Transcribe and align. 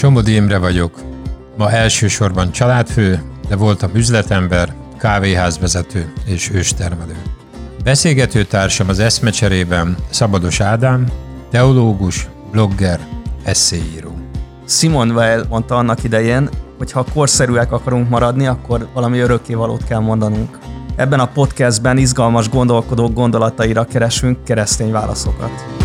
Somodi 0.00 0.34
Imre 0.34 0.58
vagyok. 0.58 1.00
Ma 1.56 1.70
elsősorban 1.70 2.52
családfő, 2.52 3.22
de 3.48 3.56
voltam 3.56 3.90
üzletember, 3.94 4.74
kávéházvezető 4.98 6.12
és 6.24 6.50
őstermelő. 6.50 7.16
Beszélgető 7.84 8.44
társam 8.44 8.88
az 8.88 8.98
eszmecserében 8.98 9.96
Szabados 10.10 10.60
Ádám, 10.60 11.06
teológus, 11.50 12.28
blogger, 12.50 13.00
eszéíró. 13.44 14.18
Simon 14.66 15.10
Weil 15.10 15.44
mondta 15.48 15.76
annak 15.76 16.04
idején, 16.04 16.48
hogy 16.78 16.92
ha 16.92 17.04
korszerűek 17.12 17.72
akarunk 17.72 18.08
maradni, 18.08 18.46
akkor 18.46 18.88
valami 18.94 19.18
örökkévalót 19.18 19.84
kell 19.84 20.00
mondanunk. 20.00 20.58
Ebben 20.96 21.20
a 21.20 21.32
podcastben 21.32 21.98
izgalmas 21.98 22.48
gondolkodók 22.48 23.12
gondolataira 23.12 23.84
keresünk 23.84 24.44
keresztény 24.44 24.90
válaszokat. 24.90 25.80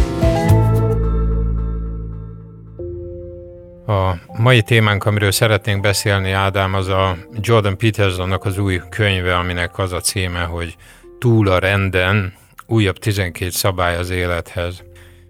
A 3.87 4.15
mai 4.37 4.61
témánk, 4.61 5.05
amiről 5.05 5.31
szeretnénk 5.31 5.81
beszélni, 5.81 6.31
Ádám, 6.31 6.73
az 6.73 6.87
a 6.87 7.17
Jordan 7.39 7.77
Petersonnak 7.77 8.45
az 8.45 8.57
új 8.57 8.81
könyve, 8.89 9.37
aminek 9.37 9.77
az 9.77 9.93
a 9.93 9.99
címe, 9.99 10.43
hogy 10.43 10.75
Túl 11.19 11.47
a 11.47 11.59
renden, 11.59 12.33
újabb 12.67 12.97
12 12.97 13.49
szabály 13.49 13.97
az 13.97 14.09
élethez. 14.09 14.83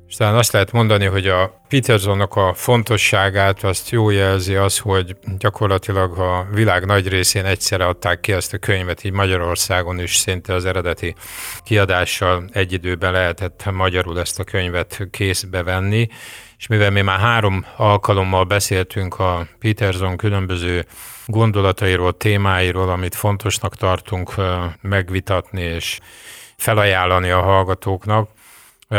És 0.08 0.16
talán 0.16 0.36
azt 0.36 0.52
lehet 0.52 0.72
mondani, 0.72 1.06
hogy 1.06 1.28
a 1.28 1.62
Petersonnak 1.68 2.36
a 2.36 2.54
fontosságát 2.54 3.64
azt 3.64 3.90
jó 3.90 4.10
jelzi 4.10 4.56
az, 4.56 4.78
hogy 4.78 5.16
gyakorlatilag 5.38 6.18
a 6.18 6.48
világ 6.52 6.86
nagy 6.86 7.08
részén 7.08 7.46
egyszerre 7.46 7.86
adták 7.86 8.20
ki 8.20 8.32
ezt 8.32 8.54
a 8.54 8.58
könyvet, 8.58 9.04
így 9.04 9.12
Magyarországon 9.12 10.00
is 10.00 10.16
szinte 10.16 10.54
az 10.54 10.66
eredeti 10.66 11.16
kiadással 11.64 12.46
egy 12.52 12.74
időben 12.74 13.12
lehetett 13.12 13.72
magyarul 13.72 14.20
ezt 14.20 14.40
a 14.40 14.44
könyvet 14.44 15.08
készbe 15.12 15.64
venni, 15.64 16.08
és 16.58 16.68
mivel 16.68 16.90
mi 16.90 17.02
már 17.02 17.20
három 17.20 17.66
alkalommal 17.78 18.44
beszéltünk 18.44 19.20
a 19.20 19.48
Peterson 19.60 20.18
különböző 20.18 20.86
gondolatairól, 21.26 22.18
témáiról, 22.18 22.90
amit 22.90 23.16
fontosnak 23.16 23.76
tartunk 23.76 24.34
megvitatni 24.82 25.62
és 25.62 26.00
felajánlani 26.56 27.30
a 27.30 27.42
hallgatóknak, 27.42 28.30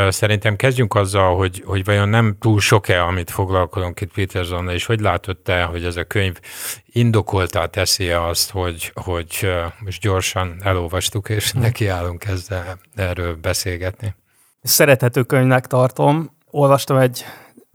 Szerintem 0.09 0.57
kezdjünk 0.57 0.95
azzal, 0.95 1.37
hogy, 1.37 1.63
hogy 1.67 1.85
vajon 1.85 2.09
nem 2.09 2.37
túl 2.41 2.61
sok-e, 2.61 3.05
amit 3.05 3.31
foglalkozunk 3.31 4.01
itt 4.01 4.13
Petersonnal, 4.13 4.75
és 4.75 4.87
hogy 4.87 5.01
látod 5.01 5.37
te, 5.37 5.63
hogy 5.63 5.85
ez 5.85 5.97
a 5.97 6.05
könyv 6.05 6.41
indokoltá 6.87 7.67
teszi 7.67 8.11
azt, 8.11 8.51
hogy, 8.51 8.93
hogy 8.95 9.51
most 9.79 10.01
gyorsan 10.01 10.57
elolvastuk, 10.63 11.29
és 11.29 11.51
hm. 11.51 11.61
nekiállunk 11.61 12.25
ezzel 12.25 12.79
erről 12.95 13.35
beszélgetni? 13.35 14.15
Szerethető 14.63 15.23
könyvnek 15.23 15.67
tartom. 15.67 16.31
Olvastam 16.51 16.97
egy 16.97 17.25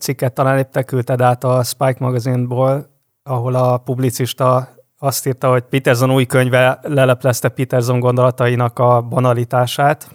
cikket, 0.01 0.33
talán 0.33 0.57
épp 0.57 0.71
te 0.71 0.83
küldted 0.83 1.21
át 1.21 1.43
a 1.43 1.63
Spike 1.63 1.97
magazinból, 1.99 2.89
ahol 3.23 3.55
a 3.55 3.77
publicista 3.77 4.69
azt 4.99 5.27
írta, 5.27 5.49
hogy 5.49 5.61
Peterson 5.61 6.11
új 6.11 6.25
könyve 6.25 6.79
leleplezte 6.81 7.49
Peterson 7.49 7.99
gondolatainak 7.99 8.79
a 8.79 9.01
banalitását, 9.01 10.09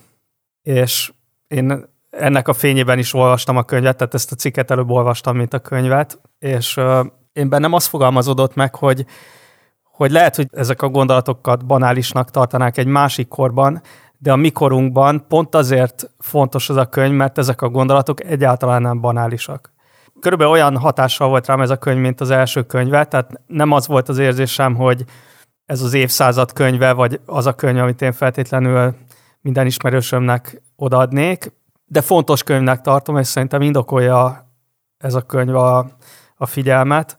és 0.63 1.13
én 1.49 1.85
ennek 2.11 2.49
a 2.49 2.53
fényében 2.53 2.99
is 2.99 3.15
olvastam 3.15 3.57
a 3.57 3.63
könyvet, 3.63 3.97
tehát 3.97 4.15
ezt 4.15 4.33
a 4.33 4.35
cikket 4.35 4.71
előbb 4.71 4.91
olvastam, 4.91 5.37
mint 5.37 5.55
a 5.55 5.59
könyvet, 5.59 6.21
és 6.39 6.81
én 7.33 7.49
bennem 7.49 7.73
azt 7.73 7.87
fogalmazódott 7.87 8.55
meg, 8.55 8.75
hogy, 8.75 9.07
hogy 9.83 10.11
lehet, 10.11 10.37
hogy 10.37 10.49
ezek 10.53 10.83
a 10.83 10.89
gondolatokat 10.89 11.67
banálisnak 11.67 12.31
tartanák 12.31 12.77
egy 12.77 12.87
másik 12.87 13.29
korban, 13.29 13.83
de 14.19 14.33
a 14.33 14.37
mikorunkban 14.37 15.25
pont 15.29 15.55
azért 15.55 16.11
fontos 16.19 16.69
ez 16.71 16.77
a 16.77 16.87
könyv, 16.87 17.15
mert 17.15 17.39
ezek 17.39 17.63
a 17.63 17.69
gondolatok 17.69 18.25
egyáltalán 18.25 18.83
nem 18.83 19.01
banálisak. 19.01 19.75
Körülbelül 20.21 20.53
olyan 20.53 20.77
hatással 20.77 21.29
volt 21.29 21.47
rám 21.47 21.61
ez 21.61 21.71
a 21.71 21.77
könyv, 21.77 22.01
mint 22.01 22.21
az 22.21 22.31
első 22.31 22.63
könyve, 22.63 23.05
tehát 23.05 23.31
nem 23.47 23.73
az 23.73 23.87
volt 23.87 24.09
az 24.09 24.19
érzésem, 24.19 24.75
hogy 24.75 25.05
ez 25.67 25.81
az 25.81 25.95
évszázad 25.95 26.53
könyve, 26.53 26.93
vagy 26.93 27.21
az 27.27 27.47
a 27.47 27.55
könyv, 27.55 27.79
amit 27.79 28.03
én 28.03 28.13
feltétlenül 28.13 28.95
minden 29.41 29.67
ismerősömnek 29.67 30.63
odaadnék, 30.77 31.53
de 31.85 32.01
fontos 32.01 32.43
könyvnek 32.43 32.81
tartom, 32.81 33.19
és 33.19 33.27
szerintem 33.27 33.63
indokolja 33.63 34.51
ez 34.99 35.15
a 35.15 35.23
könyv 35.23 35.55
a, 35.55 35.97
a 36.37 36.47
figyelmet. 36.47 37.17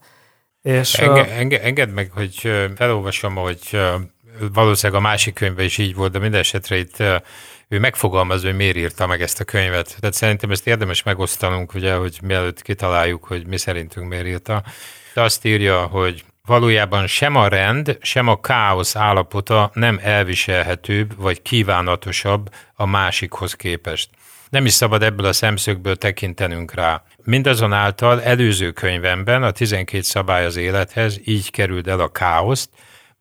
És, 0.62 0.94
enge, 0.94 1.30
enge, 1.30 1.62
engedd 1.62 1.88
meg, 1.88 2.10
hogy 2.14 2.50
felolvasom, 2.76 3.34
hogy 3.34 3.80
valószínűleg 4.52 5.00
a 5.02 5.04
másik 5.08 5.34
könyvben 5.34 5.64
is 5.64 5.78
így 5.78 5.94
volt, 5.94 6.12
de 6.12 6.18
minden 6.18 6.40
esetre 6.40 6.76
itt 6.76 7.02
ő 7.68 7.78
megfogalmaz, 7.78 8.42
hogy 8.42 8.56
miért 8.56 8.76
írta 8.76 9.06
meg 9.06 9.22
ezt 9.22 9.40
a 9.40 9.44
könyvet. 9.44 9.96
Tehát 10.00 10.14
szerintem 10.14 10.50
ezt 10.50 10.66
érdemes 10.66 11.02
megosztanunk, 11.02 11.74
ugye, 11.74 11.94
hogy 11.94 12.18
mielőtt 12.22 12.62
kitaláljuk, 12.62 13.24
hogy 13.24 13.46
mi 13.46 13.56
szerintünk 13.56 14.08
miért 14.08 14.26
írta. 14.26 14.62
De 15.14 15.20
azt 15.20 15.44
írja, 15.44 15.86
hogy 15.86 16.24
valójában 16.46 17.06
sem 17.06 17.36
a 17.36 17.48
rend, 17.48 17.98
sem 18.00 18.28
a 18.28 18.40
káosz 18.40 18.96
állapota 18.96 19.70
nem 19.74 19.98
elviselhetőbb 20.02 21.16
vagy 21.16 21.42
kívánatosabb 21.42 22.50
a 22.74 22.86
másikhoz 22.86 23.54
képest. 23.54 24.10
Nem 24.48 24.64
is 24.64 24.72
szabad 24.72 25.02
ebből 25.02 25.26
a 25.26 25.32
szemszögből 25.32 25.96
tekintenünk 25.96 26.74
rá. 26.74 27.02
Mindazonáltal 27.24 28.22
előző 28.22 28.70
könyvemben, 28.70 29.42
a 29.42 29.50
12 29.50 30.02
szabály 30.02 30.44
az 30.44 30.56
élethez, 30.56 31.20
így 31.24 31.50
került 31.50 31.86
el 31.86 32.00
a 32.00 32.08
káoszt, 32.08 32.70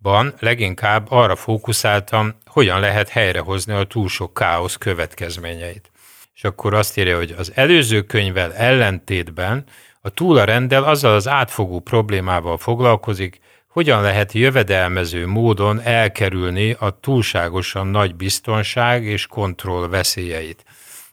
ban 0.02 0.34
leginkább 0.40 1.06
arra 1.10 1.36
fókuszáltam, 1.36 2.36
hogyan 2.46 2.80
lehet 2.80 3.10
helyrehozni 3.10 3.74
a 3.74 3.84
túl 3.84 4.08
sok 4.08 4.34
káosz 4.34 4.76
következményeit. 4.76 5.92
És 6.36 6.44
akkor 6.44 6.74
azt 6.74 6.98
írja, 6.98 7.18
hogy 7.18 7.36
az 7.38 7.52
előző 7.56 8.02
könyvvel 8.02 8.54
ellentétben 8.54 9.66
a 10.02 10.10
túl 10.10 10.38
a 10.38 10.44
rendel 10.44 10.84
azzal 10.84 11.14
az 11.14 11.28
átfogó 11.28 11.80
problémával 11.80 12.58
foglalkozik, 12.58 13.40
hogyan 13.68 14.02
lehet 14.02 14.32
jövedelmező 14.32 15.28
módon 15.28 15.82
elkerülni 15.82 16.76
a 16.80 17.00
túlságosan 17.00 17.88
nagy 17.88 18.16
biztonság 18.16 19.04
és 19.04 19.28
kontroll 19.28 19.88
veszélyeit. 19.88 20.64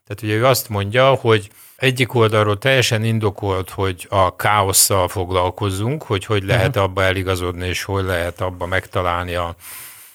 Tehát 0.06 0.22
ugye 0.22 0.34
ő 0.34 0.46
azt 0.46 0.68
mondja, 0.68 1.14
hogy 1.14 1.50
egyik 1.84 2.14
oldalról 2.14 2.58
teljesen 2.58 3.04
indokolt, 3.04 3.70
hogy 3.70 4.06
a 4.10 4.36
káosszal 4.36 5.08
foglalkozzunk, 5.08 6.02
hogy 6.02 6.24
hogy 6.24 6.44
lehet 6.44 6.76
abba 6.76 7.02
eligazodni, 7.02 7.66
és 7.66 7.82
hogy 7.82 8.04
lehet 8.04 8.40
abba 8.40 8.66
megtalálni 8.66 9.34
a, 9.34 9.54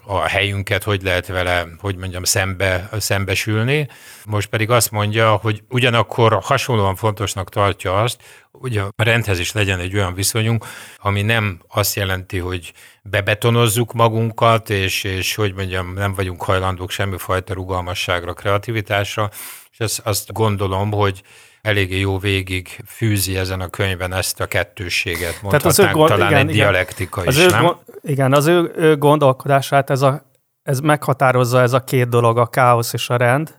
a 0.06 0.20
helyünket, 0.20 0.84
hogy 0.84 1.02
lehet 1.02 1.28
vele, 1.28 1.68
hogy 1.80 1.96
mondjam, 1.96 2.24
szembe, 2.24 2.90
szembesülni. 3.00 3.88
Most 4.26 4.48
pedig 4.48 4.70
azt 4.70 4.92
mondja, 4.92 5.36
hogy 5.36 5.64
ugyanakkor 5.70 6.40
hasonlóan 6.42 6.96
fontosnak 6.96 7.50
tartja 7.50 8.02
azt, 8.02 8.22
hogy 8.52 8.78
a 8.78 8.90
rendhez 8.96 9.40
is 9.40 9.52
legyen 9.52 9.80
egy 9.80 9.96
olyan 9.96 10.14
viszonyunk, 10.14 10.66
ami 10.98 11.22
nem 11.22 11.62
azt 11.68 11.96
jelenti, 11.96 12.38
hogy 12.38 12.74
bebetonozzuk 13.04 13.94
magunkat, 13.94 14.70
és, 14.70 15.04
és 15.04 15.36
hogy 15.36 15.54
mondjam, 15.54 15.94
nem 15.94 16.14
vagyunk 16.14 16.44
hajlandók 16.44 16.92
semmifajta 16.92 17.54
rugalmasságra, 17.54 18.34
kreativitásra, 18.34 19.30
és 19.72 19.80
azt, 19.80 20.00
azt 20.04 20.34
gondolom, 20.34 20.92
hogy 20.92 21.22
eléggé 21.62 22.00
jó 22.00 22.18
végig 22.18 22.80
fűzi 22.86 23.38
ezen 23.38 23.62
a 23.62 23.68
könyvben 23.68 24.14
ezt 24.14 24.40
a 24.40 24.48
kettősséget, 24.48 25.42
mondhatnánk 25.42 25.94
gond, 25.94 26.10
talán 26.10 26.28
igen, 26.28 26.48
egy 26.48 26.54
igen. 26.54 26.56
dialektika 26.56 27.22
az 27.22 27.38
is, 27.38 27.44
ő, 27.44 27.50
nem? 27.50 27.76
Igen, 28.02 28.34
az 28.34 28.46
ő, 28.46 28.72
ő 28.76 28.98
gondolkodását 28.98 29.90
ez, 29.90 30.02
a, 30.02 30.32
ez 30.64 30.80
meghatározza 30.80 31.62
ez 31.62 31.74
a 31.74 31.84
két 31.84 32.10
dolog, 32.10 32.38
a 32.38 32.48
káosz 32.48 32.94
és 32.94 33.10
a 33.10 33.16
rend, 33.16 33.58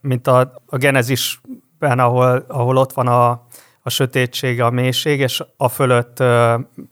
mint 0.00 0.26
a, 0.26 0.62
a 0.66 0.76
genezisben, 0.76 1.98
ahol, 1.98 2.44
ahol 2.48 2.76
ott 2.76 2.92
van 2.92 3.06
a, 3.06 3.46
a 3.82 3.90
sötétség, 3.90 4.60
a 4.60 4.70
mélység, 4.70 5.20
és 5.20 5.42
a 5.56 5.68
fölött 5.68 6.18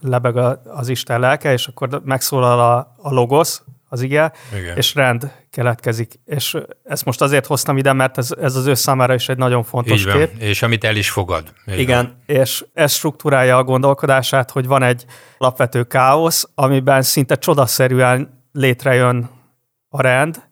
lebeg 0.00 0.36
az 0.64 0.88
Isten 0.88 1.20
lelke, 1.20 1.52
és 1.52 1.66
akkor 1.66 2.00
megszólal 2.04 2.60
a, 2.60 2.94
a 2.96 3.12
logosz, 3.12 3.62
az 3.88 4.02
ige, 4.02 4.32
Igen. 4.58 4.76
és 4.76 4.94
rend 4.94 5.32
keletkezik. 5.50 6.12
És 6.24 6.56
ezt 6.84 7.04
most 7.04 7.20
azért 7.20 7.46
hoztam 7.46 7.76
ide, 7.76 7.92
mert 7.92 8.18
ez, 8.18 8.30
ez 8.40 8.56
az 8.56 8.66
ő 8.66 8.74
számára 8.74 9.14
is 9.14 9.28
egy 9.28 9.36
nagyon 9.36 9.62
fontos 9.62 10.00
Így 10.00 10.06
van. 10.06 10.16
kép. 10.16 10.32
És 10.38 10.62
amit 10.62 10.84
el 10.84 10.96
is 10.96 11.10
fogad. 11.10 11.52
Így 11.70 11.78
Igen, 11.78 12.04
van. 12.04 12.36
és 12.38 12.64
ez 12.74 12.92
struktúrálja 12.92 13.56
a 13.56 13.64
gondolkodását, 13.64 14.50
hogy 14.50 14.66
van 14.66 14.82
egy 14.82 15.04
alapvető 15.38 15.84
káosz, 15.84 16.48
amiben 16.54 17.02
szinte 17.02 17.34
csodaszerűen 17.34 18.42
létrejön 18.52 19.30
a 19.88 20.02
rend, 20.02 20.46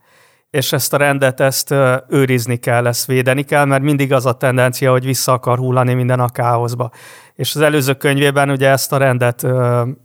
és 0.51 0.73
ezt 0.73 0.93
a 0.93 0.97
rendet 0.97 1.41
ezt 1.41 1.75
őrizni 2.09 2.57
kell, 2.57 2.87
ezt 2.87 3.07
védeni 3.07 3.43
kell, 3.43 3.65
mert 3.65 3.83
mindig 3.83 4.13
az 4.13 4.27
a 4.27 4.37
tendencia, 4.37 4.91
hogy 4.91 5.05
vissza 5.05 5.33
akar 5.33 5.59
hullani 5.59 5.95
minden 5.95 6.21
a 6.21 6.29
káoszba. 6.29 6.91
És 7.35 7.55
az 7.55 7.61
előző 7.61 7.95
könyvében 7.95 8.51
ugye 8.51 8.69
ezt 8.69 8.93
a 8.93 8.97
rendet 8.97 9.47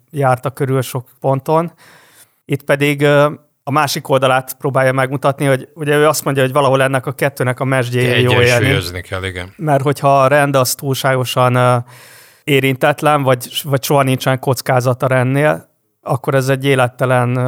járta 0.09 0.49
körül 0.49 0.81
sok 0.81 1.09
ponton, 1.19 1.71
itt 2.51 2.63
pedig 2.63 3.03
a 3.63 3.71
másik 3.71 4.09
oldalát 4.09 4.53
próbálja 4.57 4.91
megmutatni, 4.91 5.45
hogy 5.45 5.69
ugye 5.73 5.95
ő 5.95 6.07
azt 6.07 6.23
mondja, 6.23 6.43
hogy 6.43 6.51
valahol 6.51 6.81
ennek 6.81 7.05
a 7.05 7.11
kettőnek 7.11 7.59
a 7.59 7.63
mesdjéje 7.63 8.19
jó 8.19 8.41
élni. 8.41 9.01
kell, 9.01 9.23
igen. 9.23 9.53
Mert 9.57 9.83
hogyha 9.83 10.21
a 10.21 10.27
rend 10.27 10.55
az 10.55 10.75
túlságosan 10.75 11.83
érintetlen, 12.43 13.23
vagy, 13.23 13.61
vagy 13.63 13.83
soha 13.83 14.03
nincsen 14.03 14.39
kockázata 14.39 15.07
rendnél, 15.07 15.69
akkor 16.01 16.35
ez 16.35 16.49
egy 16.49 16.65
élettelen 16.65 17.39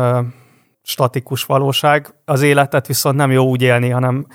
statikus 0.84 1.44
valóság. 1.44 2.14
Az 2.26 2.42
életet 2.42 2.88
viszont 2.88 3.16
nem 3.16 3.32
jó 3.32 3.46
úgy 3.46 3.62
élni, 3.62 3.90
hanem 3.90 4.28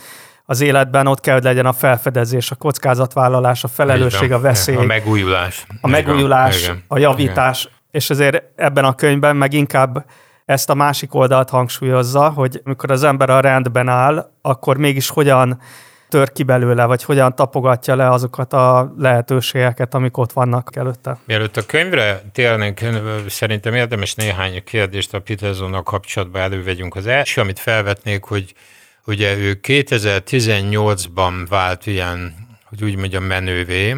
az 0.44 0.60
életben 0.60 1.06
ott 1.06 1.20
kell, 1.20 1.34
hogy 1.34 1.44
legyen 1.44 1.66
a 1.66 1.72
felfedezés, 1.72 2.50
a 2.50 2.54
kockázatvállalás, 2.54 3.64
a 3.64 3.68
felelősség, 3.68 4.32
a 4.32 4.40
veszély. 4.40 4.76
A 4.76 4.82
megújulás. 4.82 5.66
A 5.80 5.88
megújulás, 5.88 6.62
Igen. 6.62 6.84
a 6.88 6.98
javítás, 6.98 7.64
Igen. 7.64 7.76
és 7.90 8.10
ezért 8.10 8.42
ebben 8.56 8.84
a 8.84 8.94
könyvben 8.94 9.36
meg 9.36 9.52
inkább 9.52 10.04
ezt 10.48 10.70
a 10.70 10.74
másik 10.74 11.14
oldalt 11.14 11.50
hangsúlyozza, 11.50 12.28
hogy 12.28 12.60
amikor 12.64 12.90
az 12.90 13.02
ember 13.02 13.30
a 13.30 13.40
rendben 13.40 13.88
áll, 13.88 14.30
akkor 14.42 14.76
mégis 14.76 15.08
hogyan 15.08 15.60
tör 16.08 16.32
ki 16.32 16.42
belőle, 16.42 16.84
vagy 16.84 17.02
hogyan 17.02 17.34
tapogatja 17.34 17.94
le 17.94 18.10
azokat 18.10 18.52
a 18.52 18.94
lehetőségeket, 18.98 19.94
amik 19.94 20.16
ott 20.16 20.32
vannak 20.32 20.76
előtte. 20.76 21.18
Mielőtt 21.24 21.56
a 21.56 21.66
könyvre 21.66 22.22
térnénk, 22.32 22.80
szerintem 23.26 23.74
érdemes 23.74 24.14
néhány 24.14 24.64
kérdést 24.64 25.14
a 25.14 25.20
Petersonnal 25.20 25.82
kapcsolatban 25.82 26.42
elővegyünk. 26.42 26.96
Az 26.96 27.06
első, 27.06 27.40
amit 27.40 27.58
felvetnék, 27.58 28.24
hogy 28.24 28.54
ugye 29.06 29.36
ő 29.36 29.60
2018-ban 29.62 31.46
vált 31.48 31.86
ilyen, 31.86 32.34
hogy 32.64 32.84
úgy 32.84 32.96
mondjam, 32.96 33.24
menővé, 33.24 33.96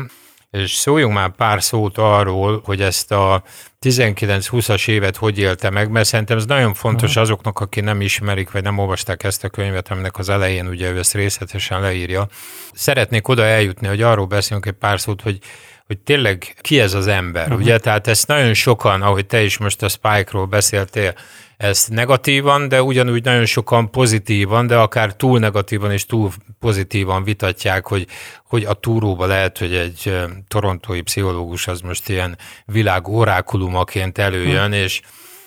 és 0.50 0.72
szóljunk 0.72 1.14
már 1.14 1.30
pár 1.30 1.62
szót 1.62 1.98
arról, 1.98 2.60
hogy 2.64 2.80
ezt 2.80 3.12
a 3.12 3.42
19-20-as 3.80 4.88
évet 4.88 5.16
hogy 5.16 5.38
élte 5.38 5.70
meg, 5.70 5.90
mert 5.90 6.06
szerintem 6.06 6.36
ez 6.36 6.44
nagyon 6.44 6.74
fontos 6.74 7.08
uh-huh. 7.08 7.22
azoknak, 7.22 7.60
akik 7.60 7.84
nem 7.84 8.00
ismerik, 8.00 8.50
vagy 8.50 8.62
nem 8.62 8.78
olvasták 8.78 9.22
ezt 9.22 9.44
a 9.44 9.48
könyvet, 9.48 9.90
aminek 9.90 10.18
az 10.18 10.28
elején 10.28 10.66
ugye 10.66 10.90
ő 10.90 10.98
ezt 10.98 11.14
részletesen 11.14 11.80
leírja. 11.80 12.28
Szeretnék 12.72 13.28
oda 13.28 13.44
eljutni, 13.44 13.86
hogy 13.86 14.02
arról 14.02 14.26
beszélünk 14.26 14.66
egy 14.66 14.72
pár 14.72 15.00
szót, 15.00 15.22
hogy 15.22 15.38
hogy 15.86 15.98
tényleg 15.98 16.54
ki 16.60 16.80
ez 16.80 16.94
az 16.94 17.06
ember, 17.06 17.44
uh-huh. 17.44 17.60
ugye? 17.60 17.78
Tehát 17.78 18.06
ezt 18.06 18.26
nagyon 18.26 18.54
sokan, 18.54 19.02
ahogy 19.02 19.26
te 19.26 19.42
is 19.42 19.58
most 19.58 19.82
a 19.82 19.88
Spike-ról 19.88 20.46
beszéltél, 20.46 21.14
ezt 21.60 21.90
negatívan, 21.90 22.68
de 22.68 22.82
ugyanúgy 22.82 23.24
nagyon 23.24 23.46
sokan 23.46 23.90
pozitívan, 23.90 24.66
de 24.66 24.76
akár 24.76 25.14
túl 25.16 25.38
negatívan 25.38 25.92
és 25.92 26.06
túl 26.06 26.30
pozitívan 26.60 27.24
vitatják, 27.24 27.86
hogy, 27.86 28.06
hogy 28.44 28.64
a 28.64 28.74
túróba 28.74 29.26
lehet, 29.26 29.58
hogy 29.58 29.74
egy 29.74 30.16
torontói 30.48 31.00
pszichológus 31.00 31.66
az 31.66 31.80
most 31.80 32.08
ilyen 32.08 32.38
világ 32.64 33.08
orákulumaként 33.08 34.18
előjön, 34.18 34.64
hmm. 34.64 34.72
és 34.72 35.00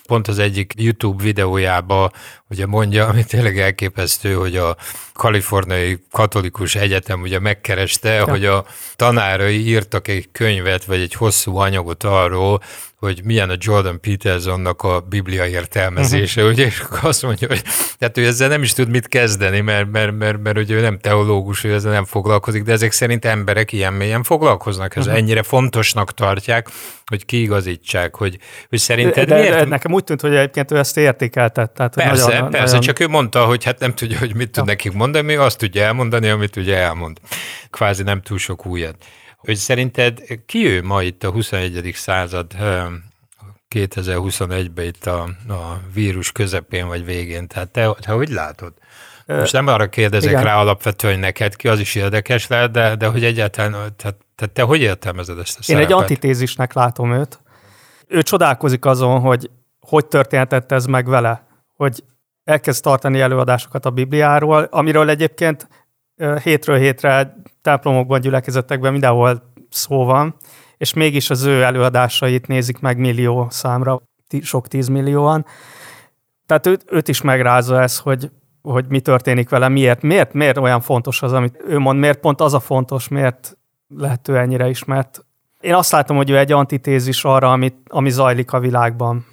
pont 0.07 0.27
az 0.27 0.39
egyik 0.39 0.73
YouTube 0.77 1.23
videójába 1.23 2.11
ugye 2.53 2.65
mondja, 2.65 3.07
ami 3.07 3.23
tényleg 3.23 3.59
elképesztő, 3.59 4.33
hogy 4.33 4.57
a 4.57 4.75
kaliforniai 5.13 6.03
katolikus 6.11 6.75
egyetem 6.75 7.21
ugye 7.21 7.39
megkereste, 7.39 8.09
ja. 8.09 8.29
hogy 8.29 8.45
a 8.45 8.65
tanárai 8.95 9.67
írtak 9.67 10.07
egy 10.07 10.29
könyvet, 10.31 10.85
vagy 10.85 10.99
egy 10.99 11.13
hosszú 11.13 11.57
anyagot 11.57 12.03
arról, 12.03 12.61
hogy 13.03 13.21
milyen 13.23 13.49
a 13.49 13.55
Jordan 13.57 13.99
Petersonnak 13.99 14.81
a 14.81 14.99
biblia 14.99 15.47
értelmezése, 15.47 16.41
uh-huh. 16.41 16.55
ugye, 16.55 16.65
és 16.65 16.83
azt 17.01 17.23
mondja, 17.23 17.47
hogy 17.47 17.61
tehát 17.97 18.17
ő 18.17 18.25
ezzel 18.25 18.47
nem 18.47 18.63
is 18.63 18.73
tud 18.73 18.89
mit 18.89 19.07
kezdeni, 19.07 19.59
mert, 19.59 19.91
mert, 19.91 20.17
mert, 20.17 20.43
mert 20.43 20.57
ugye 20.57 20.75
ő 20.75 20.81
nem 20.81 20.99
teológus, 20.99 21.63
ő 21.63 21.73
ezzel 21.73 21.91
nem 21.91 22.05
foglalkozik, 22.05 22.63
de 22.63 22.71
ezek 22.71 22.91
szerint 22.91 23.25
emberek 23.25 23.71
ilyen 23.71 23.93
mélyen 23.93 24.23
foglalkoznak, 24.23 24.95
ez 24.95 25.05
uh-huh. 25.05 25.19
ennyire 25.19 25.43
fontosnak 25.43 26.13
tartják, 26.13 26.67
hogy 27.05 27.25
kiigazítsák, 27.25 28.15
hogy, 28.15 28.37
hogy 28.69 28.79
szerinted 28.79 29.27
de, 29.27 29.35
miért? 29.35 29.55
De 29.55 29.65
nekem 29.65 29.93
úgy 29.93 30.03
tűnt, 30.03 30.21
hogy 30.21 30.35
egyébként 30.35 30.71
ő 30.71 30.77
ezt 30.77 30.97
értékeltett. 30.97 31.73
Tehát, 31.73 31.93
persze, 31.95 32.42
nagyon, 32.43 32.59
persze, 32.59 32.75
nagyon... 32.75 32.81
csak 32.81 32.99
ő 32.99 33.07
mondta, 33.07 33.45
hogy 33.45 33.63
hát 33.63 33.79
nem 33.79 33.93
tudja, 33.93 34.17
hogy 34.17 34.35
mit 34.35 34.51
tud 34.51 34.65
ja. 34.65 34.71
nekik 34.71 34.91
mondani, 34.91 35.25
mi 35.25 35.35
azt 35.35 35.57
tudja 35.57 35.83
elmondani, 35.83 36.29
amit 36.29 36.55
ugye 36.55 36.77
elmond. 36.77 37.19
Kvázi 37.69 38.03
nem 38.03 38.21
túl 38.21 38.37
sok 38.37 38.65
újat 38.65 38.95
hogy 39.45 39.55
szerinted 39.55 40.21
ki 40.45 40.67
ő 40.67 40.83
ma 40.83 41.01
itt 41.01 41.23
a 41.23 41.31
21. 41.31 41.91
század 41.95 42.51
2021-ben 43.75 44.85
itt 44.85 45.05
a, 45.05 45.21
a 45.47 45.79
vírus 45.93 46.31
közepén 46.31 46.87
vagy 46.87 47.05
végén? 47.05 47.47
Tehát 47.47 47.69
te, 47.69 47.93
te 47.99 48.11
hogy 48.11 48.29
látod? 48.29 48.73
Most 49.25 49.53
nem 49.53 49.67
arra 49.67 49.89
kérdezek 49.89 50.31
Igen. 50.31 50.43
rá 50.43 50.55
alapvetően, 50.55 51.13
hogy 51.13 51.21
neked 51.21 51.55
ki, 51.55 51.67
az 51.67 51.79
is 51.79 51.95
érdekes 51.95 52.47
lehet, 52.47 52.71
de, 52.71 52.95
de 52.95 53.07
hogy 53.07 53.23
egyáltalán, 53.23 53.71
tehát, 53.71 54.17
tehát 54.35 54.53
te 54.53 54.61
hogy 54.61 54.81
értelmezed 54.81 55.37
ezt 55.37 55.55
a 55.55 55.59
Én 55.59 55.63
szerepet? 55.63 55.89
egy 55.89 55.97
antitézisnek 55.97 56.73
látom 56.73 57.13
őt. 57.13 57.39
Ő 58.07 58.21
csodálkozik 58.21 58.85
azon, 58.85 59.19
hogy 59.19 59.49
hogy 59.79 60.05
történhetett 60.05 60.71
ez 60.71 60.85
meg 60.85 61.07
vele, 61.07 61.47
hogy 61.75 62.03
elkezd 62.43 62.83
tartani 62.83 63.19
előadásokat 63.19 63.85
a 63.85 63.89
Bibliáról, 63.89 64.67
amiről 64.71 65.09
egyébként 65.09 65.67
hétről 66.43 66.77
hétre 66.77 67.35
templomokban, 67.61 68.21
gyülekezetekben 68.21 68.91
mindenhol 68.91 69.53
szó 69.69 70.05
van, 70.05 70.35
és 70.77 70.93
mégis 70.93 71.29
az 71.29 71.43
ő 71.43 71.61
előadásait 71.61 72.47
nézik 72.47 72.79
meg 72.79 72.97
millió 72.97 73.47
számra, 73.49 74.01
sok 74.41 74.67
tízmillióan. 74.67 75.45
Tehát 76.45 76.67
őt, 76.67 76.85
őt 76.91 77.07
is 77.07 77.21
megrázza 77.21 77.81
ez, 77.81 77.97
hogy, 77.97 78.31
hogy 78.61 78.85
mi 78.87 78.99
történik 78.99 79.49
vele, 79.49 79.67
miért, 79.67 80.01
miért, 80.01 80.33
miért 80.33 80.57
olyan 80.57 80.81
fontos 80.81 81.21
az, 81.21 81.33
amit 81.33 81.63
ő 81.67 81.79
mond, 81.79 81.99
miért 81.99 82.19
pont 82.19 82.41
az 82.41 82.53
a 82.53 82.59
fontos, 82.59 83.07
miért 83.07 83.57
lehető 83.87 84.37
ennyire 84.37 84.69
ismert. 84.69 85.25
Én 85.59 85.73
azt 85.73 85.91
látom, 85.91 86.17
hogy 86.17 86.29
ő 86.29 86.37
egy 86.37 86.51
antitézis 86.51 87.23
arra, 87.23 87.51
amit, 87.51 87.75
ami 87.87 88.09
zajlik 88.09 88.53
a 88.53 88.59
világban. 88.59 89.25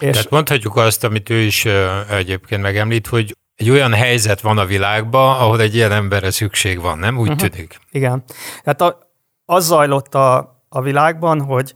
És 0.00 0.10
Tehát 0.10 0.30
mondhatjuk 0.30 0.76
azt, 0.76 1.04
amit 1.04 1.30
ő 1.30 1.38
is 1.38 1.64
egyébként 2.10 2.62
megemlít, 2.62 3.06
hogy 3.06 3.36
egy 3.56 3.70
olyan 3.70 3.92
helyzet 3.92 4.40
van 4.40 4.58
a 4.58 4.64
világban, 4.64 5.40
ahol 5.40 5.60
egy 5.60 5.74
ilyen 5.74 5.92
emberre 5.92 6.30
szükség 6.30 6.80
van, 6.80 6.98
nem? 6.98 7.18
Úgy 7.18 7.30
uh-huh. 7.30 7.48
tűnik. 7.48 7.78
Igen. 7.90 8.24
Tehát 8.62 8.80
a, 8.80 8.98
az 9.44 9.66
zajlott 9.66 10.14
a, 10.14 10.62
a 10.68 10.80
világban, 10.80 11.40
hogy 11.40 11.74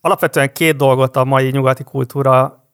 alapvetően 0.00 0.52
két 0.52 0.76
dolgot 0.76 1.16
a 1.16 1.24
mai 1.24 1.50
nyugati 1.50 1.84
kultúra 1.84 2.64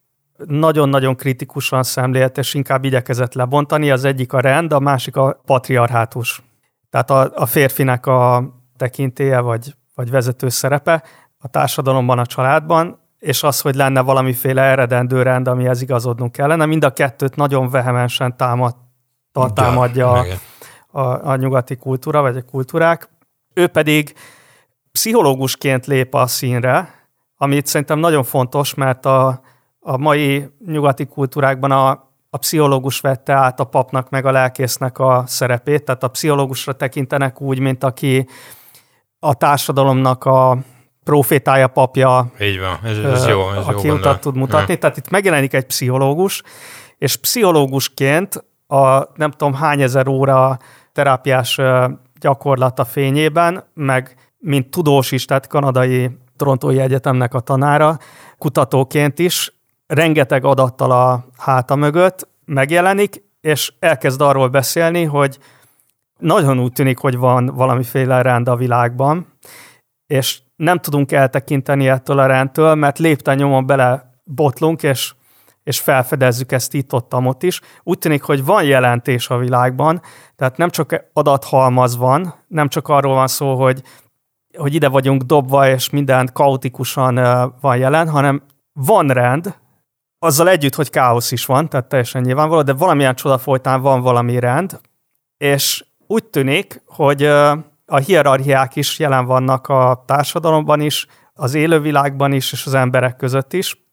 nagyon-nagyon 0.47 1.17
kritikusan 1.17 1.83
szemlélt, 1.83 2.39
és 2.39 2.55
inkább 2.55 2.85
igyekezett 2.85 3.35
lebontani. 3.35 3.91
Az 3.91 4.05
egyik 4.05 4.33
a 4.33 4.41
rend, 4.41 4.73
a 4.73 4.81
másik 4.81 5.17
a 5.17 5.41
patriarhátus. 5.47 6.43
Tehát 6.91 7.11
a, 7.11 7.31
a 7.35 7.47
férfinek 7.47 8.07
a 8.07 8.53
tekintélye, 8.77 9.41
vagy, 9.41 9.75
vagy 9.95 10.11
vezető 10.11 10.49
szerepe 10.49 11.03
a 11.39 11.49
társadalomban, 11.49 12.19
a 12.19 12.27
családban, 12.27 13.02
és 13.23 13.43
az, 13.43 13.61
hogy 13.61 13.75
lenne 13.75 14.01
valamiféle 14.01 14.63
eredendő 14.63 15.23
rend, 15.23 15.49
amihez 15.49 15.83
igazodnunk 15.83 16.33
kellene. 16.33 16.67
Mind 16.67 16.85
a 16.85 16.93
kettőt 16.93 17.37
nagyon 17.37 17.71
vehemensen 17.71 18.37
támad, 18.37 18.75
támadja 19.55 20.13
a, 20.13 20.25
a, 21.01 21.31
a 21.31 21.37
nyugati 21.37 21.77
kultúra, 21.77 22.21
vagy 22.21 22.37
a 22.37 22.43
kultúrák. 22.43 23.09
Ő 23.55 23.67
pedig 23.67 24.15
pszichológusként 24.93 25.87
lép 25.87 26.15
a 26.15 26.27
színre, 26.27 26.95
amit 27.37 27.67
szerintem 27.67 27.99
nagyon 27.99 28.25
fontos, 28.25 28.75
mert 28.75 29.07
a, 29.07 29.41
a 29.81 29.97
mai 29.97 30.49
nyugati 30.67 31.07
kultúrákban 31.07 31.71
a, 31.71 31.91
a 32.31 32.37
pszichológus 32.39 33.01
vette 33.01 33.33
át 33.33 33.61
a 33.61 33.65
papnak 33.65 34.11
meg 34.11 34.27
a 34.27 34.31
lelkésznek 34.31 34.99
a 34.99 35.25
szerepét, 35.27 35.85
tehát 35.85 36.03
a 36.03 36.09
pszichológusra 36.09 36.73
tekintenek 36.73 37.41
úgy, 37.41 37.59
mint 37.59 37.85
aki 37.85 38.29
a 39.19 39.35
társadalomnak 39.35 40.25
a 40.25 40.59
profétája, 41.05 41.67
papja, 41.67 42.31
Így 42.41 42.61
van, 42.61 42.79
ez, 42.83 42.99
ez 42.99 43.27
jó, 43.27 43.51
ez 43.51 43.67
aki 43.67 43.87
jó 43.87 43.95
utat 43.95 44.21
tud 44.21 44.37
mutatni. 44.37 44.73
Ja. 44.73 44.79
Tehát 44.79 44.97
itt 44.97 45.11
megjelenik 45.11 45.53
egy 45.53 45.65
pszichológus, 45.67 46.43
és 46.99 47.17
pszichológusként 47.17 48.45
a 48.67 49.09
nem 49.15 49.31
tudom 49.31 49.55
hány 49.55 49.83
ezer 49.83 50.09
óra 50.09 50.59
terápiás 50.93 51.61
gyakorlata 52.21 52.85
fényében, 52.85 53.65
meg 53.75 54.15
mint 54.39 54.71
tudós 54.71 55.13
is, 55.13 55.25
tehát 55.25 55.47
kanadai 55.47 56.11
Torontói 56.37 56.81
Egyetemnek 56.81 57.35
a 57.35 57.41
tanára, 57.41 57.99
kutatóként 58.39 59.19
is 59.19 59.53
rengeteg 59.87 60.45
adattal 60.45 60.91
a 60.91 61.25
háta 61.39 61.77
mögött 61.77 62.29
megjelenik, 62.45 63.23
és 63.41 63.73
elkezd 63.79 64.21
arról 64.21 64.49
beszélni, 64.49 65.05
hogy 65.05 65.39
nagyon 66.19 66.59
úgy 66.59 66.73
tűnik, 66.73 66.99
hogy 66.99 67.17
van 67.17 67.47
valamiféle 67.47 68.23
rend 68.23 68.49
a 68.49 68.57
világban, 68.57 69.27
és 70.07 70.42
nem 70.57 70.79
tudunk 70.79 71.13
eltekinteni 71.13 71.89
ettől 71.89 72.19
a 72.19 72.27
rendtől, 72.27 72.75
mert 72.75 72.99
lépten 72.99 73.37
nyomon 73.37 73.67
bele 73.67 74.21
botlunk, 74.25 74.83
és, 74.83 75.15
és 75.63 75.81
felfedezzük 75.81 76.53
ezt 76.53 76.75
itt 76.75 76.93
ott, 76.93 77.15
ott 77.15 77.43
is. 77.43 77.61
Úgy 77.83 77.99
tűnik, 77.99 78.23
hogy 78.23 78.45
van 78.45 78.65
jelentés 78.65 79.29
a 79.29 79.39
világban, 79.39 80.03
tehát 80.37 80.57
nem 80.57 80.71
csak 80.71 81.05
adathalmaz 81.13 81.97
van, 81.97 82.35
nem 82.49 82.69
csak 82.69 82.89
arról 82.89 83.15
van 83.15 83.29
szó, 83.29 83.55
hogy 83.55 83.83
hogy 84.59 84.75
ide 84.75 84.89
vagyunk 84.89 85.23
dobva, 85.23 85.69
és 85.69 85.91
minden 85.91 86.31
kaotikusan 86.33 87.15
van 87.61 87.77
jelen, 87.77 88.09
hanem 88.09 88.43
van 88.73 89.09
rend, 89.09 89.55
azzal 90.19 90.49
együtt, 90.49 90.75
hogy 90.75 90.91
káosz 90.91 91.33
is 91.33 91.47
van, 91.47 91.69
tehát 91.69 91.89
teljesen 91.89 92.23
nyilvánvaló, 92.23 92.63
de 92.63 92.73
valamilyen 92.73 93.15
csoda 93.15 93.39
folytán 93.39 93.81
van 93.81 94.01
valami 94.01 94.39
rend, 94.39 94.81
és 95.37 95.85
úgy 96.07 96.25
tűnik, 96.25 96.83
hogy 96.87 97.31
a 97.87 97.97
hierarchiák 97.97 98.77
is 98.77 98.99
jelen 98.99 99.27
vannak 99.27 99.69
a 99.69 100.05
társadalomban 100.07 100.81
is, 100.81 101.07
az 101.35 101.55
élővilágban 101.55 102.33
is, 102.33 102.53
és 102.53 102.67
az 102.67 102.75
emberek 102.75 103.17
között 103.17 103.53
is. 103.53 103.87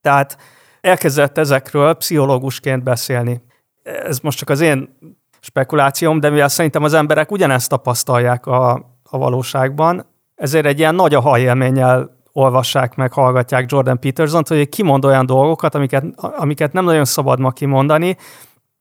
Tehát 0.00 0.36
elkezdett 0.80 1.38
ezekről 1.38 1.94
pszichológusként 1.94 2.82
beszélni. 2.82 3.42
Ez 3.82 4.18
most 4.18 4.38
csak 4.38 4.48
az 4.48 4.60
én 4.60 4.96
spekulációm, 5.40 6.20
de 6.20 6.30
mivel 6.30 6.48
szerintem 6.48 6.82
az 6.82 6.94
emberek 6.94 7.30
ugyanezt 7.30 7.68
tapasztalják 7.68 8.46
a, 8.46 8.72
a 9.02 9.18
valóságban, 9.18 10.06
ezért 10.34 10.66
egy 10.66 10.78
ilyen 10.78 10.94
nagy 10.94 11.14
a 11.14 11.20
hajélménnyel 11.20 12.18
olvassák 12.32 12.94
meg, 12.94 13.12
hallgatják 13.12 13.70
Jordan 13.70 13.98
Peterson-t, 13.98 14.48
hogy 14.48 14.68
kimond 14.68 15.04
olyan 15.04 15.26
dolgokat, 15.26 15.74
amiket, 15.74 16.04
amiket 16.16 16.72
nem 16.72 16.84
nagyon 16.84 17.04
szabad 17.04 17.40
ma 17.40 17.50
kimondani, 17.50 18.16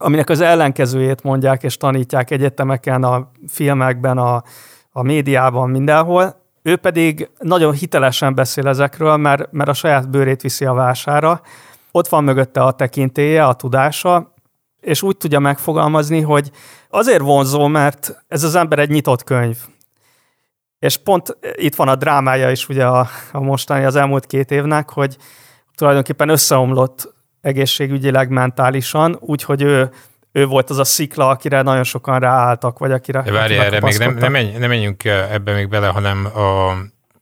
aminek 0.02 0.30
az 0.30 0.42
ellenkezőjét 0.42 1.24
mondják 1.24 1.64
és 1.64 1.78
tanítják 1.78 2.32
egyetemeken, 2.32 3.04
a 3.04 3.32
filmekben, 3.48 4.18
a, 4.18 4.44
a 4.92 5.04
médiában, 5.04 5.70
mindenhol. 5.70 6.42
Ő 6.62 6.76
pedig 6.76 7.30
nagyon 7.40 7.74
hitelesen 7.74 8.36
beszél 8.36 8.68
ezekről, 8.68 9.18
mert, 9.18 9.52
mert 9.52 9.70
a 9.70 9.74
saját 9.74 10.10
bőrét 10.10 10.42
viszi 10.42 10.66
a 10.66 10.74
vására. 10.74 11.42
Ott 11.92 12.08
van 12.08 12.24
mögötte 12.24 12.64
a 12.64 12.72
tekintélye, 12.72 13.46
a 13.46 13.54
tudása, 13.54 14.34
és 14.82 15.02
úgy 15.02 15.18
tudja 15.18 15.40
megfogalmazni, 15.40 16.22
hogy 16.22 16.52
azért 16.90 17.22
vonzó, 17.22 17.68
mert 17.68 18.24
ez 18.28 18.44
az 18.44 18.56
ember 18.56 18.80
egy 18.80 18.90
nyitott 18.90 19.24
könyv. 19.24 19.58
És 20.80 20.98
pont 20.98 21.38
itt 21.56 21.76
van 21.76 21.88
a 21.88 21.96
drámája 21.96 22.52
is 22.52 22.70
ugye 22.70 22.86
a, 22.86 23.08
a 23.32 23.40
mostani, 23.40 23.86
az 23.86 23.96
elmúlt 23.96 24.26
két 24.26 24.52
évnek, 24.52 24.90
hogy 24.90 25.18
tulajdonképpen 25.76 26.30
összeomlott 26.30 27.18
egészségügyileg, 27.42 28.30
mentálisan, 28.30 29.18
úgyhogy 29.20 29.62
ő, 29.62 29.90
ő 30.32 30.46
volt 30.46 30.70
az 30.70 30.78
a 30.78 30.84
szikla, 30.84 31.28
akire 31.28 31.62
nagyon 31.62 31.84
sokan 31.84 32.20
ráálltak, 32.20 32.80
vagy 32.80 32.92
akire 32.92 33.22
Várj, 33.22 33.54
erre 33.56 33.80
még 33.80 33.98
nem, 33.98 34.16
nem, 34.18 34.32
menj, 34.32 34.58
nem 34.58 34.70
menjünk 34.70 35.04
ebbe 35.06 35.54
még 35.54 35.70
bele, 35.70 35.88
hanem 35.88 36.26
a 36.26 36.74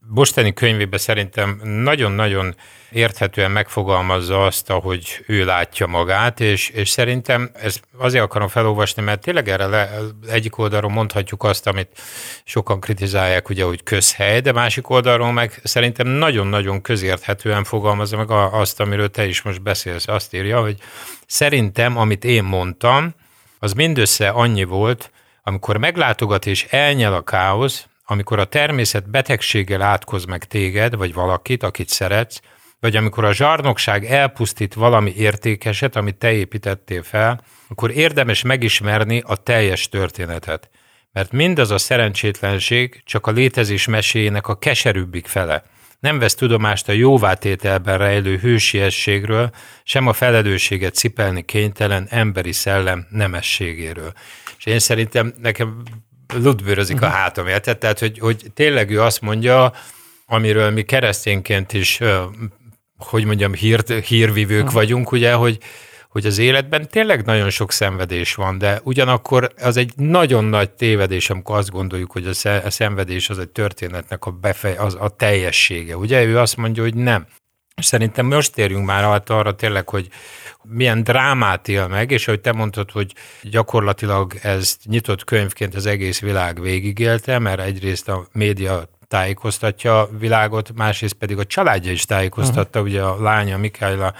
Bostani 0.09 0.53
könyvében 0.53 0.99
szerintem 0.99 1.61
nagyon-nagyon 1.63 2.55
érthetően 2.91 3.51
megfogalmazza 3.51 4.45
azt, 4.45 4.69
ahogy 4.69 5.23
ő 5.25 5.45
látja 5.45 5.87
magát, 5.87 6.39
és, 6.39 6.69
és 6.69 6.89
szerintem 6.89 7.51
ezt 7.53 7.81
azért 7.97 8.23
akarom 8.23 8.47
felolvasni, 8.47 9.01
mert 9.01 9.21
tényleg 9.21 9.49
erre 9.49 9.65
le, 9.65 9.89
egyik 10.29 10.57
oldalról 10.57 10.91
mondhatjuk 10.91 11.43
azt, 11.43 11.67
amit 11.67 12.01
sokan 12.43 12.79
kritizálják, 12.79 13.49
ugye, 13.49 13.63
hogy 13.63 13.83
közhely, 13.83 14.39
de 14.39 14.51
másik 14.51 14.89
oldalról 14.89 15.31
meg 15.31 15.59
szerintem 15.63 16.07
nagyon-nagyon 16.07 16.81
közérthetően 16.81 17.63
fogalmazza 17.63 18.17
meg 18.17 18.31
azt, 18.31 18.79
amiről 18.79 19.09
te 19.09 19.25
is 19.25 19.41
most 19.41 19.61
beszélsz. 19.61 20.07
Azt 20.07 20.33
írja, 20.33 20.61
hogy 20.61 20.77
szerintem, 21.25 21.97
amit 21.97 22.23
én 22.23 22.43
mondtam, 22.43 23.15
az 23.59 23.73
mindössze 23.73 24.29
annyi 24.29 24.63
volt, 24.63 25.11
amikor 25.43 25.77
meglátogat 25.77 26.45
és 26.45 26.65
elnyel 26.69 27.13
a 27.13 27.21
káosz, 27.21 27.87
amikor 28.09 28.39
a 28.39 28.45
természet 28.45 29.09
betegséggel 29.09 29.81
átkoz 29.81 30.25
meg 30.25 30.45
téged, 30.45 30.95
vagy 30.95 31.13
valakit, 31.13 31.63
akit 31.63 31.89
szeretsz, 31.89 32.39
vagy 32.79 32.95
amikor 32.95 33.25
a 33.25 33.33
zsarnokság 33.33 34.05
elpusztít 34.05 34.73
valami 34.73 35.13
értékeset, 35.15 35.95
amit 35.95 36.15
te 36.15 36.31
építettél 36.31 37.03
fel, 37.03 37.41
akkor 37.67 37.91
érdemes 37.91 38.41
megismerni 38.41 39.23
a 39.25 39.35
teljes 39.35 39.89
történetet. 39.89 40.69
Mert 41.11 41.31
mindaz 41.31 41.71
a 41.71 41.77
szerencsétlenség 41.77 43.01
csak 43.05 43.27
a 43.27 43.31
létezés 43.31 43.87
meséjének 43.87 44.47
a 44.47 44.57
keserűbbik 44.57 45.27
fele. 45.27 45.63
Nem 45.99 46.19
vesz 46.19 46.35
tudomást 46.35 46.89
a 46.89 46.91
jóvátételben 46.91 47.97
rejlő 47.97 48.37
hősiességről, 48.37 49.49
sem 49.83 50.07
a 50.07 50.13
felelősséget 50.13 50.93
cipelni 50.93 51.45
kénytelen 51.45 52.07
emberi 52.09 52.51
szellem 52.51 53.07
nemességéről. 53.09 54.13
És 54.57 54.65
én 54.65 54.79
szerintem 54.79 55.33
nekem 55.41 55.83
ludbőrözik 56.33 57.01
a 57.01 57.07
mhm. 57.07 57.15
hátam, 57.15 57.47
érted? 57.47 57.77
Tehát, 57.77 57.99
hogy, 57.99 58.19
hogy 58.19 58.45
tényleg 58.53 58.89
ő 58.89 59.01
azt 59.01 59.21
mondja, 59.21 59.73
amiről 60.25 60.69
mi 60.69 60.81
keresztényként 60.81 61.73
is, 61.73 61.99
hogy 62.97 63.25
mondjam, 63.25 63.53
hír, 63.53 63.83
hírvivők 64.07 64.59
uh-huh. 64.59 64.73
vagyunk, 64.73 65.11
ugye, 65.11 65.33
hogy, 65.33 65.57
hogy 66.09 66.25
az 66.25 66.37
életben 66.37 66.87
tényleg 66.87 67.25
nagyon 67.25 67.49
sok 67.49 67.71
szenvedés 67.71 68.35
van, 68.35 68.57
de 68.57 68.79
ugyanakkor 68.83 69.51
az 69.61 69.77
egy 69.77 69.93
nagyon 69.95 70.45
nagy 70.45 70.69
tévedés, 70.69 71.29
amikor 71.29 71.57
azt 71.57 71.69
gondoljuk, 71.69 72.11
hogy 72.11 72.27
a 72.63 72.69
szenvedés 72.69 73.29
az 73.29 73.39
egy 73.39 73.49
történetnek 73.49 74.25
a, 74.25 74.31
befej, 74.31 74.75
az 74.77 74.97
a 74.99 75.09
teljessége. 75.09 75.97
Ugye 75.97 76.23
ő 76.23 76.39
azt 76.39 76.57
mondja, 76.57 76.83
hogy 76.83 76.95
nem. 76.95 77.27
Szerintem 77.75 78.25
most 78.25 78.53
térjünk 78.53 78.85
már 78.85 79.21
arra 79.27 79.55
tényleg, 79.55 79.89
hogy 79.89 80.07
milyen 80.63 81.03
drámát 81.03 81.67
él 81.67 81.87
meg, 81.87 82.11
és 82.11 82.27
ahogy 82.27 82.41
te 82.41 82.51
mondtad, 82.51 82.91
hogy 82.91 83.13
gyakorlatilag 83.41 84.33
ez 84.41 84.77
nyitott 84.83 85.23
könyvként 85.23 85.75
az 85.75 85.85
egész 85.85 86.19
világ 86.19 86.61
végigélte, 86.61 87.39
mert 87.39 87.59
egyrészt 87.59 88.09
a 88.09 88.27
média 88.31 88.89
tájékoztatja 89.07 89.99
a 89.99 90.09
világot, 90.17 90.71
másrészt 90.75 91.13
pedig 91.13 91.37
a 91.37 91.45
családja 91.45 91.91
is 91.91 92.05
tájékoztatta, 92.05 92.79
uh-huh. 92.79 92.93
ugye 92.93 93.03
a 93.03 93.21
lánya 93.21 93.57
Mikála 93.57 94.13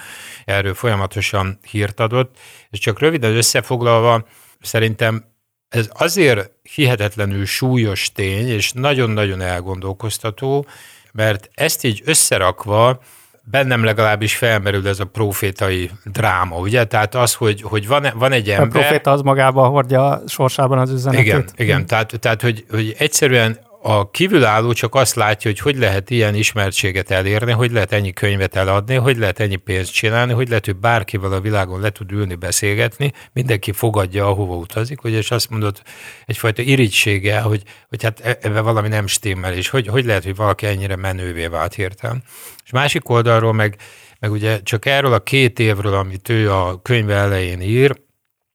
erről 0.45 0.73
folyamatosan 0.73 1.59
hírt 1.69 1.99
adott, 1.99 2.37
és 2.69 2.79
csak 2.79 2.99
röviden 2.99 3.35
összefoglalva, 3.35 4.27
szerintem 4.61 5.25
ez 5.69 5.89
azért 5.93 6.51
hihetetlenül 6.61 7.45
súlyos 7.45 8.11
tény, 8.11 8.47
és 8.47 8.71
nagyon-nagyon 8.71 9.41
elgondolkoztató, 9.41 10.65
mert 11.11 11.49
ezt 11.53 11.83
így 11.83 12.01
összerakva 12.05 13.01
bennem 13.51 13.83
legalábbis 13.83 14.35
felmerül 14.35 14.87
ez 14.87 14.99
a 14.99 15.05
profétai 15.05 15.91
dráma, 16.03 16.57
ugye? 16.57 16.83
Tehát 16.83 17.15
az, 17.15 17.33
hogy, 17.33 17.61
hogy 17.61 17.87
van, 17.87 18.07
van 18.15 18.31
egy 18.31 18.49
ember... 18.49 18.67
A 18.67 18.69
proféta 18.79 19.11
az 19.11 19.21
magában 19.21 19.69
hordja 19.69 20.21
sorsában 20.27 20.77
az 20.77 20.91
üzenetet. 20.91 21.25
Igen, 21.25 21.45
igen. 21.55 21.85
Tehát, 21.85 22.19
tehát 22.19 22.41
hogy, 22.41 22.65
hogy 22.69 22.95
egyszerűen 22.97 23.57
a 23.89 24.11
kívülálló 24.11 24.73
csak 24.73 24.95
azt 24.95 25.15
látja, 25.15 25.51
hogy 25.51 25.59
hogy 25.59 25.77
lehet 25.77 26.09
ilyen 26.09 26.35
ismertséget 26.35 27.11
elérni, 27.11 27.51
hogy 27.51 27.71
lehet 27.71 27.91
ennyi 27.91 28.13
könyvet 28.13 28.55
eladni, 28.55 28.95
hogy 28.95 29.17
lehet 29.17 29.39
ennyi 29.39 29.55
pénzt 29.55 29.93
csinálni, 29.93 30.33
hogy 30.33 30.47
lehet, 30.47 30.65
hogy 30.65 30.75
bárkivel 30.75 31.31
a 31.31 31.41
világon 31.41 31.79
le 31.79 31.89
tud 31.89 32.11
ülni, 32.11 32.35
beszélgetni, 32.35 33.11
mindenki 33.33 33.71
fogadja, 33.71 34.25
ahova 34.27 34.55
utazik, 34.55 35.03
ugye, 35.03 35.17
és 35.17 35.31
azt 35.31 35.49
mondod 35.49 35.81
egyfajta 36.25 36.61
irítsége, 36.61 37.39
hogy, 37.39 37.63
hogy 37.89 38.03
hát 38.03 38.19
e- 38.19 38.37
ebben 38.41 38.63
valami 38.63 38.87
nem 38.87 39.07
stimmel, 39.07 39.53
és 39.53 39.69
hogy, 39.69 39.87
hogy 39.87 40.05
lehet, 40.05 40.23
hogy 40.23 40.35
valaki 40.35 40.65
ennyire 40.65 40.95
menővé 40.95 41.47
vált 41.47 41.73
hirtelen. 41.73 42.23
És 42.63 42.71
másik 42.71 43.09
oldalról 43.09 43.53
meg, 43.53 43.77
meg 44.19 44.31
ugye 44.31 44.61
csak 44.63 44.85
erről 44.85 45.13
a 45.13 45.23
két 45.23 45.59
évről, 45.59 45.93
amit 45.93 46.29
ő 46.29 46.51
a 46.51 46.81
könyve 46.81 47.15
elején 47.15 47.61
ír, 47.61 48.01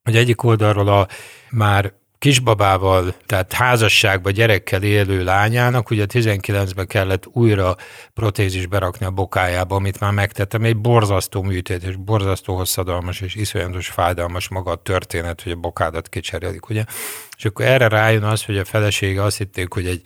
hogy 0.02 0.16
egyik 0.16 0.42
oldalról 0.42 0.88
a 0.88 1.08
már 1.50 2.00
kisbabával, 2.22 3.14
tehát 3.26 3.52
házasságba 3.52 4.30
gyerekkel 4.30 4.82
élő 4.82 5.24
lányának, 5.24 5.90
ugye 5.90 6.04
19-ben 6.08 6.86
kellett 6.86 7.26
újra 7.26 7.76
protézis 8.14 8.66
berakni 8.66 9.06
a 9.06 9.10
bokájába, 9.10 9.74
amit 9.74 10.00
már 10.00 10.12
megtettem, 10.12 10.64
egy 10.64 10.76
borzasztó 10.76 11.42
műtét, 11.42 11.82
és 11.82 11.96
borzasztó 11.96 12.56
hosszadalmas 12.56 13.20
és 13.20 13.34
iszonyatos 13.34 13.88
fájdalmas 13.88 14.48
maga 14.48 14.70
a 14.70 14.76
történet, 14.76 15.42
hogy 15.42 15.52
a 15.52 15.56
bokádat 15.56 16.08
kicserélik, 16.08 16.68
ugye? 16.68 16.84
És 17.36 17.44
akkor 17.44 17.64
erre 17.64 17.88
rájön 17.88 18.22
az, 18.22 18.44
hogy 18.44 18.58
a 18.58 18.64
felesége 18.64 19.22
azt 19.22 19.38
hitték, 19.38 19.72
hogy 19.72 19.86
egy 19.86 20.02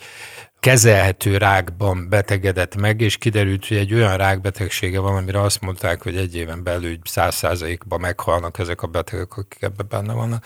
kezelhető 0.67 1.37
rákban 1.37 2.09
betegedett 2.09 2.77
meg, 2.77 3.01
és 3.01 3.17
kiderült, 3.17 3.67
hogy 3.67 3.77
egy 3.77 3.95
olyan 3.95 4.17
rákbetegsége 4.17 5.01
van, 5.01 5.17
amire 5.17 5.41
azt 5.41 5.61
mondták, 5.61 6.03
hogy 6.03 6.17
egy 6.17 6.37
éven 6.37 6.63
belül 6.63 6.99
száz 7.05 7.35
százalékban 7.35 8.01
meghalnak 8.01 8.59
ezek 8.59 8.83
a 8.83 8.87
betegek, 8.87 9.37
akik 9.37 9.63
ebben 9.63 9.87
benne 9.89 10.13
vannak. 10.13 10.45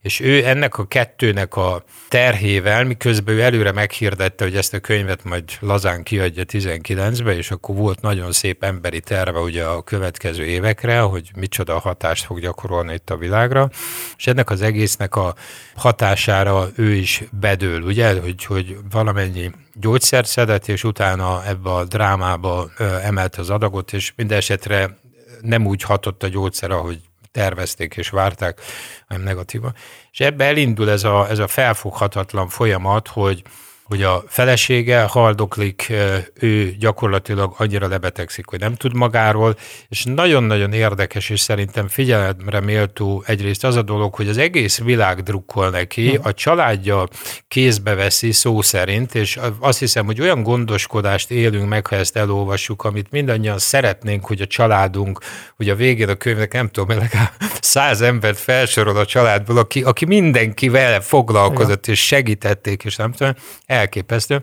És 0.00 0.20
ő 0.20 0.46
ennek 0.46 0.78
a 0.78 0.86
kettőnek 0.86 1.56
a 1.56 1.84
terhével, 2.08 2.84
miközben 2.84 3.34
ő 3.34 3.42
előre 3.42 3.72
meghirdette, 3.72 4.44
hogy 4.44 4.56
ezt 4.56 4.74
a 4.74 4.80
könyvet 4.80 5.24
majd 5.24 5.44
lazán 5.60 6.02
kiadja 6.02 6.44
19-be, 6.46 7.36
és 7.36 7.50
akkor 7.50 7.74
volt 7.74 8.00
nagyon 8.00 8.32
szép 8.32 8.64
emberi 8.64 9.00
terve 9.00 9.38
ugye 9.38 9.64
a 9.64 9.82
következő 9.82 10.44
évekre, 10.44 11.00
hogy 11.00 11.30
micsoda 11.36 11.78
hatást 11.78 12.24
fog 12.24 12.40
gyakorolni 12.40 12.92
itt 12.92 13.10
a 13.10 13.16
világra, 13.16 13.70
és 14.16 14.26
ennek 14.26 14.50
az 14.50 14.62
egésznek 14.62 15.16
a 15.16 15.34
hatására 15.74 16.68
ő 16.74 16.94
is 16.94 17.22
bedől, 17.40 17.82
ugye, 17.82 18.20
hogy, 18.20 18.44
hogy 18.44 18.76
valamennyi 18.90 19.50
gyógyszert 19.74 20.26
szedett, 20.26 20.68
és 20.68 20.84
utána 20.84 21.46
ebbe 21.46 21.70
a 21.70 21.84
drámába 21.84 22.70
emelte 23.02 23.40
az 23.40 23.50
adagot, 23.50 23.92
és 23.92 24.12
minden 24.16 24.38
esetre 24.38 24.98
nem 25.40 25.66
úgy 25.66 25.82
hatott 25.82 26.22
a 26.22 26.28
gyógyszer, 26.28 26.70
ahogy 26.70 27.00
tervezték 27.32 27.96
és 27.96 28.08
várták, 28.08 28.60
hanem 29.08 29.22
negatíva. 29.22 29.72
És 30.12 30.20
ebbe 30.20 30.44
elindul 30.44 30.90
ez 30.90 31.04
a, 31.04 31.28
ez 31.28 31.38
a 31.38 31.46
felfoghatatlan 31.46 32.48
folyamat, 32.48 33.08
hogy 33.08 33.42
hogy 33.90 34.02
a 34.02 34.24
felesége 34.28 35.02
haldoklik, 35.02 35.92
ő 36.34 36.74
gyakorlatilag 36.78 37.54
annyira 37.56 37.88
lebetegszik, 37.88 38.46
hogy 38.46 38.60
nem 38.60 38.74
tud 38.74 38.94
magáról, 38.94 39.56
és 39.88 40.04
nagyon-nagyon 40.04 40.72
érdekes, 40.72 41.30
és 41.30 41.40
szerintem 41.40 41.88
figyelemre 41.88 42.60
méltó 42.60 43.22
egyrészt 43.26 43.64
az 43.64 43.76
a 43.76 43.82
dolog, 43.82 44.14
hogy 44.14 44.28
az 44.28 44.38
egész 44.38 44.78
világ 44.78 45.22
drukkol 45.22 45.70
neki, 45.70 46.18
a 46.22 46.32
családja 46.32 47.08
kézbe 47.48 47.94
veszi 47.94 48.32
szó 48.32 48.62
szerint, 48.62 49.14
és 49.14 49.38
azt 49.58 49.78
hiszem, 49.78 50.06
hogy 50.06 50.20
olyan 50.20 50.42
gondoskodást 50.42 51.30
élünk 51.30 51.68
meg, 51.68 51.86
ha 51.86 51.96
ezt 51.96 52.16
elolvassuk, 52.16 52.84
amit 52.84 53.10
mindannyian 53.10 53.58
szeretnénk, 53.58 54.26
hogy 54.26 54.40
a 54.40 54.46
családunk, 54.46 55.20
hogy 55.56 55.68
a 55.68 55.74
végén 55.74 56.08
a 56.08 56.14
könyvnek 56.14 56.52
nem 56.52 56.68
tudom, 56.68 56.88
legalább 56.98 57.32
száz 57.60 58.00
embert 58.00 58.38
felsorol 58.38 58.96
a 58.96 59.06
családból, 59.06 59.58
aki, 59.58 59.82
aki 59.82 60.04
mindenkivel 60.04 61.00
foglalkozott, 61.00 61.86
és 61.86 62.06
segítették, 62.06 62.84
és 62.84 62.96
nem 62.96 63.12
tudom, 63.12 63.34
elképesztő. 63.80 64.42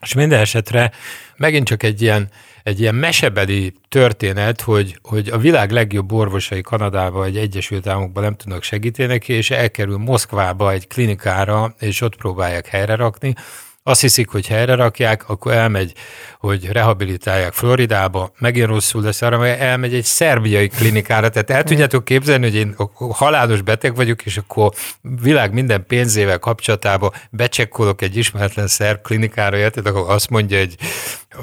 És 0.00 0.14
minden 0.14 0.40
esetre 0.40 0.90
megint 1.36 1.66
csak 1.66 1.82
egy 1.82 2.02
ilyen, 2.02 2.30
egy 2.62 2.80
ilyen 2.80 2.94
mesebeli 2.94 3.72
történet, 3.88 4.60
hogy, 4.60 4.98
hogy 5.02 5.28
a 5.28 5.38
világ 5.38 5.70
legjobb 5.70 6.12
orvosai 6.12 6.60
Kanadában 6.60 7.20
vagy 7.20 7.36
Egyesült 7.36 7.86
Államokban 7.86 8.22
nem 8.22 8.34
tudnak 8.34 8.62
segíteni 8.62 9.08
neki, 9.08 9.32
és 9.32 9.50
elkerül 9.50 9.98
Moszkvába 9.98 10.72
egy 10.72 10.86
klinikára, 10.86 11.74
és 11.78 12.00
ott 12.00 12.16
próbálják 12.16 12.66
helyre 12.66 12.94
rakni, 12.94 13.34
azt 13.86 14.00
hiszik, 14.00 14.28
hogy 14.28 14.46
helyre 14.46 14.74
rakják, 14.74 15.28
akkor 15.28 15.52
elmegy, 15.52 15.92
hogy 16.38 16.68
rehabilitálják 16.72 17.52
Floridába, 17.52 18.32
megint 18.38 18.66
rosszul 18.66 19.02
lesz, 19.02 19.22
arra 19.22 19.46
elmegy 19.46 19.94
egy 19.94 20.04
szerbiai 20.04 20.68
klinikára. 20.68 21.28
Tehát 21.28 21.50
el 21.50 21.62
tudjátok 21.62 22.04
képzelni, 22.04 22.44
hogy 22.44 22.54
én 22.54 22.76
halálos 23.12 23.62
beteg 23.62 23.94
vagyok, 23.94 24.22
és 24.22 24.36
akkor 24.36 24.72
világ 25.00 25.52
minden 25.52 25.86
pénzével 25.86 26.38
kapcsolatában 26.38 27.12
becsekkolok 27.30 28.02
egy 28.02 28.16
ismeretlen 28.16 28.66
szerb 28.66 29.02
klinikára, 29.02 29.56
érted? 29.56 29.86
Akkor 29.86 30.10
azt 30.10 30.30
mondja 30.30 30.58
egy 30.58 30.76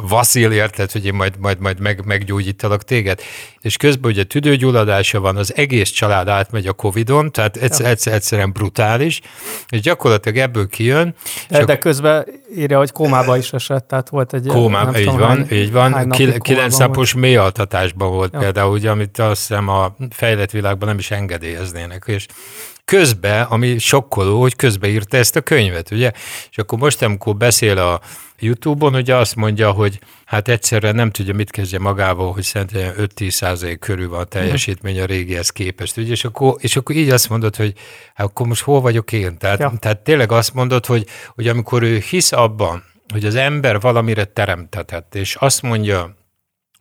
Vasil, 0.08 0.52
érted, 0.52 0.92
hogy 0.92 1.06
én 1.06 1.14
majd, 1.14 1.34
majd, 1.40 1.60
majd 1.60 1.80
meg, 1.80 2.06
meggyógyítalak 2.06 2.84
téged. 2.84 3.22
És 3.62 3.78
közben 3.78 4.12
ugye 4.12 4.24
tüdőgyulladása 4.24 5.20
van, 5.20 5.38
az 5.38 5.56
egész 5.56 5.90
család 5.90 6.28
átmegy 6.28 6.68
a 6.68 6.74
Covid-on, 6.74 7.32
tehát 7.32 7.58
egyszer, 7.58 7.86
egyszer, 7.86 8.14
egyszerűen 8.14 8.52
brutális, 8.52 9.22
és 9.70 9.82
gyakorlatilag 9.82 10.38
ebből 10.38 10.68
kijön. 10.68 11.16
De, 11.50 11.66
de 11.66 11.78
közben 11.78 12.26
írja, 12.56 12.78
hogy 12.78 12.92
kómába 12.92 13.38
is 13.38 13.54
esett, 13.54 13.88
tehát 13.88 14.10
volt 14.10 14.34
egy... 14.34 14.46
Kómába, 14.48 14.98
így 14.98 15.04
tudom, 15.04 15.20
van, 15.20 15.30
hány, 15.30 15.52
így 15.52 15.72
van. 15.72 16.10
Kilenc 16.40 16.78
napos 16.78 17.14
mélyaltatásban 17.14 18.12
volt 18.12 18.34
ja. 18.34 18.40
például, 18.40 18.72
ugye, 18.72 18.90
amit 18.90 19.20
azt 19.20 19.48
hiszem 19.48 19.68
a 19.68 19.96
fejlett 20.10 20.52
világban 20.52 20.88
nem 20.88 20.98
is 20.98 21.12
engedélyeznének, 21.12 22.04
és 22.08 22.26
közben, 22.98 23.44
ami 23.44 23.78
sokkoló, 23.78 24.42
hogy 24.42 24.56
közbe 24.56 24.88
írta 24.88 25.18
ezt 25.18 25.36
a 25.36 25.42
könyvet, 25.42 25.92
ugye? 25.92 26.12
És 26.50 26.58
akkor 26.58 26.80
most, 26.80 27.02
amikor 27.02 27.36
beszél 27.36 27.78
a 27.78 28.02
YouTube-on, 28.40 28.96
ugye 28.96 29.16
azt 29.16 29.36
mondja, 29.36 29.72
hogy 29.72 30.00
hát 30.26 30.48
egyszerűen 30.48 30.96
nem 30.96 31.12
tudja, 31.12 31.34
mit 31.34 31.52
kezdje 31.52 31.80
magával, 31.80 32.32
hogy 32.32 32.44
szerintem 32.44 32.94
5-10 32.98 33.30
százalék 33.30 33.80
körül 33.80 34.10
van 34.10 34.20
a 34.20 34.24
teljesítmény 34.24 35.00
a 35.00 35.06
régihez 35.06 35.50
képest, 35.50 35.98
ugye? 35.98 36.12
És 36.12 36.24
akkor, 36.24 36.56
és 36.60 36.76
akkor 36.76 36.96
így 36.96 37.10
azt 37.10 37.30
mondod, 37.30 37.56
hogy 37.56 37.74
hát 38.14 38.28
akkor 38.28 38.48
most 38.48 38.64
hol 38.64 38.82
vagyok 38.82 39.12
én? 39.12 39.38
Tehát, 39.38 39.60
ja. 39.60 39.74
tehát 39.80 40.00
tényleg 40.00 40.32
azt 40.32 40.54
mondod, 40.54 40.86
hogy, 40.86 41.06
hogy 41.36 41.48
amikor 41.48 41.84
ő 41.84 41.98
hisz 42.10 42.32
abban, 42.32 42.84
hogy 43.14 43.26
az 43.26 43.36
ember 43.36 43.80
valamire 43.80 44.24
teremtetett, 44.24 45.16
és 45.16 45.36
azt 45.36 45.62
mondja, 45.62 46.16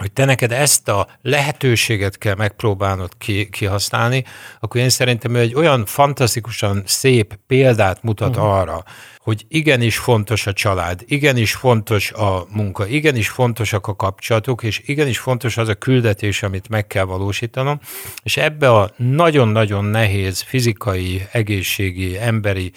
hogy 0.01 0.13
te 0.13 0.25
neked 0.25 0.53
ezt 0.53 0.89
a 0.89 1.07
lehetőséget 1.23 2.19
kell 2.19 2.35
megpróbálnod 2.35 3.11
ki, 3.19 3.49
kihasználni, 3.49 4.25
akkor 4.61 4.81
én 4.81 4.89
szerintem 4.89 5.35
ő 5.35 5.39
egy 5.39 5.55
olyan 5.55 5.85
fantasztikusan 5.85 6.83
szép 6.87 7.39
példát 7.47 8.03
mutat 8.03 8.37
uh-huh. 8.37 8.53
arra, 8.53 8.85
hogy 9.19 9.45
igenis 9.49 9.99
fontos 9.99 10.47
a 10.47 10.53
család, 10.53 11.03
igenis 11.07 11.55
fontos 11.55 12.13
a 12.13 12.47
munka, 12.51 12.87
igenis 12.87 13.29
fontosak 13.29 13.87
a 13.87 13.97
kapcsolatok, 13.97 14.63
és 14.63 14.83
igenis 14.85 15.19
fontos 15.19 15.57
az 15.57 15.69
a 15.69 15.75
küldetés, 15.75 16.43
amit 16.43 16.69
meg 16.69 16.87
kell 16.87 17.05
valósítanom, 17.05 17.81
és 18.23 18.37
ebbe 18.37 18.71
a 18.71 18.91
nagyon-nagyon 18.97 19.85
nehéz 19.85 20.41
fizikai, 20.41 21.27
egészségi, 21.33 22.19
emberi 22.19 22.73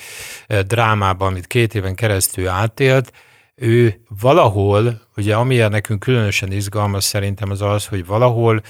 eh, 0.48 0.60
drámában, 0.60 1.27
amit 1.27 1.48
két 1.48 1.75
éven 1.75 1.96
keresztül 1.96 2.48
átélt, 2.48 3.12
ő 3.55 4.01
valahol, 4.22 5.01
ugye 5.15 5.36
amilyen 5.36 5.69
nekünk 5.69 6.00
különösen 6.00 6.51
izgalmas 6.51 7.03
szerintem 7.03 7.50
az 7.50 7.62
az, 7.62 7.86
hogy 7.86 8.05
valahol 8.05 8.62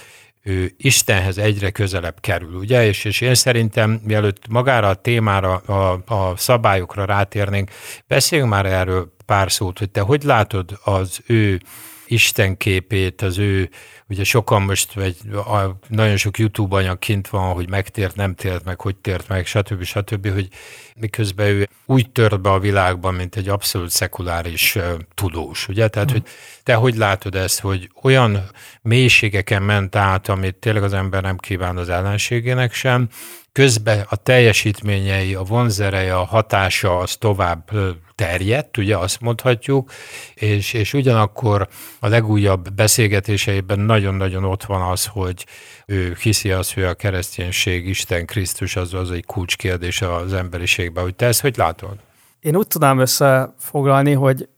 ő 0.44 0.74
Istenhez 0.78 1.38
egyre 1.38 1.72
közelebb 1.72 2.20
kerül, 2.20 2.56
ugye? 2.56 2.86
És, 2.86 3.06
és 3.06 3.22
én 3.22 3.36
szerintem, 3.36 4.02
mielőtt 4.04 4.48
magára 4.48 4.88
a 4.88 4.94
témára, 4.96 5.56
a, 5.56 6.04
a 6.06 6.38
szabályokra 6.38 7.06
rátérnénk, 7.06 7.70
beszéljünk 8.08 8.50
már 8.50 8.66
erről 8.66 9.16
pár 9.26 9.52
szót, 9.52 9.80
hogy 9.80 9.90
te 9.90 10.02
hogy 10.02 10.24
látod 10.24 10.80
az 10.84 11.20
ő 11.28 11.62
Isten 12.08 12.58
képét, 12.58 13.22
az 13.22 13.38
ő, 13.38 13.70
ugye 14.14 14.24
sokan 14.24 14.62
most, 14.62 14.94
vagy 14.94 15.16
a, 15.34 15.78
nagyon 15.88 16.18
sok 16.18 16.38
YouTube 16.38 16.76
anyag 16.76 17.00
kint 17.00 17.28
van, 17.28 17.54
hogy 17.54 17.70
megtért, 17.70 18.16
nem 18.16 18.36
tért 18.36 18.64
meg, 18.64 18.82
hogy 18.82 18.96
tért 18.96 19.28
meg, 19.28 19.46
stb. 19.46 19.84
stb., 19.84 20.34
hogy 20.34 20.48
miközben 20.96 21.48
ő 21.48 21.70
úgy 21.86 22.10
tört 22.10 22.42
be 22.42 22.52
a 22.52 22.60
világban, 22.60 23.14
mint 23.14 23.36
egy 23.36 23.50
abszolút 23.50 23.90
szekuláris 23.90 24.76
uh, 24.76 24.84
tudós, 25.14 25.68
ugye? 25.68 25.88
Tehát, 25.88 26.10
mm. 26.10 26.14
hogy 26.14 26.24
te 26.64 26.74
hogy 26.74 26.96
látod 26.96 27.36
ezt, 27.36 27.60
hogy 27.60 27.90
olyan 28.02 28.50
mélységeken 28.82 29.64
ment 29.64 29.96
át, 29.96 30.30
amit 30.30 30.56
tényleg 30.56 30.84
az 30.84 30.94
ember 30.94 31.22
nem 31.22 31.38
kíván 31.38 31.78
az 31.78 31.90
ellenségének 31.90 32.74
sem, 32.74 33.10
közben 33.54 34.06
a 34.10 34.16
teljesítményei, 34.16 35.36
a 35.36 35.44
vonzereje, 35.44 36.16
a 36.16 36.24
hatása 36.24 36.98
az 36.98 37.16
tovább 37.16 37.70
terjedt, 38.16 38.78
ugye 38.78 38.98
azt 38.98 39.22
mondhatjuk, 39.22 39.92
és, 40.34 40.74
és 40.74 40.94
ugyanakkor 40.94 41.68
a 42.00 42.08
legújabb 42.08 42.74
beszélgetéseiben 42.74 43.80
nagyon-nagyon 43.80 44.44
ott 44.44 44.64
van 44.64 44.82
az, 44.92 45.06
hogy 45.06 45.46
ő 45.86 46.18
hiszi 46.22 46.52
azt, 46.52 46.74
hogy 46.74 46.84
a 46.84 46.94
kereszténység, 46.94 47.88
Isten, 47.88 48.26
Krisztus 48.26 48.76
az, 48.76 48.94
az 48.94 49.12
egy 49.12 49.26
kulcskérdés 49.26 50.02
az 50.02 50.34
emberiségben. 50.34 51.04
Hogy 51.04 51.16
te 51.16 51.26
ezt 51.26 51.42
hogy 51.42 51.58
látod? 51.58 51.96
Én 52.40 52.56
úgy 52.56 52.68
tudnám 52.68 53.00
összefoglalni, 53.00 54.14
hogy 54.14 54.50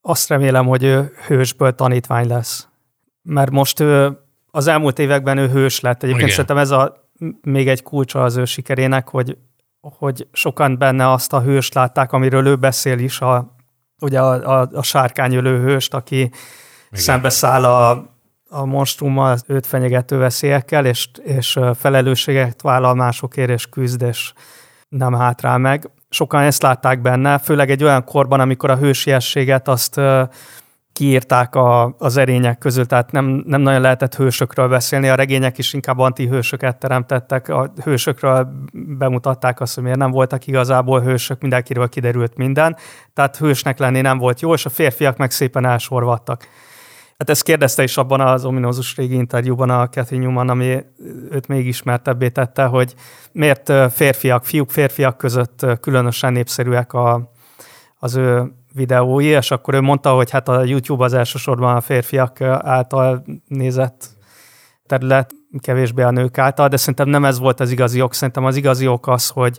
azt 0.00 0.28
remélem, 0.28 0.66
hogy 0.66 0.82
ő 0.82 1.12
hősből 1.26 1.74
tanítvány 1.74 2.28
lesz. 2.28 2.68
Mert 3.22 3.50
most 3.50 3.80
ő 3.80 4.18
az 4.50 4.66
elmúlt 4.66 4.98
években 4.98 5.38
ő 5.38 5.48
hős 5.48 5.80
lett. 5.80 6.02
Egyébként 6.02 6.30
Igen. 6.30 6.30
szerintem 6.30 6.58
ez 6.58 6.70
a 6.70 7.05
még 7.42 7.68
egy 7.68 7.82
kulcsa 7.82 8.22
az 8.22 8.36
ő 8.36 8.44
sikerének, 8.44 9.08
hogy, 9.08 9.36
hogy 9.80 10.26
sokan 10.32 10.78
benne 10.78 11.10
azt 11.10 11.32
a 11.32 11.40
hőst 11.40 11.74
látták, 11.74 12.12
amiről 12.12 12.46
ő 12.46 12.56
beszél 12.56 12.98
is, 12.98 13.20
a, 13.20 13.56
ugye 14.00 14.20
a, 14.20 14.60
a, 14.60 14.68
a 14.72 14.82
sárkányölő 14.82 15.60
hőst, 15.62 15.94
aki 15.94 16.16
Igen. 16.16 16.32
szembeszáll 16.90 17.64
a, 17.64 17.90
a 18.48 18.64
monstrummal, 18.64 19.36
őt 19.46 19.66
fenyegető 19.66 20.18
veszélyekkel, 20.18 20.86
és, 20.86 21.08
és 21.22 21.58
felelősséget 21.74 22.62
vállal 22.62 22.94
másokért, 22.94 23.50
és 23.50 23.66
küzd, 23.66 24.02
és 24.02 24.32
nem 24.88 25.14
hátrál 25.14 25.58
meg. 25.58 25.90
Sokan 26.08 26.42
ezt 26.42 26.62
látták 26.62 27.00
benne, 27.00 27.38
főleg 27.38 27.70
egy 27.70 27.84
olyan 27.84 28.04
korban, 28.04 28.40
amikor 28.40 28.70
a 28.70 28.76
hősiességet 28.76 29.68
azt 29.68 30.00
kiírták 30.96 31.54
a, 31.54 31.94
az 31.98 32.16
erények 32.16 32.58
közül, 32.58 32.86
tehát 32.86 33.12
nem, 33.12 33.42
nem 33.46 33.60
nagyon 33.60 33.80
lehetett 33.80 34.14
hősökről 34.14 34.68
beszélni, 34.68 35.08
a 35.08 35.14
regények 35.14 35.58
is 35.58 35.72
inkább 35.72 35.98
antihősöket 35.98 36.78
teremtettek, 36.78 37.48
a 37.48 37.72
hősökről 37.82 38.48
bemutatták 38.72 39.60
azt, 39.60 39.74
hogy 39.74 39.82
miért 39.82 39.98
nem 39.98 40.10
voltak 40.10 40.46
igazából 40.46 41.00
hősök, 41.00 41.40
mindenkiről 41.40 41.88
kiderült 41.88 42.36
minden, 42.36 42.76
tehát 43.14 43.36
hősnek 43.36 43.78
lenni 43.78 44.00
nem 44.00 44.18
volt 44.18 44.40
jó, 44.40 44.52
és 44.54 44.66
a 44.66 44.68
férfiak 44.68 45.16
meg 45.16 45.30
szépen 45.30 45.66
elsorvadtak. 45.66 46.48
Hát 47.18 47.30
ezt 47.30 47.42
kérdezte 47.42 47.82
is 47.82 47.96
abban 47.96 48.20
az 48.20 48.44
ominózus 48.44 48.96
régi 48.96 49.14
interjúban 49.14 49.70
a 49.70 49.88
Cathy 49.88 50.16
Newman, 50.16 50.48
ami 50.48 50.84
őt 51.30 51.46
még 51.46 51.66
ismertebbé 51.66 52.28
tette, 52.28 52.64
hogy 52.64 52.94
miért 53.32 53.72
férfiak, 53.92 54.44
fiúk, 54.44 54.70
férfiak 54.70 55.16
között 55.16 55.66
különösen 55.80 56.32
népszerűek 56.32 56.92
a, 56.92 57.32
az 57.98 58.16
ő 58.16 58.52
videói, 58.76 59.26
és 59.26 59.50
akkor 59.50 59.74
ő 59.74 59.80
mondta, 59.80 60.14
hogy 60.14 60.30
hát 60.30 60.48
a 60.48 60.64
YouTube 60.64 61.04
az 61.04 61.12
elsősorban 61.12 61.76
a 61.76 61.80
férfiak 61.80 62.40
által 62.40 63.24
nézett 63.48 64.08
terület, 64.86 65.30
kevésbé 65.60 66.02
a 66.02 66.10
nők 66.10 66.38
által, 66.38 66.68
de 66.68 66.76
szerintem 66.76 67.08
nem 67.08 67.24
ez 67.24 67.38
volt 67.38 67.60
az 67.60 67.70
igazi 67.70 68.00
ok. 68.00 68.14
Szerintem 68.14 68.44
az 68.44 68.56
igazi 68.56 68.86
ok 68.86 69.08
az, 69.08 69.28
hogy, 69.28 69.58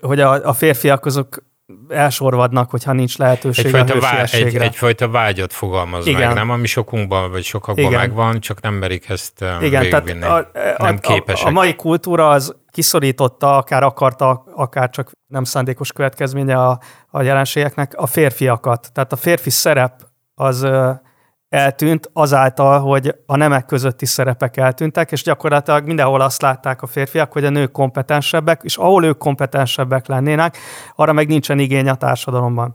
hogy 0.00 0.20
a, 0.20 0.48
a 0.48 0.52
férfiak 0.52 1.04
azok 1.06 1.44
elsorvadnak, 1.88 2.70
hogyha 2.70 2.92
nincs 2.92 3.18
lehetőség 3.18 3.64
egyfajta 3.64 3.94
a 3.94 4.00
vá- 4.00 4.32
egy, 4.32 4.56
egyfajta 4.56 5.08
vágyat 5.08 5.52
fogalmaz 5.52 6.06
Igen. 6.06 6.26
meg, 6.26 6.34
nem? 6.36 6.50
Ami 6.50 6.66
sokunkban 6.66 7.30
vagy 7.30 7.44
sokakban 7.44 7.84
Igen. 7.84 7.98
megvan, 7.98 8.40
csak 8.40 8.60
nem 8.60 8.74
merik 8.74 9.08
ezt 9.08 9.44
Igen, 9.60 9.90
tehát 9.90 10.08
a, 10.22 10.36
a, 10.78 10.82
nem 10.82 10.98
képesek. 10.98 11.46
A, 11.46 11.48
a 11.48 11.52
mai 11.52 11.74
kultúra 11.74 12.30
az 12.30 12.56
kiszorította, 12.70 13.56
akár 13.56 13.82
akarta, 13.82 14.44
akár 14.54 14.90
csak 14.90 15.10
nem 15.26 15.44
szándékos 15.44 15.92
következménye 15.92 16.56
a, 16.56 16.80
a 17.10 17.22
jelenségeknek 17.22 17.92
a 17.96 18.06
férfiakat. 18.06 18.90
Tehát 18.92 19.12
a 19.12 19.16
férfi 19.16 19.50
szerep 19.50 20.02
az 20.34 20.66
eltűnt 21.48 22.10
azáltal, 22.12 22.80
hogy 22.80 23.14
a 23.26 23.36
nemek 23.36 23.66
közötti 23.66 24.06
szerepek 24.06 24.56
eltűntek, 24.56 25.12
és 25.12 25.22
gyakorlatilag 25.22 25.86
mindenhol 25.86 26.20
azt 26.20 26.42
látták 26.42 26.82
a 26.82 26.86
férfiak, 26.86 27.32
hogy 27.32 27.44
a 27.44 27.50
nők 27.50 27.72
kompetensebbek, 27.72 28.60
és 28.62 28.76
ahol 28.76 29.04
ők 29.04 29.18
kompetensebbek 29.18 30.06
lennének, 30.06 30.56
arra 30.94 31.12
meg 31.12 31.28
nincsen 31.28 31.58
igény 31.58 31.88
a 31.88 31.94
társadalomban. 31.94 32.74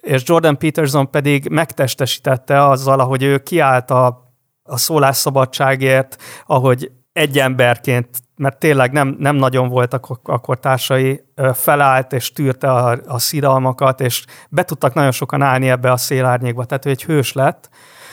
És 0.00 0.22
Jordan 0.24 0.58
Peterson 0.58 1.10
pedig 1.10 1.48
megtestesítette 1.48 2.66
azzal, 2.66 3.00
ahogy 3.00 3.22
ő 3.22 3.38
kiállt 3.38 3.90
a, 3.90 4.32
a 4.62 4.76
szólásszabadságért, 4.76 6.16
ahogy 6.46 6.90
egy 7.12 7.38
emberként, 7.38 8.08
mert 8.36 8.58
tényleg 8.58 8.92
nem, 8.92 9.16
nem 9.18 9.36
nagyon 9.36 9.68
voltak 9.68 10.06
akkor 10.22 10.58
társai, 10.58 11.24
felállt 11.54 12.12
és 12.12 12.32
tűrte 12.32 12.72
a, 12.72 12.98
a 13.06 13.18
szidalmakat, 13.18 14.00
és 14.00 14.24
be 14.48 14.64
tudtak 14.64 14.94
nagyon 14.94 15.10
sokan 15.10 15.42
állni 15.42 15.68
ebbe 15.68 15.92
a 15.92 15.96
szélárnyékba, 15.96 16.64
tehát 16.64 16.86
ő 16.86 16.90
egy 16.90 17.04
hős 17.04 17.32
lett, 17.32 17.70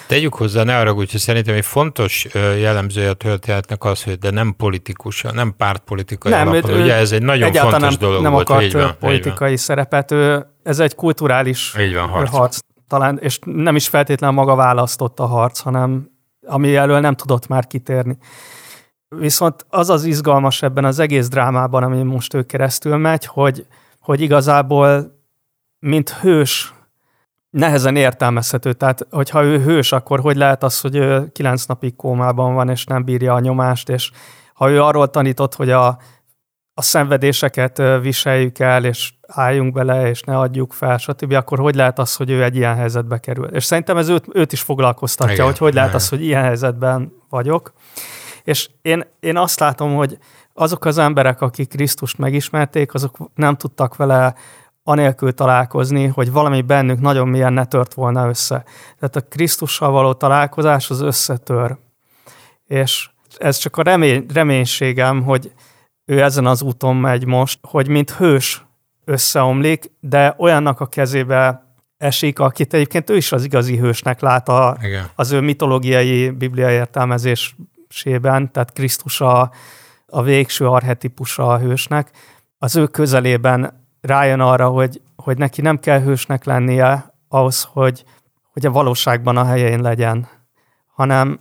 Tegyük 0.08 0.34
hozzá, 0.34 0.64
ne 0.64 0.78
arra, 0.78 0.94
hogy 0.94 1.10
szerintem 1.10 1.56
egy 1.56 1.66
fontos 1.66 2.28
jellemzője 2.34 3.10
a 3.10 3.14
történetnek 3.14 3.84
az, 3.84 4.04
hogy 4.04 4.18
de 4.18 4.30
nem 4.30 4.54
politikus, 4.58 5.22
nem 5.22 5.54
pártpolitikai 5.58 6.32
nem, 6.32 6.48
alapon. 6.48 6.72
Ő, 6.72 6.82
ugye 6.82 6.94
ez 6.94 7.12
egy 7.12 7.22
nagyon 7.22 7.54
fontos 7.54 7.80
nem, 7.80 7.94
dolog 8.00 8.22
nem 8.22 8.32
volt. 8.32 8.50
akart 8.50 8.64
így 8.64 8.74
van, 8.74 8.96
politikai 9.00 9.52
így 9.52 9.56
van. 9.56 9.66
szerepet, 9.66 10.12
ő, 10.12 10.46
ez 10.64 10.80
egy 10.80 10.96
kulturális 10.96 11.76
így 11.80 11.94
van, 11.94 12.08
harc. 12.08 12.30
harc. 12.30 12.60
Talán, 12.88 13.18
és 13.22 13.40
nem 13.46 13.76
is 13.76 13.88
feltétlenül 13.88 14.36
maga 14.36 14.56
választott 14.56 15.20
a 15.20 15.26
harc, 15.26 15.60
hanem 15.60 16.10
ami 16.48 16.76
elől 16.76 17.00
nem 17.00 17.16
tudott 17.16 17.48
már 17.48 17.68
kitérni. 17.68 18.18
Viszont 19.10 19.66
az 19.70 19.90
az 19.90 20.04
izgalmas 20.04 20.62
ebben 20.62 20.86
az 20.86 21.00
egész 21.00 21.28
drámában, 21.28 21.84
ami 21.84 22.04
most 22.04 22.34
ő 22.34 22.44
keresztül 22.44 22.98
megy, 22.98 23.26
hogy, 23.26 23.66
hogy 24.00 24.22
igazából 24.22 25.20
mint 25.80 26.10
hős 26.10 26.74
nehezen 27.56 27.96
értelmezhető. 27.96 28.74
Tehát, 28.74 29.08
hogyha 29.10 29.44
ő 29.44 29.60
hős, 29.60 29.92
akkor 29.92 30.20
hogy 30.20 30.36
lehet 30.36 30.64
az, 30.64 30.82
hogy 30.82 30.96
ő 30.96 31.30
kilenc 31.32 31.66
napig 31.66 31.96
kómában 31.96 32.54
van, 32.54 32.70
és 32.70 32.86
nem 32.86 33.04
bírja 33.04 33.34
a 33.34 33.40
nyomást, 33.40 33.90
és 33.90 34.12
ha 34.54 34.70
ő 34.70 34.82
arról 34.82 35.10
tanított, 35.10 35.56
hogy 35.56 35.70
a, 35.70 35.88
a 36.74 36.82
szenvedéseket 36.82 37.82
viseljük 38.02 38.60
el, 38.60 38.86
és 38.86 39.14
álljunk 39.28 39.74
bele, 39.74 40.10
és 40.10 40.22
ne 40.22 40.38
adjuk 40.38 40.74
fel, 40.74 40.98
stb., 40.98 41.32
akkor 41.32 41.60
hogy 41.60 41.76
lehet 41.76 42.00
az, 42.00 42.16
hogy 42.16 42.30
ő 42.30 42.44
egy 42.44 42.56
ilyen 42.56 42.76
helyzetbe 42.76 43.18
kerül? 43.18 43.46
És 43.46 43.64
szerintem 43.64 43.98
ez 43.98 44.10
őt, 44.10 44.26
őt 44.34 44.52
is 44.52 44.62
foglalkoztatja, 44.62 45.34
igen, 45.34 45.46
hogy 45.46 45.58
hogy 45.58 45.74
lehet 45.74 45.90
igen. 45.90 46.02
az, 46.02 46.10
hogy 46.10 46.24
ilyen 46.24 46.44
helyzetben 46.44 47.14
vagyok. 47.30 47.74
És 48.44 48.70
én, 48.82 49.04
én 49.20 49.38
azt 49.38 49.60
látom, 49.60 49.96
hogy 49.96 50.18
azok 50.54 50.86
az 50.86 50.98
emberek, 50.98 51.42
akik 51.42 51.70
Krisztust 51.70 52.18
megismerték, 52.18 52.94
azok 52.94 53.18
nem 53.36 53.56
tudtak 53.56 53.96
vele 53.96 54.36
anélkül 54.88 55.34
találkozni, 55.34 56.06
hogy 56.06 56.32
valami 56.32 56.62
bennük 56.62 57.00
nagyon 57.00 57.28
milyen 57.28 57.54
ne 57.54 57.66
tört 57.66 57.94
volna 57.94 58.28
össze. 58.28 58.64
Tehát 59.00 59.16
a 59.16 59.22
Krisztussal 59.22 59.92
való 59.92 60.14
találkozás 60.14 60.90
az 60.90 61.02
összetör. 61.02 61.78
És 62.66 63.10
ez 63.38 63.58
csak 63.58 63.78
a 63.78 63.82
remény, 63.82 64.26
reménységem, 64.34 65.24
hogy 65.24 65.52
ő 66.06 66.22
ezen 66.22 66.46
az 66.46 66.62
úton 66.62 66.96
megy 66.96 67.26
most, 67.26 67.60
hogy 67.62 67.88
mint 67.88 68.12
hős 68.12 68.66
összeomlik, 69.06 69.92
de 70.00 70.36
olyannak 70.38 70.80
a 70.80 70.86
kezébe 70.86 71.64
esik, 71.98 72.40
akit 72.40 72.74
egyébként 72.74 73.10
ő 73.10 73.16
is 73.16 73.32
az 73.32 73.44
igazi 73.44 73.78
hősnek 73.78 74.20
lát 74.20 74.50
a, 74.50 74.78
az 75.16 75.32
ő 75.32 75.40
mitológiai 75.40 76.30
biblia 76.30 76.72
értelmezésében, 76.72 78.52
tehát 78.52 78.74
Krisztus 78.74 79.22
a, 79.22 79.52
a 80.06 80.22
végső 80.24 80.68
arhetipusa 80.68 81.48
a 81.48 81.60
hősnek, 81.60 82.12
az 82.58 82.76
ő 82.76 82.88
közelében 82.88 83.85
rájön 84.06 84.40
arra, 84.40 84.70
hogy, 84.70 85.02
hogy 85.16 85.38
neki 85.38 85.62
nem 85.62 85.80
kell 85.80 86.00
hősnek 86.00 86.44
lennie 86.44 87.14
ahhoz, 87.28 87.64
hogy, 87.64 88.06
hogy 88.52 88.66
a 88.66 88.72
valóságban 88.72 89.38
a 89.38 89.46
helyén 89.46 89.82
legyen, 89.82 90.28
hanem 90.94 91.40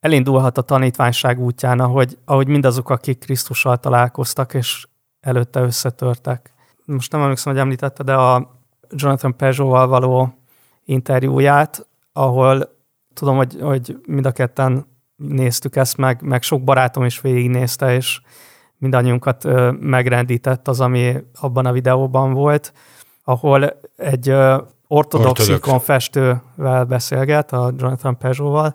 elindulhat 0.00 0.58
a 0.58 0.62
tanítványság 0.62 1.40
útján, 1.40 1.80
ahogy, 1.80 2.18
ahogy 2.24 2.48
mindazok, 2.48 2.90
akik 2.90 3.18
Krisztussal 3.18 3.76
találkoztak, 3.76 4.54
és 4.54 4.86
előtte 5.20 5.60
összetörtek. 5.60 6.52
Most 6.84 7.12
nem 7.12 7.20
emlékszem, 7.20 7.52
hogy 7.52 7.60
említette, 7.60 8.02
de 8.02 8.14
a 8.14 8.60
Jonathan 8.90 9.36
Peugeot-val 9.36 9.86
való 9.86 10.38
interjúját, 10.84 11.86
ahol 12.12 12.76
tudom, 13.14 13.36
hogy, 13.36 13.56
hogy 13.60 14.00
mind 14.06 14.26
a 14.26 14.32
ketten 14.32 14.86
néztük 15.16 15.76
ezt 15.76 15.96
meg, 15.96 16.22
meg 16.22 16.42
sok 16.42 16.64
barátom 16.64 17.04
is 17.04 17.20
végignézte, 17.20 17.94
és 17.94 18.20
mindannyiunkat 18.84 19.46
megrendített 19.80 20.68
az, 20.68 20.80
ami 20.80 21.14
abban 21.40 21.66
a 21.66 21.72
videóban 21.72 22.32
volt, 22.32 22.72
ahol 23.24 23.80
egy 23.96 24.30
ortodox, 24.86 25.48
ortodox. 25.48 25.84
festővel 25.84 26.84
beszélget, 26.84 27.52
a 27.52 27.72
Jonathan 27.76 28.18
Peugeot-val, 28.18 28.74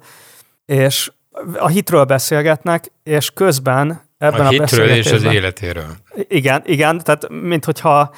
és 0.65 1.12
a 1.58 1.67
hitről 1.67 2.04
beszélgetnek, 2.04 2.91
és 3.04 3.32
közben 3.32 4.02
ebben 4.17 4.45
a, 4.45 4.48
a 4.48 4.50
hitről 4.50 4.89
és 4.89 5.12
az 5.12 5.24
életéről. 5.24 5.95
Igen, 6.15 6.62
igen, 6.65 6.98
tehát 7.04 7.30
mint 7.30 7.65
hogyha, 7.65 8.12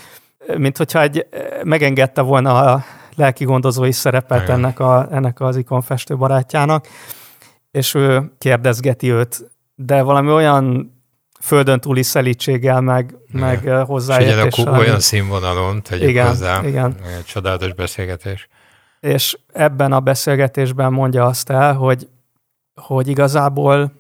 mint 0.58 0.78
hogyha 0.78 1.02
egy, 1.02 1.26
megengedte 1.64 2.22
volna 2.22 2.72
a 2.72 2.84
lelki 3.16 3.44
gondozói 3.44 3.92
szerepet 3.92 4.50
ennek, 4.50 4.80
a, 4.80 5.08
ennek 5.12 5.40
az 5.40 5.58
ikonfestő 5.58 6.18
barátjának, 6.18 6.88
és 7.72 7.94
ő 7.94 8.32
kérdezgeti 8.38 9.12
őt, 9.12 9.52
de 9.76 10.02
valami 10.02 10.32
olyan 10.32 10.94
földön 11.42 11.80
túli 11.80 12.04
szelítséggel, 12.04 12.82
meg, 12.82 13.16
meg 13.32 13.68
hozzáértéssel. 13.68 14.50
Figyelj, 14.50 14.78
olyan 14.78 15.00
színvonalon 15.00 15.82
tegyük 15.82 16.10
igen, 16.10 16.28
hozzá. 16.28 16.68
Igen. 16.68 16.96
Egy 17.18 17.26
csodálatos 17.26 17.74
beszélgetés. 17.74 18.48
És 19.00 19.38
ebben 19.54 19.92
a 19.92 20.00
beszélgetésben 20.00 20.94
mondja 20.94 21.26
azt 21.26 21.50
el, 21.50 21.74
hogy, 21.74 22.10
hogy 22.82 23.08
igazából 23.08 23.92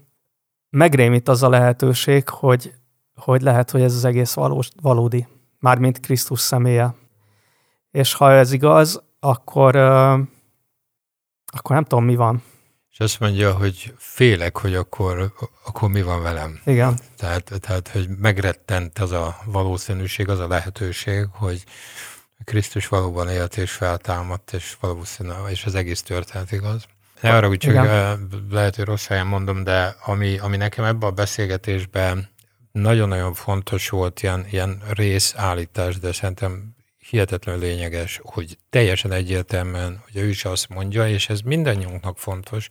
megrémít 0.70 1.28
az 1.28 1.44
a 1.44 1.50
lehetőség, 1.50 2.30
hogy, 2.30 2.74
hogy 3.16 3.42
lehet, 3.42 3.72
hogy 3.72 3.82
ez 3.82 3.96
az 3.96 4.06
egész 4.06 4.34
valós, 4.34 4.70
valódi, 4.82 5.28
mármint 5.60 6.00
Krisztus 6.00 6.40
személye. 6.40 6.94
És 7.92 8.14
ha 8.14 8.32
ez 8.32 8.52
igaz, 8.52 9.04
akkor, 9.20 9.76
akkor 11.46 11.76
nem 11.76 11.84
tudom, 11.84 12.06
mi 12.06 12.16
van. 12.16 12.44
Azt 13.02 13.20
mondja, 13.20 13.54
hogy 13.54 13.94
félek, 13.98 14.58
hogy 14.58 14.76
akkor, 14.76 15.34
akkor 15.66 15.90
mi 15.90 16.02
van 16.02 16.22
velem. 16.22 16.62
Igen. 16.66 17.00
Tehát, 17.18 17.52
tehát, 17.60 17.88
hogy 17.88 18.08
megrettent 18.08 19.00
az 19.00 19.12
a 19.12 19.38
valószínűség, 19.46 20.30
az 20.30 20.40
a 20.40 20.48
lehetőség, 20.48 21.28
hogy 21.32 21.64
Krisztus 22.44 22.88
valóban 22.88 23.30
élt 23.30 23.58
és 23.58 23.72
feltámadt, 23.72 24.54
és 24.54 24.78
valószínűleg, 24.80 25.52
és 25.52 25.66
az 25.66 25.76
egész 25.76 26.02
történet 26.02 26.52
igaz. 26.52 26.86
Ne 27.22 27.36
arra, 27.36 27.48
hogy 27.48 27.58
csak 27.58 27.72
Igen. 27.72 28.28
lehet, 28.52 28.76
hogy 28.76 28.86
rossz 28.86 29.08
helyen 29.08 29.28
mondom, 29.28 29.64
de 29.64 29.96
ami, 30.06 30.38
ami 30.38 30.58
nekem 30.58 30.86
ebben 30.86 31.10
a 31.10 31.14
beszélgetésben 31.14 32.30
nagyon-nagyon 32.72 33.34
fontos 33.34 33.90
volt 33.90 34.24
ilyen, 34.24 34.46
ilyen 34.50 34.82
részállítás, 34.94 36.00
de 36.00 36.12
szerintem 36.12 36.76
hihetetlenül 37.10 37.62
lényeges, 37.62 38.20
hogy 38.24 38.58
teljesen 38.70 39.12
egyértelműen, 39.12 40.04
hogy 40.04 40.22
ő 40.22 40.28
is 40.28 40.46
azt 40.46 40.70
mondja, 40.70 41.08
és 41.08 41.30
ez 41.30 41.40
mindannyiunknak 41.40 42.18
fontos, 42.18 42.68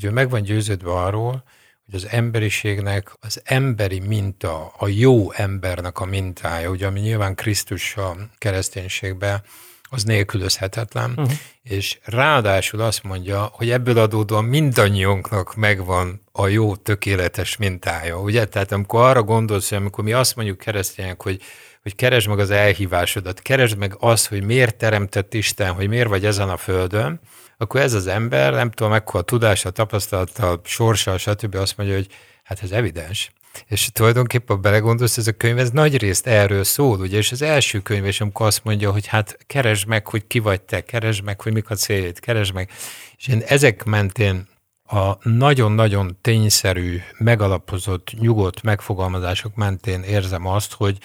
hogy 0.00 0.10
ő 0.10 0.12
meg 0.12 0.30
van 0.30 0.42
győződve 0.42 0.90
arról, 0.90 1.44
hogy 1.84 1.94
az 1.94 2.06
emberiségnek 2.10 3.12
az 3.20 3.40
emberi 3.44 4.00
minta, 4.00 4.72
a 4.78 4.88
jó 4.88 5.32
embernek 5.32 6.00
a 6.00 6.04
mintája, 6.04 6.70
ugye 6.70 6.86
ami 6.86 7.00
nyilván 7.00 7.34
Krisztus 7.34 7.96
a 7.96 8.16
kereszténységben, 8.38 9.42
az 9.90 10.04
nélkülözhetetlen, 10.04 11.10
uh-huh. 11.10 11.32
és 11.62 11.98
ráadásul 12.04 12.80
azt 12.80 13.02
mondja, 13.02 13.50
hogy 13.52 13.70
ebből 13.70 13.98
adódóan 13.98 14.44
mindannyiunknak 14.44 15.54
megvan 15.54 16.22
a 16.32 16.46
jó, 16.46 16.76
tökéletes 16.76 17.56
mintája, 17.56 18.20
ugye? 18.20 18.44
Tehát 18.44 18.72
amikor 18.72 19.00
arra 19.00 19.22
gondolsz, 19.22 19.68
hogy 19.68 19.78
amikor 19.78 20.04
mi 20.04 20.12
azt 20.12 20.36
mondjuk 20.36 20.58
keresztények, 20.58 21.22
hogy 21.22 21.42
hogy 21.82 21.94
keresd 21.94 22.28
meg 22.28 22.38
az 22.38 22.50
elhívásodat, 22.50 23.40
keresd 23.40 23.76
meg 23.76 23.96
azt, 23.98 24.26
hogy 24.26 24.42
miért 24.42 24.76
teremtett 24.76 25.34
Isten, 25.34 25.72
hogy 25.72 25.88
miért 25.88 26.08
vagy 26.08 26.24
ezen 26.24 26.48
a 26.48 26.56
földön, 26.56 27.20
akkor 27.58 27.80
ez 27.80 27.94
az 27.94 28.06
ember, 28.06 28.52
nem 28.52 28.70
tudom, 28.70 28.92
mekkora 28.92 29.22
tudása, 29.22 29.70
tapasztalata, 29.70 30.60
sorsa, 30.64 31.18
stb. 31.18 31.54
azt 31.54 31.76
mondja, 31.76 31.96
hogy 31.96 32.06
hát 32.42 32.62
ez 32.62 32.70
evidens. 32.70 33.32
És 33.66 33.88
tulajdonképpen 33.92 34.60
belegondolsz, 34.60 35.16
ez 35.16 35.26
a 35.26 35.32
könyv, 35.32 35.58
ez 35.58 35.70
nagy 35.70 35.96
részt 35.96 36.26
erről 36.26 36.64
szól, 36.64 37.00
ugye, 37.00 37.16
és 37.16 37.32
az 37.32 37.42
első 37.42 37.80
könyv 37.80 38.06
is, 38.06 38.20
amikor 38.20 38.46
azt 38.46 38.64
mondja, 38.64 38.90
hogy 38.92 39.06
hát 39.06 39.38
keresd 39.46 39.86
meg, 39.86 40.06
hogy 40.06 40.26
ki 40.26 40.38
vagy 40.38 40.60
te, 40.60 40.80
keresd 40.80 41.24
meg, 41.24 41.40
hogy 41.40 41.52
mik 41.52 41.70
a 41.70 41.74
céljét, 41.74 42.20
keresd 42.20 42.54
meg. 42.54 42.70
És 43.16 43.26
én 43.26 43.42
ezek 43.46 43.84
mentén 43.84 44.48
a 44.84 45.28
nagyon-nagyon 45.28 46.18
tényszerű, 46.20 47.00
megalapozott, 47.18 48.12
nyugodt 48.18 48.62
megfogalmazások 48.62 49.54
mentén 49.54 50.02
érzem 50.02 50.46
azt, 50.46 50.72
hogy, 50.72 50.98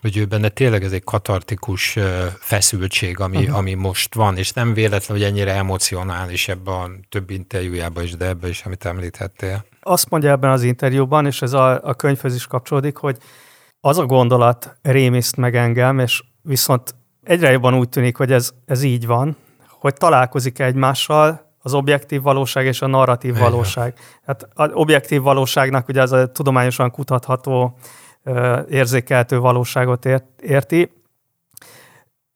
hogy 0.00 0.16
ő 0.16 0.24
benne 0.24 0.48
tényleg 0.48 0.84
ez 0.84 0.92
egy 0.92 1.04
katartikus 1.04 1.98
feszültség, 2.38 3.20
ami, 3.20 3.36
uh-huh. 3.36 3.56
ami 3.56 3.74
most 3.74 4.14
van, 4.14 4.36
és 4.36 4.52
nem 4.52 4.74
véletlen, 4.74 5.16
hogy 5.16 5.26
ennyire 5.26 5.54
emocionális 5.54 6.48
ebben 6.48 6.74
a 6.74 6.88
több 7.08 7.30
interjújában 7.30 8.04
is, 8.04 8.16
de 8.16 8.26
ebben 8.26 8.50
is, 8.50 8.62
amit 8.64 8.84
említettél. 8.84 9.64
Azt 9.80 10.10
mondja 10.10 10.30
ebben 10.30 10.50
az 10.50 10.62
interjúban, 10.62 11.26
és 11.26 11.42
ez 11.42 11.52
a, 11.52 11.82
a 11.82 11.94
könyvhöz 11.94 12.34
is 12.34 12.46
kapcsolódik, 12.46 12.96
hogy 12.96 13.16
az 13.80 13.98
a 13.98 14.06
gondolat 14.06 14.76
rémiszt 14.82 15.36
meg 15.36 15.56
engem, 15.56 15.98
és 15.98 16.22
viszont 16.42 16.94
egyre 17.22 17.50
jobban 17.50 17.74
úgy 17.74 17.88
tűnik, 17.88 18.16
hogy 18.16 18.32
ez, 18.32 18.50
ez 18.66 18.82
így 18.82 19.06
van, 19.06 19.36
hogy 19.68 19.94
találkozik 19.94 20.58
egymással 20.58 21.44
az 21.58 21.74
objektív 21.74 22.22
valóság 22.22 22.66
és 22.66 22.82
a 22.82 22.86
narratív 22.86 23.30
Igen. 23.30 23.42
valóság. 23.42 23.94
Hát 24.26 24.48
az 24.54 24.70
objektív 24.72 25.22
valóságnak 25.22 25.88
ugye 25.88 26.02
az 26.02 26.12
a 26.12 26.26
tudományosan 26.32 26.90
kutatható 26.90 27.78
érzékeltő 28.68 29.38
valóságot 29.38 30.04
ért, 30.04 30.24
érti. 30.42 30.90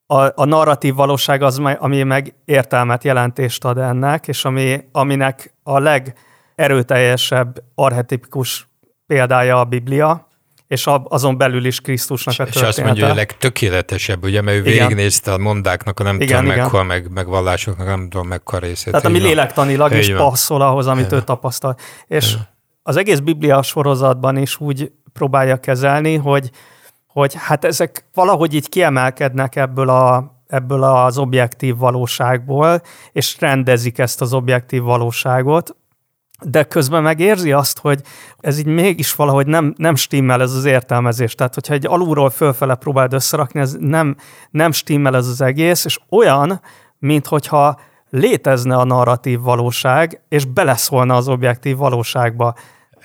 A, 0.05 0.41
a 0.41 0.45
narratív 0.45 0.93
valóság 0.93 1.41
az, 1.41 1.61
ami 1.77 2.03
meg 2.03 2.33
értelmet, 2.45 3.03
jelentést 3.03 3.65
ad 3.65 3.77
ennek, 3.77 4.27
és 4.27 4.45
ami, 4.45 4.79
aminek 4.91 5.53
a 5.63 5.79
legerőteljesebb 5.79 7.63
arhetipikus 7.75 8.67
példája 9.07 9.59
a 9.59 9.63
Biblia, 9.63 10.29
és 10.71 10.87
azon 11.03 11.37
belül 11.37 11.65
is 11.65 11.81
Krisztusnak 11.81 12.33
a 12.33 12.37
története. 12.37 12.67
És 12.67 12.67
azt 12.67 12.85
mondja, 12.85 13.03
hogy 13.03 13.13
a 13.13 13.15
legtökéletesebb, 13.15 14.23
ugye, 14.23 14.41
mert 14.41 14.57
ő 14.57 14.59
igen. 14.59 14.71
végignézte 14.71 15.33
a 15.33 15.37
mondáknak, 15.37 15.99
a 15.99 16.03
nem 16.03 16.15
igen, 16.15 16.27
tudom 16.27 16.45
igen. 16.45 16.57
mekkora, 16.57 16.83
meg, 16.83 17.11
meg 17.11 17.27
vallásoknak, 17.27 17.87
nem 17.87 18.09
tudom 18.09 18.27
mekkora 18.27 18.65
részét. 18.65 18.91
Tehát 18.91 19.05
ami 19.05 19.19
lélektanilag 19.19 19.93
is 19.93 20.13
passzol 20.13 20.61
ahhoz, 20.61 20.87
amit 20.87 21.05
igen. 21.05 21.17
ő 21.17 21.21
tapasztal. 21.21 21.75
És 22.07 22.31
igen. 22.31 22.47
az 22.83 22.97
egész 22.97 23.19
Biblia 23.19 23.61
sorozatban 23.61 24.37
is 24.37 24.59
úgy 24.59 24.91
próbálja 25.13 25.57
kezelni, 25.57 26.15
hogy, 26.15 26.51
hogy 27.07 27.33
hát 27.37 27.65
ezek 27.65 28.05
valahogy 28.13 28.53
így 28.53 28.69
kiemelkednek 28.69 29.55
ebből 29.55 29.89
a 29.89 30.39
ebből 30.51 30.83
az 30.83 31.17
objektív 31.17 31.77
valóságból, 31.77 32.81
és 33.11 33.39
rendezik 33.39 33.97
ezt 33.97 34.21
az 34.21 34.33
objektív 34.33 34.81
valóságot, 34.81 35.75
de 36.43 36.63
közben 36.63 37.03
megérzi 37.03 37.51
azt, 37.51 37.79
hogy 37.79 38.01
ez 38.39 38.59
így 38.59 38.65
mégis 38.65 39.15
valahogy 39.15 39.47
nem, 39.47 39.73
nem 39.77 39.95
stimmel 39.95 40.41
ez 40.41 40.53
az 40.53 40.65
értelmezés. 40.65 41.35
Tehát, 41.35 41.53
hogyha 41.53 41.73
egy 41.73 41.85
alulról 41.85 42.29
fölfele 42.29 42.75
próbáld 42.75 43.13
összerakni, 43.13 43.59
ez 43.59 43.75
nem, 43.79 44.15
nem 44.49 44.71
stimmel 44.71 45.15
ez 45.15 45.27
az 45.27 45.41
egész, 45.41 45.85
és 45.85 45.99
olyan, 46.09 46.61
mint 46.97 47.27
hogyha 47.27 47.79
létezne 48.09 48.75
a 48.75 48.83
narratív 48.83 49.39
valóság, 49.39 50.21
és 50.29 50.45
beleszólna 50.45 51.15
az 51.15 51.27
objektív 51.27 51.77
valóságba. 51.77 52.53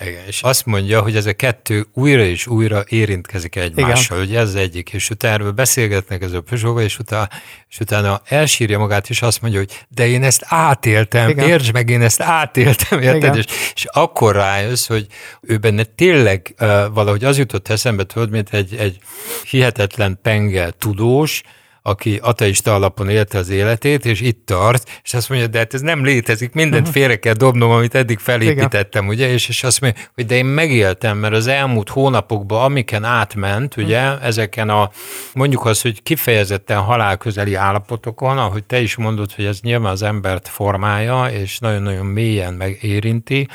Igen, 0.01 0.27
és 0.27 0.43
azt 0.43 0.67
mondja, 0.67 1.01
hogy 1.01 1.17
ez 1.17 1.27
a 1.27 1.33
kettő 1.33 1.87
újra 1.93 2.23
és 2.23 2.47
újra 2.47 2.85
érintkezik 2.89 3.57
egymással, 3.57 4.19
hogy 4.19 4.35
ez 4.35 4.55
egyik, 4.55 4.93
és 4.93 5.11
utána 5.11 5.35
erről 5.35 5.51
beszélgetnek 5.51 6.23
ez 6.23 6.33
a 6.33 6.41
Peugeot, 6.41 6.83
és 6.83 6.99
utána, 6.99 7.29
és 7.69 7.81
utána 7.81 8.21
elsírja 8.25 8.79
magát, 8.79 9.09
és 9.09 9.23
azt 9.23 9.41
mondja, 9.41 9.61
hogy 9.61 9.85
de 9.89 10.07
én 10.07 10.23
ezt 10.23 10.45
átéltem, 10.45 11.29
Igen. 11.29 11.49
értsd 11.49 11.73
meg, 11.73 11.91
én 11.91 12.03
ezt 12.03 12.21
átéltem, 12.23 13.01
érted? 13.01 13.37
És, 13.37 13.45
és 13.75 13.85
akkor 13.85 14.35
rájössz, 14.35 14.87
hogy 14.87 15.07
ő 15.41 15.57
benne 15.57 15.85
tényleg 15.85 16.55
uh, 16.61 16.69
valahogy 16.93 17.25
az 17.25 17.39
jutott 17.39 17.69
eszembe, 17.69 18.05
tudod, 18.05 18.31
mint 18.31 18.53
egy, 18.53 18.75
egy 18.75 18.99
hihetetlen 19.45 20.19
penge 20.23 20.71
tudós, 20.79 21.43
aki 21.87 22.19
ateista 22.23 22.75
alapon 22.75 23.09
élte 23.09 23.39
az 23.39 23.49
életét, 23.49 24.05
és 24.05 24.21
itt 24.21 24.47
tart, 24.47 25.01
és 25.03 25.15
azt 25.15 25.29
mondja, 25.29 25.47
de 25.47 25.59
hát 25.59 25.75
ez 25.75 25.81
nem 25.81 26.05
létezik, 26.05 26.53
mindent 26.53 26.89
félre 26.89 27.17
kell 27.17 27.35
dobnom, 27.35 27.71
amit 27.71 27.95
eddig 27.95 28.19
felépítettem, 28.19 29.05
Igen. 29.05 29.15
ugye, 29.15 29.33
és, 29.33 29.49
és 29.49 29.65
azt 29.65 29.81
mondja, 29.81 30.03
hogy 30.15 30.27
de 30.27 30.35
én 30.35 30.45
megéltem, 30.45 31.19
mert 31.19 31.35
az 31.35 31.47
elmúlt 31.47 31.89
hónapokban, 31.89 32.65
amiken 32.65 33.05
átment, 33.05 33.77
ugye, 33.77 34.19
ezeken 34.21 34.69
a, 34.69 34.91
mondjuk 35.35 35.65
az, 35.65 35.81
hogy 35.81 36.03
kifejezetten 36.03 36.79
halálközeli 36.79 37.55
állapotokon, 37.55 38.39
ahogy 38.39 38.65
te 38.65 38.81
is 38.81 38.97
mondod, 38.97 39.33
hogy 39.33 39.45
ez 39.45 39.61
nyilván 39.61 39.93
az 39.93 40.03
embert 40.03 40.49
formálja, 40.49 41.27
és 41.27 41.59
nagyon-nagyon 41.59 42.07
mélyen 42.07 42.55
megérinti, 42.55 43.49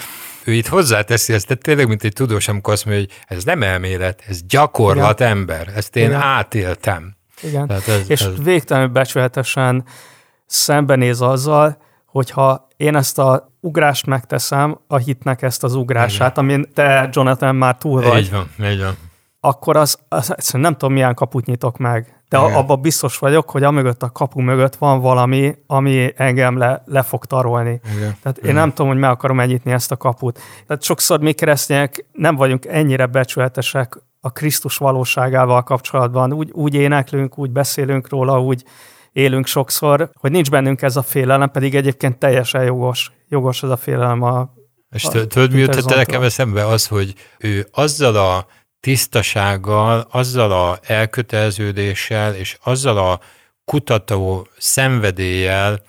ő 0.44 0.54
itt 0.54 0.68
hozzáteszi 0.68 1.34
ezt, 1.34 1.48
tehát 1.48 1.64
tényleg, 1.64 1.88
mint 1.88 2.04
egy 2.04 2.14
tudós, 2.14 2.48
amikor 2.48 2.74
azt 2.74 2.86
mondja, 2.86 3.04
hogy 3.04 3.38
ez 3.38 3.44
nem 3.44 3.64
elmélet, 3.64 4.24
ez 4.28 4.40
gyakorlat 4.48 5.20
Igen. 5.20 5.32
ember, 5.32 5.72
ezt 5.76 5.96
én 5.96 6.06
Igen. 6.06 6.22
átéltem. 6.22 7.20
Igen, 7.44 7.68
Tehát 7.68 7.88
ez, 7.88 8.10
és 8.10 8.22
ez... 8.22 8.44
végtelenül 8.44 8.90
becsületesen 8.90 9.84
szembenéz 10.46 11.22
azzal, 11.22 11.78
hogyha 12.06 12.68
én 12.78 12.96
ezt 12.96 13.20
a 13.20 13.52
ugrást 13.60 14.06
megteszem, 14.06 14.80
a 14.88 14.98
hitnek 14.98 15.42
ezt 15.42 15.64
az 15.64 15.76
ugrását, 15.76 16.38
Igen. 16.38 16.44
amin 16.50 16.68
te, 16.74 17.10
Jonathan, 17.12 17.56
már 17.56 17.78
túl 17.78 18.02
vagy. 18.02 18.22
Így 18.22 18.32
van, 18.32 18.72
így 18.72 18.82
van. 18.82 18.98
Akkor 19.40 19.78
az, 19.78 20.00
az 20.10 20.52
nem 20.52 20.74
tudom, 20.74 20.94
milyen 20.94 21.14
kaput 21.14 21.46
nyitok 21.46 21.78
meg. 21.78 22.22
De 22.30 22.38
Igen. 22.38 22.54
abban 22.54 22.82
biztos 22.82 23.18
vagyok, 23.18 23.50
hogy 23.50 23.64
amögött 23.64 24.04
a 24.04 24.10
kapu 24.10 24.40
mögött 24.42 24.76
van 24.76 25.00
valami, 25.00 25.56
ami 25.68 26.14
engem 26.16 26.58
le, 26.58 26.84
le 26.86 27.02
fog 27.02 27.26
tarolni. 27.26 27.82
Igen. 27.96 28.18
Tehát 28.22 28.38
én 28.38 28.44
Igen. 28.44 28.56
nem 28.56 28.70
tudom, 28.70 28.88
hogy 28.88 29.00
meg 29.00 29.10
akarom 29.10 29.40
elnyitni 29.40 29.72
ezt 29.72 29.92
a 29.92 29.98
kaput. 29.98 30.40
Tehát 30.68 30.84
sokszor 30.84 31.20
mi 31.20 31.32
keresztények 31.32 32.06
nem 32.12 32.36
vagyunk 32.36 32.66
ennyire 32.66 33.06
becsületesek 33.06 33.98
a 34.22 34.32
Krisztus 34.32 34.78
valóságával 34.78 35.64
kapcsolatban. 35.64 36.34
Úgy, 36.34 36.52
úgy 36.52 36.74
éneklünk, 36.74 37.38
úgy 37.38 37.52
beszélünk 37.52 38.10
róla, 38.10 38.42
úgy 38.42 38.64
élünk 39.12 39.46
sokszor, 39.46 40.10
hogy 40.14 40.32
nincs 40.32 40.50
bennünk 40.50 40.82
ez 40.82 40.96
a 40.96 41.02
félelem, 41.02 41.52
pedig 41.52 41.76
egyébként 41.76 42.18
teljesen 42.18 42.64
jogos, 42.64 43.12
jogos 43.30 43.64
ez 43.64 43.70
a 43.70 43.78
félelem 43.78 44.22
a 44.22 44.54
És 44.90 45.02
tudod, 45.02 45.54
mi 45.54 45.60
jutott 45.60 45.96
nekem 45.96 46.22
eszembe 46.22 46.66
az, 46.66 46.88
hogy 46.88 47.14
ő 47.38 47.68
azzal 47.72 48.16
a 48.16 48.48
tisztasággal, 48.80 50.08
azzal 50.12 50.52
a 50.52 50.80
elköteleződéssel, 50.82 52.36
és 52.36 52.58
azzal 52.64 52.98
a 52.98 53.20
kutató 53.66 54.48
szenvedéllyel 54.58 55.82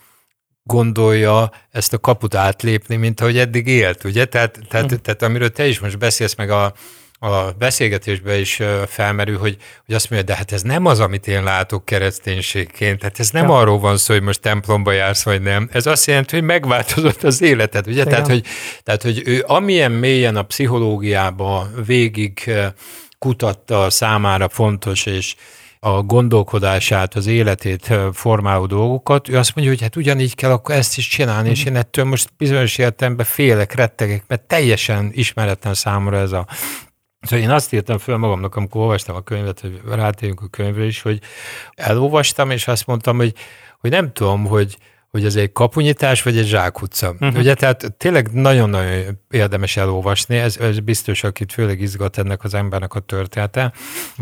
gondolja 0.62 1.50
ezt 1.70 1.92
a 1.92 1.98
kaput 1.98 2.34
átlépni, 2.34 2.96
mint 2.96 3.20
ahogy 3.20 3.38
eddig 3.38 3.66
élt, 3.66 4.04
ugye? 4.04 4.24
Tehát, 4.24 4.58
tehát, 4.68 4.90
hm. 4.90 4.96
tehát 4.96 5.22
amiről 5.22 5.50
te 5.50 5.66
is 5.66 5.80
most 5.80 5.98
beszélsz, 5.98 6.34
meg 6.34 6.50
a, 6.50 6.72
a 7.22 7.52
beszélgetésben 7.58 8.38
is 8.38 8.60
felmerül, 8.86 9.38
hogy, 9.38 9.56
hogy 9.86 9.94
azt 9.94 10.10
mondja, 10.10 10.28
de 10.28 10.36
hát 10.36 10.52
ez 10.52 10.62
nem 10.62 10.86
az, 10.86 11.00
amit 11.00 11.26
én 11.28 11.42
látok 11.42 11.84
kereszténységként, 11.84 12.98
tehát 12.98 13.18
ez 13.18 13.30
nem 13.30 13.48
ja. 13.48 13.58
arról 13.58 13.78
van 13.78 13.96
szó, 13.96 14.14
hogy 14.14 14.22
most 14.22 14.40
templomba 14.40 14.92
jársz, 14.92 15.22
vagy 15.22 15.42
nem. 15.42 15.68
Ez 15.72 15.86
azt 15.86 16.06
jelenti, 16.06 16.34
hogy 16.34 16.44
megváltozott 16.44 17.22
az 17.22 17.42
életed, 17.42 17.86
ugye? 17.86 18.04
Tehát 18.04 18.26
hogy, 18.26 18.44
tehát, 18.82 19.02
hogy 19.02 19.22
ő 19.24 19.44
amilyen 19.46 19.92
mélyen 19.92 20.36
a 20.36 20.42
pszichológiába 20.42 21.68
végig 21.86 22.50
kutatta 23.18 23.90
számára 23.90 24.48
fontos 24.48 25.06
és 25.06 25.34
a 25.78 26.02
gondolkodását, 26.02 27.14
az 27.14 27.26
életét 27.26 27.94
formáló 28.12 28.66
dolgokat, 28.66 29.28
ő 29.28 29.36
azt 29.36 29.54
mondja, 29.54 29.72
hogy 29.72 29.82
hát 29.82 29.96
ugyanígy 29.96 30.34
kell 30.34 30.50
akkor 30.50 30.74
ezt 30.74 30.96
is 30.96 31.08
csinálni, 31.08 31.50
és 31.50 31.64
én 31.64 31.76
ettől 31.76 32.04
most 32.04 32.32
bizonyos 32.36 32.78
értelemben 32.78 33.26
félek, 33.26 33.74
rettegek, 33.74 34.24
mert 34.26 34.42
teljesen 34.42 35.10
ismeretlen 35.12 35.74
számomra 35.74 36.18
ez 36.18 36.32
a 36.32 36.46
Szóval 37.22 37.44
én 37.44 37.50
azt 37.50 37.72
írtam 37.72 37.98
föl 37.98 38.16
magamnak, 38.16 38.56
amikor 38.56 38.80
olvastam 38.80 39.16
a 39.16 39.20
könyvet, 39.20 39.60
hogy 39.60 39.80
rátérjünk 39.88 40.40
a 40.40 40.46
könyvre 40.46 40.84
is, 40.84 41.02
hogy 41.02 41.20
elolvastam, 41.74 42.50
és 42.50 42.68
azt 42.68 42.86
mondtam, 42.86 43.16
hogy, 43.16 43.34
hogy 43.80 43.90
nem 43.90 44.12
tudom, 44.12 44.44
hogy, 44.46 44.76
hogy 45.12 45.24
ez 45.24 45.36
egy 45.36 45.52
kapunyítás, 45.52 46.22
vagy 46.22 46.38
egy 46.38 46.46
zsákutca. 46.46 47.10
Uh-huh. 47.10 47.38
Ugye, 47.38 47.54
tehát 47.54 47.94
tényleg 47.96 48.32
nagyon-nagyon 48.32 49.18
érdemes 49.30 49.76
elolvasni, 49.76 50.36
ez, 50.36 50.56
ez 50.56 50.80
biztos, 50.80 51.24
akit 51.24 51.52
főleg 51.52 51.80
izgat 51.80 52.18
ennek 52.18 52.44
az 52.44 52.54
embernek 52.54 52.94
a 52.94 53.00
története, 53.00 53.72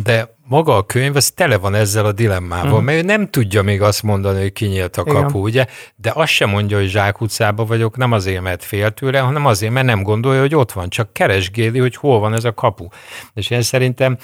de 0.05 0.37
maga 0.48 0.76
a 0.76 0.87
könyv, 0.87 1.16
az 1.16 1.31
tele 1.31 1.57
van 1.57 1.74
ezzel 1.74 2.05
a 2.05 2.12
dilemmával, 2.12 2.70
uh-huh. 2.70 2.85
mert 2.85 3.03
ő 3.03 3.03
nem 3.03 3.29
tudja 3.29 3.62
még 3.62 3.83
azt 3.83 4.03
mondani, 4.03 4.40
hogy 4.40 4.53
kinyílt 4.53 4.96
a 4.96 5.05
kapu, 5.05 5.29
Igen. 5.29 5.40
ugye, 5.40 5.66
de 5.96 6.12
azt 6.14 6.33
sem 6.33 6.48
mondja, 6.50 6.76
hogy 6.76 6.88
zsákutcába 6.88 7.64
vagyok, 7.64 7.96
nem 7.96 8.12
azért, 8.12 8.42
mert 8.42 8.64
fél 8.64 8.90
tőle, 8.90 9.18
hanem 9.18 9.46
azért, 9.46 9.72
mert 9.72 9.87
nem 9.87 10.03
gondolja, 10.03 10.40
hogy 10.40 10.55
ott 10.55 10.72
van, 10.72 10.88
csak 10.88 11.12
keresgéli, 11.12 11.79
hogy 11.79 11.96
hol 11.96 12.18
van 12.18 12.35
ez 12.35 12.44
a 12.44 12.55
kapu. 12.55 12.87
És 13.35 13.50
én 13.50 13.62
szerintem 13.62 14.18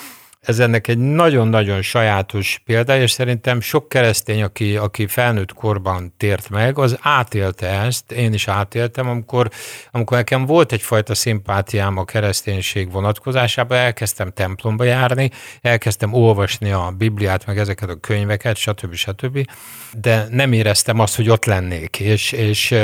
ez 0.47 0.59
ennek 0.59 0.89
egy 0.89 0.99
nagyon-nagyon 0.99 1.83
sajátos 1.83 2.63
példa, 2.65 2.99
és 2.99 3.11
szerintem 3.11 3.61
sok 3.61 3.89
keresztény, 3.89 4.43
aki, 4.43 4.77
aki 4.77 5.07
felnőtt 5.07 5.53
korban 5.53 6.15
tért 6.17 6.49
meg, 6.49 6.79
az 6.79 6.99
átélte 7.01 7.69
ezt, 7.69 8.13
én 8.13 8.33
is 8.33 8.49
átéltem, 8.49 9.09
amikor, 9.09 9.51
amikor 9.91 10.17
nekem 10.17 10.45
volt 10.45 10.73
egyfajta 10.73 11.15
szimpátiám 11.15 11.97
a 11.97 12.05
kereszténység 12.05 12.91
vonatkozásában, 12.91 13.79
elkezdtem 13.79 14.31
templomba 14.31 14.85
járni, 14.85 15.31
elkezdtem 15.61 16.13
olvasni 16.13 16.71
a 16.71 16.95
Bibliát, 16.99 17.47
meg 17.47 17.59
ezeket 17.59 17.89
a 17.89 18.01
könyveket, 18.01 18.57
stb. 18.57 18.95
stb. 18.95 19.47
De 19.93 20.27
nem 20.31 20.53
éreztem 20.53 20.99
azt, 20.99 21.17
hogy 21.17 21.29
ott 21.29 21.45
lennék, 21.45 22.01
és, 22.01 22.33
és, 22.33 22.75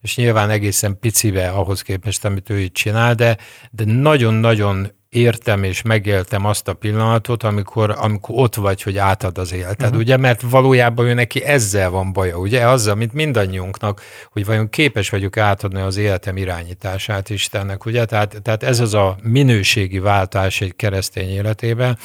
és 0.00 0.16
nyilván 0.16 0.50
egészen 0.50 0.98
picibe 0.98 1.48
ahhoz 1.48 1.82
képest, 1.82 2.24
amit 2.24 2.50
ő 2.50 2.58
itt 2.58 2.74
csinál, 2.74 3.14
de, 3.14 3.36
de 3.70 3.84
nagyon-nagyon 3.84 4.96
értem 5.08 5.62
és 5.62 5.82
megéltem 5.82 6.44
azt 6.44 6.68
a 6.68 6.72
pillanatot, 6.72 7.42
amikor, 7.42 7.94
amikor 7.98 8.34
ott 8.38 8.54
vagy, 8.54 8.82
hogy 8.82 8.98
átad 8.98 9.38
az 9.38 9.52
életed, 9.52 9.86
uh-huh. 9.86 9.98
ugye? 9.98 10.16
Mert 10.16 10.40
valójában 10.40 11.06
ő 11.06 11.14
neki 11.14 11.44
ezzel 11.44 11.90
van 11.90 12.12
baja, 12.12 12.36
ugye? 12.36 12.68
Azzal, 12.68 12.94
mint 12.94 13.12
mindannyiunknak, 13.12 14.00
hogy 14.32 14.44
vajon 14.44 14.68
képes 14.68 15.10
vagyok 15.10 15.36
átadni 15.36 15.80
az 15.80 15.96
életem 15.96 16.36
irányítását 16.36 17.30
Istennek, 17.30 17.84
ugye? 17.84 18.04
Tehát, 18.04 18.42
tehát 18.42 18.62
ez 18.62 18.80
az 18.80 18.94
a 18.94 19.16
minőségi 19.22 19.98
váltás 19.98 20.60
egy 20.60 20.76
keresztény 20.76 21.28
életében, 21.28 21.98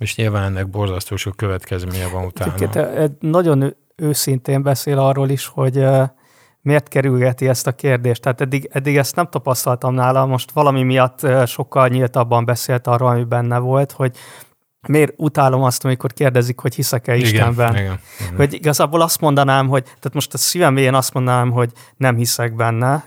és 0.00 0.16
nyilván 0.16 0.42
ennek 0.42 0.68
borzasztó 0.68 1.16
sok 1.16 1.36
következménye 1.36 2.08
van 2.08 2.24
utána. 2.24 2.54
Egyébként 2.54 3.20
nagyon 3.20 3.76
őszintén 3.96 4.62
beszél 4.62 4.98
arról 4.98 5.28
is, 5.28 5.46
hogy 5.46 5.84
miért 6.62 6.88
kerülgeti 6.88 7.48
ezt 7.48 7.66
a 7.66 7.72
kérdést. 7.72 8.22
Tehát 8.22 8.40
eddig, 8.40 8.68
eddig 8.72 8.96
ezt 8.96 9.16
nem 9.16 9.28
tapasztaltam 9.28 9.94
nála, 9.94 10.26
most 10.26 10.50
valami 10.50 10.82
miatt 10.82 11.26
sokkal 11.46 11.88
nyíltabban 11.88 12.44
beszélt 12.44 12.86
arról, 12.86 13.08
ami 13.08 13.24
benne 13.24 13.58
volt, 13.58 13.92
hogy 13.92 14.16
miért 14.88 15.12
utálom 15.16 15.62
azt, 15.62 15.84
amikor 15.84 16.12
kérdezik, 16.12 16.58
hogy 16.58 16.74
hiszek-e 16.74 17.16
Istenben. 17.16 17.70
Igen, 17.70 17.82
igen, 17.84 17.98
igen. 18.20 18.36
Hogy 18.36 18.54
igazából 18.54 19.00
azt 19.00 19.20
mondanám, 19.20 19.68
hogy, 19.68 19.82
tehát 19.82 20.14
most 20.14 20.34
a 20.34 20.38
szívem 20.38 20.76
én 20.76 20.94
azt 20.94 21.14
mondanám, 21.14 21.50
hogy 21.50 21.72
nem 21.96 22.16
hiszek 22.16 22.54
benne, 22.54 23.04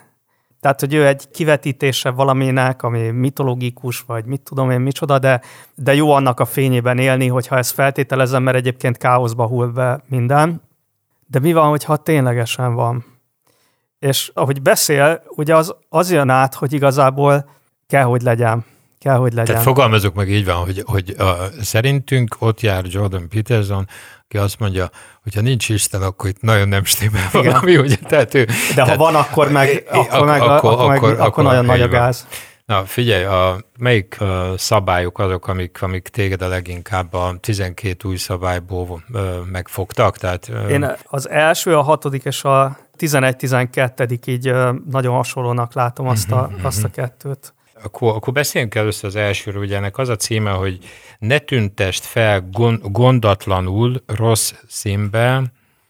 tehát, 0.63 0.79
hogy 0.79 0.93
ő 0.93 1.07
egy 1.07 1.29
kivetítése 1.31 2.09
valaminek, 2.09 2.83
ami 2.83 3.09
mitológikus, 3.09 3.99
vagy 3.99 4.25
mit 4.25 4.41
tudom 4.41 4.71
én 4.71 4.79
micsoda, 4.79 5.19
de, 5.19 5.41
de 5.75 5.93
jó 5.93 6.11
annak 6.11 6.39
a 6.39 6.45
fényében 6.45 6.97
élni, 6.97 7.27
hogyha 7.27 7.57
ezt 7.57 7.73
feltételezem, 7.73 8.43
mert 8.43 8.57
egyébként 8.57 8.97
káoszba 8.97 9.47
hull 9.47 9.67
be 9.67 10.03
minden. 10.07 10.61
De 11.27 11.39
mi 11.39 11.53
van, 11.53 11.69
hogyha 11.69 11.97
ténylegesen 11.97 12.73
van? 12.73 13.05
És 14.03 14.31
ahogy 14.33 14.61
beszél, 14.61 15.21
ugye 15.27 15.55
az, 15.55 15.75
az 15.89 16.11
jön 16.11 16.29
át, 16.29 16.53
hogy 16.53 16.73
igazából 16.73 17.49
kell, 17.87 18.03
hogy 18.03 18.21
legyen. 18.21 18.65
Kell, 18.99 19.15
hogy 19.15 19.31
legyen. 19.31 19.45
Tehát 19.45 19.63
fogalmazok 19.63 20.13
meg 20.13 20.29
így 20.29 20.45
van, 20.45 20.55
hogy, 20.55 20.83
hogy 20.85 21.15
a, 21.17 21.33
szerintünk 21.61 22.35
ott 22.39 22.61
jár 22.61 22.83
Jordan 22.87 23.29
Peterson, 23.29 23.87
aki 24.23 24.37
azt 24.37 24.59
mondja, 24.59 24.89
hogy 25.23 25.33
ha 25.35 25.41
nincs 25.41 25.69
Isten, 25.69 26.01
akkor 26.01 26.29
itt 26.29 26.41
nagyon 26.41 26.67
nem 26.67 26.83
stimmel 26.83 27.29
valami, 27.31 27.77
ugye? 27.77 27.95
Tehát 27.95 28.33
ő, 28.33 28.45
De 28.45 28.53
tehát, 28.75 28.89
ha 28.89 28.97
van, 28.97 29.15
akkor 29.15 29.51
meg, 29.51 29.83
akkor, 29.91 30.25
meg, 30.25 30.41
akkor, 30.41 30.71
akkor, 30.71 30.87
meg, 30.87 30.97
akkor, 30.97 31.19
akkor 31.19 31.43
nagyon 31.43 31.65
nagy 31.65 31.81
a 31.81 31.87
gáz. 31.87 32.27
Na 32.65 32.85
figyelj, 32.85 33.23
a, 33.23 33.57
melyik 33.77 34.17
uh, 34.19 34.27
szabályok 34.57 35.19
azok, 35.19 35.47
amik, 35.47 35.81
amik 35.81 36.07
téged 36.07 36.41
a 36.41 36.47
leginkább 36.47 37.13
a 37.13 37.35
12 37.39 38.07
új 38.07 38.15
szabályból 38.15 39.03
uh, 39.13 39.21
megfogtak? 39.51 40.17
Tehát, 40.17 40.47
uh, 40.49 40.71
Én 40.71 40.95
az 41.03 41.29
első, 41.29 41.77
a 41.77 41.81
hatodik 41.81 42.23
és 42.23 42.43
a 42.43 42.77
11-12 42.97 44.27
így 44.27 44.53
nagyon 44.89 45.15
hasonlónak 45.15 45.73
látom 45.73 46.07
azt 46.07 46.31
a, 46.31 46.51
azt 46.61 46.83
a 46.83 46.89
kettőt. 46.89 47.53
Akkor, 47.83 48.15
akkor 48.15 48.33
beszéljünk 48.33 48.75
először 48.75 49.09
az 49.09 49.15
elsőről, 49.15 49.61
ugye 49.61 49.75
ennek 49.75 49.97
az 49.97 50.09
a 50.09 50.15
címe, 50.15 50.51
hogy 50.51 50.79
ne 51.19 51.37
tüntest 51.37 52.03
fel 52.03 52.47
gond, 52.51 52.79
gondatlanul 52.83 54.03
rossz 54.05 54.53
színbe 54.67 55.41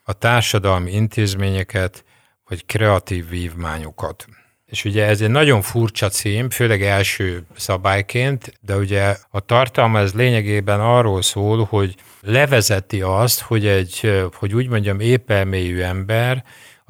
a 0.03 0.13
társadalmi 0.13 0.91
intézményeket, 0.91 2.03
vagy 2.47 2.65
kreatív 2.65 3.29
vívmányokat. 3.29 4.25
És 4.65 4.85
ugye 4.85 5.05
ez 5.05 5.21
egy 5.21 5.29
nagyon 5.29 5.61
furcsa 5.61 6.09
cím, 6.09 6.49
főleg 6.49 6.81
első 6.81 7.45
szabályként, 7.55 8.53
de 8.61 8.75
ugye 8.75 9.15
a 9.29 9.39
tartalma 9.39 9.99
ez 9.99 10.13
lényegében 10.13 10.79
arról 10.79 11.21
szól, 11.21 11.63
hogy 11.69 11.95
levezeti 12.21 13.01
azt, 13.01 13.41
hogy 13.41 13.65
egy, 13.65 14.23
hogy 14.33 14.53
úgy 14.53 14.67
mondjam, 14.67 14.99
épelmélyű 14.99 15.81
ember, 15.81 16.43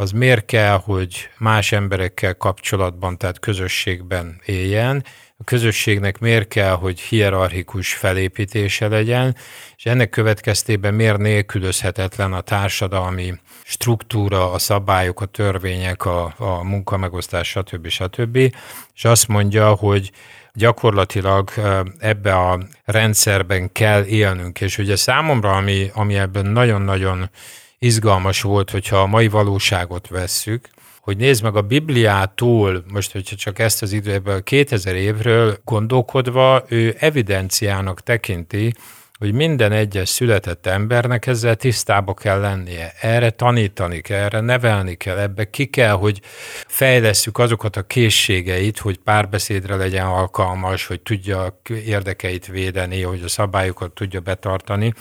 az 0.03 0.11
miért 0.11 0.45
kell, 0.45 0.81
hogy 0.83 1.29
más 1.37 1.71
emberekkel 1.71 2.35
kapcsolatban, 2.35 3.17
tehát 3.17 3.39
közösségben 3.39 4.41
éljen, 4.45 5.03
a 5.37 5.43
közösségnek 5.43 6.19
miért 6.19 6.47
kell, 6.47 6.73
hogy 6.73 6.99
hierarchikus 6.99 7.93
felépítése 7.93 8.87
legyen, 8.87 9.35
és 9.75 9.85
ennek 9.85 10.09
következtében 10.09 10.93
miért 10.93 11.17
nélkülözhetetlen 11.17 12.33
a 12.33 12.41
társadalmi 12.41 13.33
struktúra, 13.63 14.51
a 14.51 14.59
szabályok, 14.59 15.21
a 15.21 15.25
törvények, 15.25 16.05
a, 16.05 16.33
a 16.37 16.63
munkamegosztás, 16.63 17.47
stb. 17.47 17.87
stb. 17.87 18.37
És 18.93 19.05
azt 19.05 19.27
mondja, 19.27 19.73
hogy 19.73 20.11
gyakorlatilag 20.53 21.51
ebbe 21.99 22.35
a 22.35 22.59
rendszerben 22.85 23.71
kell 23.71 24.03
élnünk. 24.03 24.61
És 24.61 24.77
ugye 24.77 24.95
számomra, 24.95 25.55
ami, 25.55 25.91
ami 25.93 26.15
ebben 26.15 26.45
nagyon-nagyon 26.45 27.29
izgalmas 27.83 28.41
volt, 28.41 28.69
hogyha 28.69 28.97
a 28.97 29.05
mai 29.05 29.27
valóságot 29.27 30.07
vesszük, 30.07 30.69
hogy 31.01 31.17
nézd 31.17 31.43
meg 31.43 31.55
a 31.55 31.61
Bibliától, 31.61 32.83
most 32.91 33.11
hogyha 33.11 33.35
csak 33.35 33.59
ezt 33.59 33.81
az 33.81 33.91
időből 33.91 34.43
2000 34.43 34.95
évről 34.95 35.57
gondolkodva, 35.65 36.63
ő 36.67 36.95
evidenciának 36.99 38.01
tekinti, 38.01 38.73
hogy 39.23 39.33
minden 39.33 39.71
egyes 39.71 40.09
született 40.09 40.65
embernek 40.65 41.27
ezzel 41.27 41.55
tisztába 41.55 42.13
kell 42.13 42.39
lennie. 42.39 42.93
Erre 43.01 43.29
tanítani 43.29 44.01
kell, 44.01 44.19
erre 44.19 44.39
nevelni 44.39 44.95
kell, 44.95 45.17
ebbe 45.17 45.49
ki 45.49 45.65
kell, 45.65 45.93
hogy 45.93 46.21
fejlesszük 46.67 47.37
azokat 47.37 47.75
a 47.75 47.81
készségeit, 47.81 48.77
hogy 48.77 48.97
párbeszédre 48.97 49.75
legyen 49.75 50.05
alkalmas, 50.05 50.87
hogy 50.87 51.01
tudja 51.01 51.61
érdekeit 51.85 52.47
védeni, 52.47 53.01
hogy 53.01 53.21
a 53.23 53.27
szabályokat 53.27 53.91
tudja 53.91 54.19
betartani. 54.19 54.93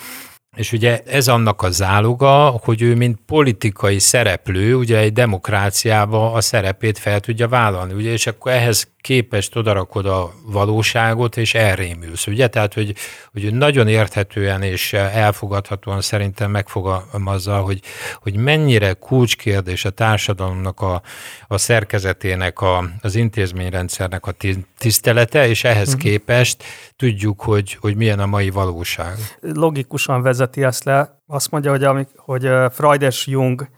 És 0.56 0.72
ugye 0.72 1.02
ez 1.06 1.28
annak 1.28 1.62
a 1.62 1.70
záloga, 1.70 2.48
hogy 2.62 2.82
ő 2.82 2.94
mint 2.94 3.18
politikai 3.26 3.98
szereplő, 3.98 4.74
ugye 4.74 4.98
egy 4.98 5.12
demokráciába 5.12 6.32
a 6.32 6.40
szerepét 6.40 6.98
fel 6.98 7.20
tudja 7.20 7.48
vállalni, 7.48 7.92
ugye, 7.92 8.10
és 8.12 8.26
akkor 8.26 8.52
ehhez 8.52 8.92
képest 9.02 9.56
odarakod 9.56 10.06
a 10.06 10.32
valóságot, 10.46 11.36
és 11.36 11.54
elrémülsz, 11.54 12.26
ugye? 12.26 12.48
Tehát, 12.48 12.74
hogy, 12.74 12.94
hogy 13.32 13.54
nagyon 13.54 13.88
érthetően 13.88 14.62
és 14.62 14.92
elfogadhatóan 14.92 16.00
szerintem 16.00 16.50
megfogalmazza, 16.50 17.56
hogy, 17.56 17.80
hogy 18.22 18.36
mennyire 18.36 18.92
kulcskérdés 18.92 19.84
a 19.84 19.90
társadalomnak 19.90 20.80
a, 20.80 21.02
a 21.48 21.58
szerkezetének, 21.58 22.60
a, 22.60 22.90
az 23.00 23.14
intézményrendszernek 23.14 24.26
a 24.26 24.34
tisztelete, 24.78 25.48
és 25.48 25.64
ehhez 25.64 25.88
uh-huh. 25.88 26.02
képest 26.02 26.64
tudjuk, 26.96 27.40
hogy, 27.40 27.76
hogy 27.80 27.96
milyen 27.96 28.20
a 28.20 28.26
mai 28.26 28.50
valóság. 28.50 29.14
Logikusan 29.40 30.22
vezeti 30.22 30.62
ezt 30.62 30.84
le. 30.84 31.20
Azt 31.26 31.50
mondja, 31.50 31.70
hogy, 31.70 31.84
amik, 31.84 32.08
hogy 32.16 32.48
Freud 32.70 33.02
és 33.02 33.26
Jung 33.26 33.68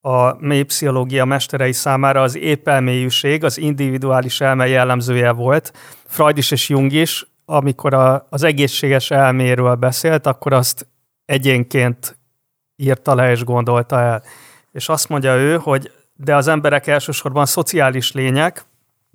a 0.00 0.46
mély 0.46 0.62
pszichológia 0.62 1.24
mesterei 1.24 1.72
számára 1.72 2.22
az 2.22 2.36
épelmélyűség 2.36 3.44
az 3.44 3.58
individuális 3.58 4.40
elme 4.40 4.66
jellemzője 4.66 5.30
volt. 5.30 5.72
Freud 6.06 6.38
is 6.38 6.50
és 6.50 6.68
Jung 6.68 6.92
is, 6.92 7.26
amikor 7.44 7.94
a, 7.94 8.26
az 8.28 8.42
egészséges 8.42 9.10
elméről 9.10 9.74
beszélt, 9.74 10.26
akkor 10.26 10.52
azt 10.52 10.86
egyénként 11.24 12.18
írta 12.76 13.14
le 13.14 13.30
és 13.30 13.44
gondolta 13.44 14.00
el. 14.00 14.22
És 14.72 14.88
azt 14.88 15.08
mondja 15.08 15.34
ő, 15.36 15.56
hogy 15.56 15.92
de 16.14 16.36
az 16.36 16.48
emberek 16.48 16.86
elsősorban 16.86 17.46
szociális 17.46 18.12
lények, 18.12 18.64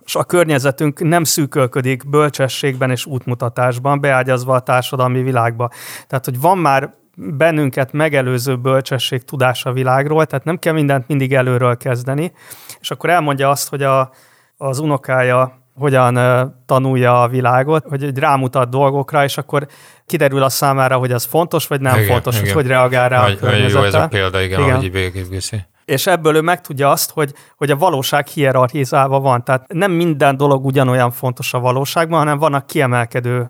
és 0.06 0.16
a 0.16 0.24
környezetünk 0.24 1.00
nem 1.00 1.24
szűkölködik 1.24 2.10
bölcsességben 2.10 2.92
és 2.92 3.06
útmutatásban, 3.06 4.00
beágyazva 4.00 4.56
a 4.56 4.60
társadalmi 4.60 5.24
világba. 5.24 5.70
Tehát, 6.08 6.26
hogy 6.26 6.40
van 6.40 6.58
már 6.58 6.94
bennünket 7.16 7.92
megelőző 7.92 8.56
bölcsesség 8.56 9.24
tudása 9.24 9.72
világról, 9.72 10.26
tehát 10.26 10.46
nem 10.46 10.58
kell 10.58 10.74
mindent 10.74 11.08
mindig 11.08 11.34
előről 11.34 11.78
kezdeni, 11.78 12.32
és 12.80 12.92
akkor 12.92 13.10
elmondja 13.10 13.50
azt, 13.50 13.70
hogy 13.70 13.84
a, 13.84 14.12
az 14.58 14.80
unokája 14.80 15.64
hogyan 15.76 16.20
tanulja 16.66 17.22
a 17.22 17.28
világot, 17.28 17.86
hogy, 17.88 18.04
hogy 18.04 18.18
rámutat 18.18 18.70
dolgokra, 18.70 19.24
és 19.24 19.38
akkor 19.38 19.68
kiderül 20.06 20.44
a 20.44 20.50
számára, 20.50 20.98
hogy 20.98 21.12
az 21.12 21.24
fontos, 21.24 21.68
vagy 21.68 21.82
nem 21.82 21.96
igen, 21.96 22.08
fontos, 22.08 22.34
igen. 22.34 22.46
hogy 22.46 22.62
hogy 22.62 22.68
reagál 22.68 23.10
rá 23.10 23.22
Nagy, 23.22 23.38
a 23.42 23.46
Nagyon 23.46 23.70
jó 23.70 23.84
ez 23.84 23.94
a 23.94 24.08
példa, 24.08 24.42
igen, 24.42 24.60
igen. 24.60 24.74
ahogy 24.74 24.92
végigviszi. 24.92 25.66
És 25.86 26.08
ebből 26.08 26.36
ő 26.36 26.42
megtudja 26.42 26.90
azt, 26.90 27.12
hogy, 27.12 27.34
hogy 27.58 27.72
a 27.72 27.76
valóság 27.76 28.28
hierarchizálva 28.28 29.20
van. 29.20 29.44
Tehát 29.44 29.74
nem 29.74 29.92
minden 29.92 30.38
dolog 30.38 30.66
ugyanolyan 30.66 31.12
fontos 31.12 31.54
a 31.54 31.60
valóságban, 31.60 32.20
hanem 32.20 32.38
vannak 32.38 32.68
kiemelkedő 32.68 33.48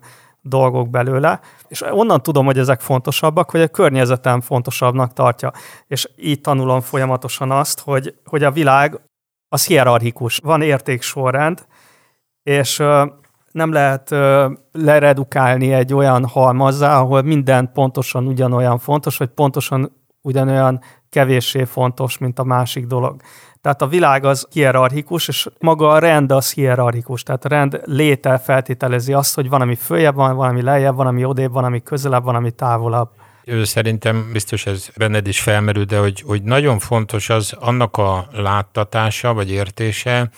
dolgok 0.48 0.90
belőle, 0.90 1.40
és 1.68 1.82
onnan 1.90 2.22
tudom, 2.22 2.44
hogy 2.44 2.58
ezek 2.58 2.80
fontosabbak, 2.80 3.50
hogy 3.50 3.60
a 3.60 3.68
környezetem 3.68 4.40
fontosabbnak 4.40 5.12
tartja. 5.12 5.52
És 5.86 6.08
így 6.16 6.40
tanulom 6.40 6.80
folyamatosan 6.80 7.50
azt, 7.50 7.80
hogy, 7.80 8.14
hogy 8.24 8.42
a 8.42 8.50
világ 8.50 9.00
az 9.48 9.66
hierarchikus, 9.66 10.38
van 10.38 10.62
értéksorrend, 10.62 11.66
és 12.42 12.82
nem 13.50 13.72
lehet 13.72 14.14
leredukálni 14.72 15.72
egy 15.72 15.94
olyan 15.94 16.26
halmazzá, 16.26 17.00
ahol 17.00 17.22
minden 17.22 17.72
pontosan 17.72 18.26
ugyanolyan 18.26 18.78
fontos, 18.78 19.16
vagy 19.16 19.28
pontosan 19.28 19.92
ugyanolyan 20.22 20.80
kevéssé 21.08 21.64
fontos, 21.64 22.18
mint 22.18 22.38
a 22.38 22.44
másik 22.44 22.86
dolog. 22.86 23.20
Tehát 23.66 23.82
a 23.82 23.86
világ 23.86 24.24
az 24.24 24.46
hierarchikus, 24.50 25.28
és 25.28 25.46
maga 25.58 25.90
a 25.90 25.98
rend 25.98 26.32
az 26.32 26.52
hierarchikus. 26.52 27.22
Tehát 27.22 27.44
a 27.44 27.48
rend 27.48 27.80
léte 27.84 28.38
feltételezi 28.38 29.12
azt, 29.12 29.34
hogy 29.34 29.48
van, 29.48 29.60
ami 29.60 29.74
följebb 29.74 30.14
van, 30.14 30.36
van, 30.36 30.48
ami 30.48 30.62
lejjebb, 30.62 30.96
van, 30.96 31.06
ami 31.06 31.24
odébb, 31.24 31.52
van, 31.52 31.64
ami 31.64 31.82
közelebb, 31.82 32.24
van, 32.24 32.34
ami 32.34 32.50
távolabb. 32.50 33.08
Szerintem 33.62 34.30
biztos 34.32 34.66
ez 34.66 34.88
benned 34.96 35.26
is 35.26 35.40
felmerül, 35.40 35.84
de 35.84 35.98
hogy, 35.98 36.20
hogy 36.26 36.42
nagyon 36.42 36.78
fontos 36.78 37.30
az 37.30 37.52
annak 37.60 37.96
a 37.96 38.28
láttatása 38.32 39.34
vagy 39.34 39.50
értése, 39.50 40.30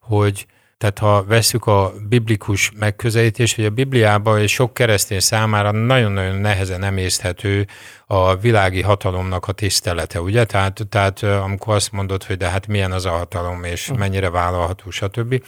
hogy 0.00 0.46
tehát 0.82 0.98
ha 0.98 1.24
veszük 1.24 1.66
a 1.66 1.92
biblikus 2.08 2.72
megközelítést, 2.78 3.56
hogy 3.56 3.64
a 3.64 3.70
Bibliában 3.70 4.40
és 4.40 4.52
sok 4.52 4.74
keresztény 4.74 5.20
számára 5.20 5.70
nagyon-nagyon 5.70 6.36
nehezen 6.36 6.82
emészthető 6.82 7.66
a 8.06 8.36
világi 8.36 8.82
hatalomnak 8.82 9.48
a 9.48 9.52
tisztelete, 9.52 10.20
ugye? 10.20 10.44
Tehát, 10.44 10.86
tehát 10.88 11.22
amikor 11.22 11.74
azt 11.74 11.92
mondod, 11.92 12.24
hogy 12.24 12.36
de 12.36 12.48
hát 12.48 12.66
milyen 12.66 12.92
az 12.92 13.04
a 13.04 13.10
hatalom, 13.10 13.64
és 13.64 13.88
hm. 13.88 13.98
mennyire 13.98 14.30
vállalható, 14.30 14.90
stb 14.90 15.42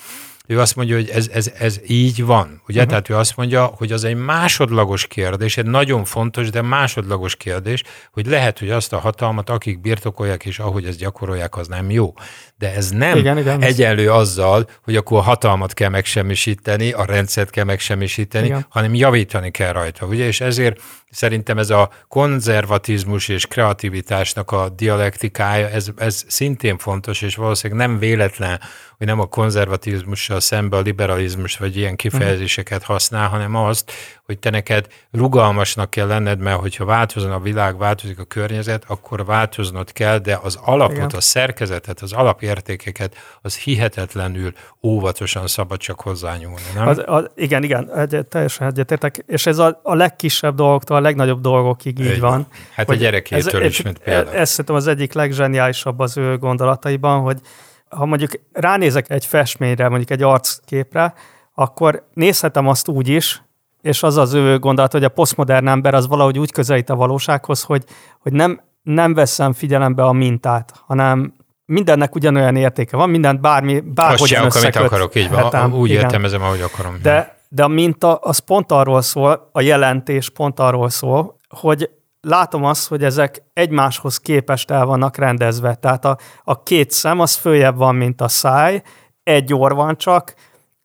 ő 0.46 0.60
azt 0.60 0.76
mondja, 0.76 0.94
hogy 0.94 1.08
ez, 1.08 1.28
ez, 1.32 1.52
ez 1.58 1.80
így 1.86 2.24
van. 2.24 2.62
Ugye? 2.68 2.78
Uh-huh. 2.78 2.86
Tehát 2.88 3.08
ő 3.08 3.16
azt 3.16 3.36
mondja, 3.36 3.64
hogy 3.64 3.92
az 3.92 4.04
egy 4.04 4.16
másodlagos 4.16 5.06
kérdés, 5.06 5.56
egy 5.56 5.66
nagyon 5.66 6.04
fontos, 6.04 6.50
de 6.50 6.62
másodlagos 6.62 7.36
kérdés, 7.36 7.82
hogy 8.12 8.26
lehet, 8.26 8.58
hogy 8.58 8.70
azt 8.70 8.92
a 8.92 8.98
hatalmat, 8.98 9.50
akik 9.50 9.80
birtokolják, 9.80 10.44
és 10.44 10.58
ahogy 10.58 10.84
ezt 10.84 10.98
gyakorolják, 10.98 11.56
az 11.56 11.68
nem 11.68 11.90
jó. 11.90 12.14
De 12.58 12.74
ez 12.74 12.90
nem 12.90 13.18
igen, 13.18 13.38
igen, 13.38 13.62
egyenlő 13.62 14.10
azzal, 14.10 14.68
hogy 14.82 14.96
akkor 14.96 15.18
a 15.18 15.22
hatalmat 15.22 15.74
kell 15.74 15.88
megsemmisíteni, 15.88 16.92
a 16.92 17.04
rendszert 17.04 17.50
kell 17.50 17.64
megsemmisíteni, 17.64 18.46
igen. 18.46 18.66
hanem 18.68 18.94
javítani 18.94 19.50
kell 19.50 19.72
rajta. 19.72 20.06
Ugye? 20.06 20.26
És 20.26 20.40
ezért 20.40 20.80
szerintem 21.14 21.58
ez 21.58 21.70
a 21.70 21.90
konzervatizmus 22.08 23.28
és 23.28 23.46
kreativitásnak 23.46 24.50
a 24.50 24.68
dialektikája, 24.68 25.68
ez, 25.68 25.88
ez 25.96 26.24
szintén 26.28 26.78
fontos, 26.78 27.22
és 27.22 27.36
valószínűleg 27.36 27.86
nem 27.86 27.98
véletlen, 27.98 28.60
hogy 28.98 29.06
nem 29.06 29.20
a 29.20 29.26
konzervatizmussal 29.26 30.40
szembe 30.40 30.76
a 30.76 30.80
liberalizmus 30.80 31.56
vagy 31.56 31.76
ilyen 31.76 31.96
kifejezéseket 31.96 32.82
használ, 32.82 33.28
hanem 33.28 33.54
azt, 33.54 33.92
hogy 34.24 34.38
te 34.38 34.50
neked 34.50 34.86
rugalmasnak 35.10 35.90
kell 35.90 36.06
lenned, 36.06 36.38
mert 36.38 36.60
hogyha 36.60 36.84
változon 36.84 37.32
a 37.32 37.40
világ, 37.40 37.78
változik 37.78 38.18
a 38.18 38.24
környezet, 38.24 38.84
akkor 38.86 39.24
változnod 39.24 39.92
kell, 39.92 40.18
de 40.18 40.38
az 40.42 40.58
alapot, 40.64 40.96
igen. 40.96 41.10
a 41.14 41.20
szerkezetet, 41.20 42.00
az 42.00 42.12
alapértékeket, 42.12 43.14
az 43.42 43.56
hihetetlenül 43.56 44.52
óvatosan 44.82 45.46
szabad 45.46 45.78
csak 45.78 46.00
hozzányúlni, 46.00 46.62
nem? 46.74 46.86
Az, 46.86 47.02
az, 47.06 47.30
igen, 47.34 47.62
igen, 47.62 47.90
egy, 47.96 48.26
teljesen 48.28 48.66
egyetértek, 48.66 49.24
és 49.26 49.46
ez 49.46 49.58
a, 49.58 49.80
a 49.82 49.94
legkisebb 49.94 50.54
dolgoktól 50.54 50.96
a 50.96 51.00
legnagyobb 51.00 51.40
dolgokig 51.40 51.98
így, 51.98 52.06
így 52.06 52.20
van. 52.20 52.46
Hát 52.74 52.90
a 52.90 52.94
gyerekétől 52.94 53.62
ez, 53.62 53.68
is, 53.68 53.82
mint 53.82 53.98
például. 53.98 54.36
Ez 54.36 54.48
szerintem 54.50 54.74
az 54.74 54.86
egyik 54.86 55.12
legzseniálisabb 55.12 55.98
az 55.98 56.16
ő 56.16 56.38
gondolataiban, 56.38 57.20
hogy 57.20 57.40
ha 57.88 58.04
mondjuk 58.04 58.30
ránézek 58.52 59.10
egy 59.10 59.26
festményre, 59.26 59.88
mondjuk 59.88 60.10
egy 60.10 60.22
arcképre, 60.22 61.14
akkor 61.54 62.08
nézhetem 62.14 62.68
azt 62.68 62.88
úgy 62.88 63.08
is, 63.08 63.42
és 63.84 64.02
az 64.02 64.16
az 64.16 64.32
ő 64.32 64.58
gondolat, 64.58 64.92
hogy 64.92 65.04
a 65.04 65.08
posztmodern 65.08 65.68
ember 65.68 65.94
az 65.94 66.06
valahogy 66.06 66.38
úgy 66.38 66.52
közelít 66.52 66.90
a 66.90 66.94
valósághoz, 66.94 67.62
hogy, 67.62 67.84
hogy 68.18 68.32
nem, 68.32 68.60
nem 68.82 69.14
veszem 69.14 69.52
figyelembe 69.52 70.04
a 70.04 70.12
mintát, 70.12 70.72
hanem 70.86 71.34
mindennek 71.66 72.14
ugyanolyan 72.14 72.56
értéke 72.56 72.96
van, 72.96 73.10
mindent 73.10 73.40
bármi, 73.40 73.80
bárhogyan 73.80 74.44
Azt 74.44 74.64
amit 74.64 74.76
akarok, 74.76 75.14
így 75.14 75.30
van, 75.30 75.42
hetem, 75.42 75.72
úgy 75.72 75.90
igen. 75.90 76.02
értelmezem, 76.02 76.42
ahogy 76.42 76.60
akarom. 76.60 76.98
De, 77.02 77.38
de 77.48 77.64
a 77.64 77.68
minta 77.68 78.14
az 78.14 78.38
pont 78.38 78.72
arról 78.72 79.02
szól, 79.02 79.48
a 79.52 79.60
jelentés 79.60 80.30
pont 80.30 80.60
arról 80.60 80.88
szól, 80.88 81.36
hogy 81.48 81.90
látom 82.20 82.64
azt, 82.64 82.88
hogy 82.88 83.04
ezek 83.04 83.42
egymáshoz 83.52 84.18
képest 84.18 84.70
el 84.70 84.84
vannak 84.84 85.16
rendezve. 85.16 85.74
Tehát 85.74 86.04
a, 86.04 86.18
a 86.44 86.62
két 86.62 86.90
szem 86.90 87.20
az 87.20 87.34
följebb 87.34 87.76
van, 87.76 87.94
mint 87.94 88.20
a 88.20 88.28
száj, 88.28 88.82
egy 89.22 89.54
orr 89.54 89.72
van 89.72 89.96
csak, 89.96 90.34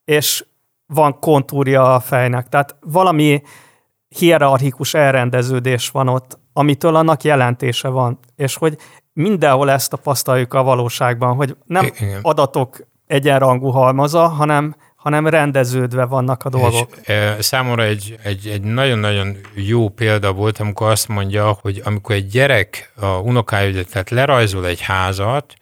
és 0.06 0.45
van 0.94 1.20
kontúrja 1.20 1.94
a 1.94 2.00
fejnek. 2.00 2.48
Tehát 2.48 2.76
valami 2.82 3.42
hierarchikus 4.08 4.94
elrendeződés 4.94 5.90
van 5.90 6.08
ott, 6.08 6.40
amitől 6.54 6.96
annak 6.96 7.24
jelentése 7.24 7.88
van. 7.88 8.20
És 8.36 8.56
hogy 8.56 8.78
mindenhol 9.14 9.72
ezt 9.72 9.90
tapasztaljuk 9.90 10.54
a 10.54 10.64
valóságban, 10.64 11.36
hogy 11.36 11.56
nem 11.66 11.86
Igen. 11.86 12.20
adatok 12.22 12.88
egyenrangú 13.08 13.70
halmaza, 13.70 14.28
hanem 14.28 14.76
hanem 15.00 15.28
rendeződve 15.28 16.06
vannak 16.06 16.46
a 16.46 16.50
dolgok. 16.50 16.98
És, 17.02 17.08
e, 17.08 17.42
számomra 17.42 17.84
egy, 17.84 18.20
egy, 18.24 18.48
egy 18.48 18.62
nagyon-nagyon 18.62 19.38
jó 19.56 19.90
példa 19.90 20.32
volt, 20.34 20.60
amikor 20.60 20.90
azt 20.90 21.08
mondja, 21.08 21.58
hogy 21.62 21.82
amikor 21.86 22.16
egy 22.16 22.28
gyerek 22.28 22.94
a 23.00 23.06
unokája, 23.06 23.84
tehát 23.84 24.10
lerajzol 24.10 24.66
egy 24.66 24.82
házat, 24.82 25.54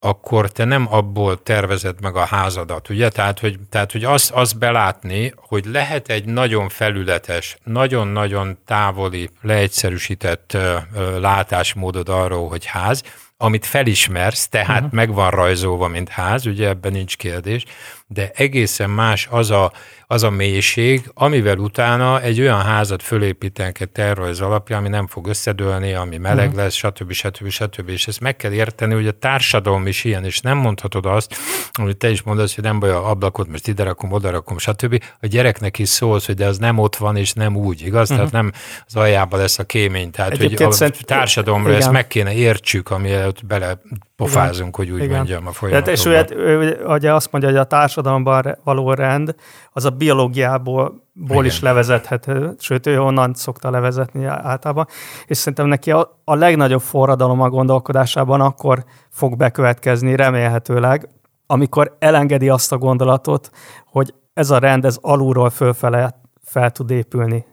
akkor 0.00 0.52
te 0.52 0.64
nem 0.64 0.86
abból 0.90 1.42
tervezed 1.42 2.00
meg 2.00 2.16
a 2.16 2.24
házadat, 2.24 2.88
ugye? 2.88 3.08
Tehát, 3.08 3.38
hogy, 3.38 3.58
tehát, 3.70 3.92
hogy 3.92 4.04
azt, 4.04 4.30
azt 4.30 4.58
belátni, 4.58 5.32
hogy 5.36 5.64
lehet 5.64 6.08
egy 6.08 6.24
nagyon 6.24 6.68
felületes, 6.68 7.56
nagyon-nagyon 7.64 8.58
távoli, 8.66 9.30
leegyszerűsített 9.42 10.54
ö, 10.54 10.76
ö, 10.94 11.20
látásmódod 11.20 12.08
arról, 12.08 12.48
hogy 12.48 12.64
ház, 12.64 13.02
amit 13.36 13.66
felismersz, 13.66 14.48
tehát 14.48 14.76
uh-huh. 14.76 14.92
meg 14.92 15.14
van 15.14 15.30
rajzolva, 15.30 15.88
mint 15.88 16.08
ház, 16.08 16.46
ugye 16.46 16.68
ebben 16.68 16.92
nincs 16.92 17.16
kérdés, 17.16 17.64
de 18.10 18.30
egészen 18.34 18.90
más 18.90 19.28
az 19.30 19.50
a, 19.50 19.72
az 20.06 20.22
a 20.22 20.30
mélység, 20.30 21.10
amivel 21.14 21.58
utána 21.58 22.20
egy 22.20 22.40
olyan 22.40 22.62
házat 22.62 23.02
fölépítenek 23.02 23.80
egy 23.80 23.88
terrorz 23.88 24.40
alapja, 24.40 24.76
ami 24.76 24.88
nem 24.88 25.06
fog 25.06 25.26
összedőlni, 25.26 25.92
ami 25.92 26.16
meleg 26.16 26.46
uh-huh. 26.46 26.62
lesz, 26.62 26.74
stb. 26.74 27.12
stb. 27.12 27.48
stb. 27.48 27.88
És 27.88 28.06
ezt 28.06 28.20
meg 28.20 28.36
kell 28.36 28.52
érteni, 28.52 28.94
hogy 28.94 29.06
a 29.06 29.12
társadalom 29.12 29.86
is 29.86 30.04
ilyen, 30.04 30.24
és 30.24 30.40
nem 30.40 30.56
mondhatod 30.56 31.06
azt, 31.06 31.36
amit 31.72 31.96
te 31.96 32.10
is 32.10 32.22
mondasz, 32.22 32.54
hogy 32.54 32.64
nem 32.64 32.78
baj 32.78 32.90
a 32.90 33.10
ablakot, 33.10 33.48
most 33.48 33.68
ide 33.68 33.82
rakom, 33.82 34.12
oda 34.12 34.30
rakom, 34.30 34.58
stb. 34.58 35.02
A 35.20 35.26
gyereknek 35.26 35.78
is 35.78 35.88
szólsz, 35.88 36.26
hogy 36.26 36.34
de 36.34 36.46
az 36.46 36.58
nem 36.58 36.78
ott 36.78 36.96
van, 36.96 37.16
és 37.16 37.32
nem 37.32 37.56
úgy, 37.56 37.86
igaz? 37.86 38.10
Uh-huh. 38.10 38.16
Tehát 38.16 38.42
nem 38.44 38.52
az 38.86 38.96
aljában 38.96 39.40
lesz 39.40 39.58
a 39.58 39.64
kémény. 39.64 40.10
Tehát, 40.10 40.30
Egyébként 40.30 40.58
hogy 40.58 40.68
a 40.68 40.72
szent... 40.72 41.04
társadalomra 41.04 41.68
igen. 41.68 41.80
ezt 41.80 41.90
meg 41.90 42.06
kéne 42.06 42.34
értsük, 42.34 42.90
amiért 42.90 43.46
bele 43.46 43.80
pofázunk, 44.18 44.76
hogy 44.76 44.90
úgy 44.90 45.02
Igen. 45.02 45.16
mondjam 45.16 45.46
a 45.46 45.52
folyamatokban. 45.52 45.94
És 45.94 46.34
ő, 46.34 46.36
ő, 46.36 46.84
ugye 46.86 47.14
azt 47.14 47.32
mondja, 47.32 47.50
hogy 47.50 47.58
a 47.58 47.64
társadalomban 47.64 48.58
való 48.64 48.92
rend, 48.92 49.34
az 49.72 49.84
a 49.84 49.90
biológiából 49.90 51.02
ból 51.12 51.44
is 51.44 51.60
levezethető, 51.60 52.54
sőt, 52.58 52.86
ő 52.86 53.00
onnan 53.00 53.34
szokta 53.34 53.70
levezetni 53.70 54.24
általában, 54.24 54.86
és 55.26 55.36
szerintem 55.36 55.66
neki 55.66 55.90
a, 55.90 56.20
a 56.24 56.34
legnagyobb 56.34 56.80
forradalom 56.80 57.40
a 57.40 57.48
gondolkodásában 57.48 58.40
akkor 58.40 58.84
fog 59.10 59.36
bekövetkezni, 59.36 60.16
remélhetőleg, 60.16 61.08
amikor 61.46 61.96
elengedi 61.98 62.48
azt 62.48 62.72
a 62.72 62.78
gondolatot, 62.78 63.50
hogy 63.86 64.14
ez 64.32 64.50
a 64.50 64.58
rend, 64.58 64.84
ez 64.84 64.98
alulról 65.00 65.50
fölfele 65.50 66.20
fel 66.42 66.70
tud 66.70 66.90
épülni. 66.90 67.46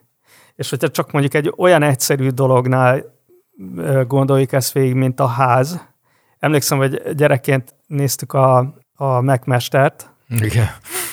És 0.55 0.69
hogyha 0.69 0.89
csak 0.89 1.11
mondjuk 1.11 1.33
egy 1.33 1.53
olyan 1.57 1.83
egyszerű 1.83 2.29
dolognál 2.29 3.03
gondoljuk 4.07 4.51
ezt 4.51 4.71
végig, 4.71 4.93
mint 4.93 5.19
a 5.19 5.27
ház, 5.27 5.93
emlékszem, 6.45 6.77
hogy 6.77 7.01
gyerekként 7.15 7.75
néztük 7.87 8.33
a, 8.33 8.73
a 8.95 9.21
megmestert, 9.21 10.09
igen. 10.29 10.67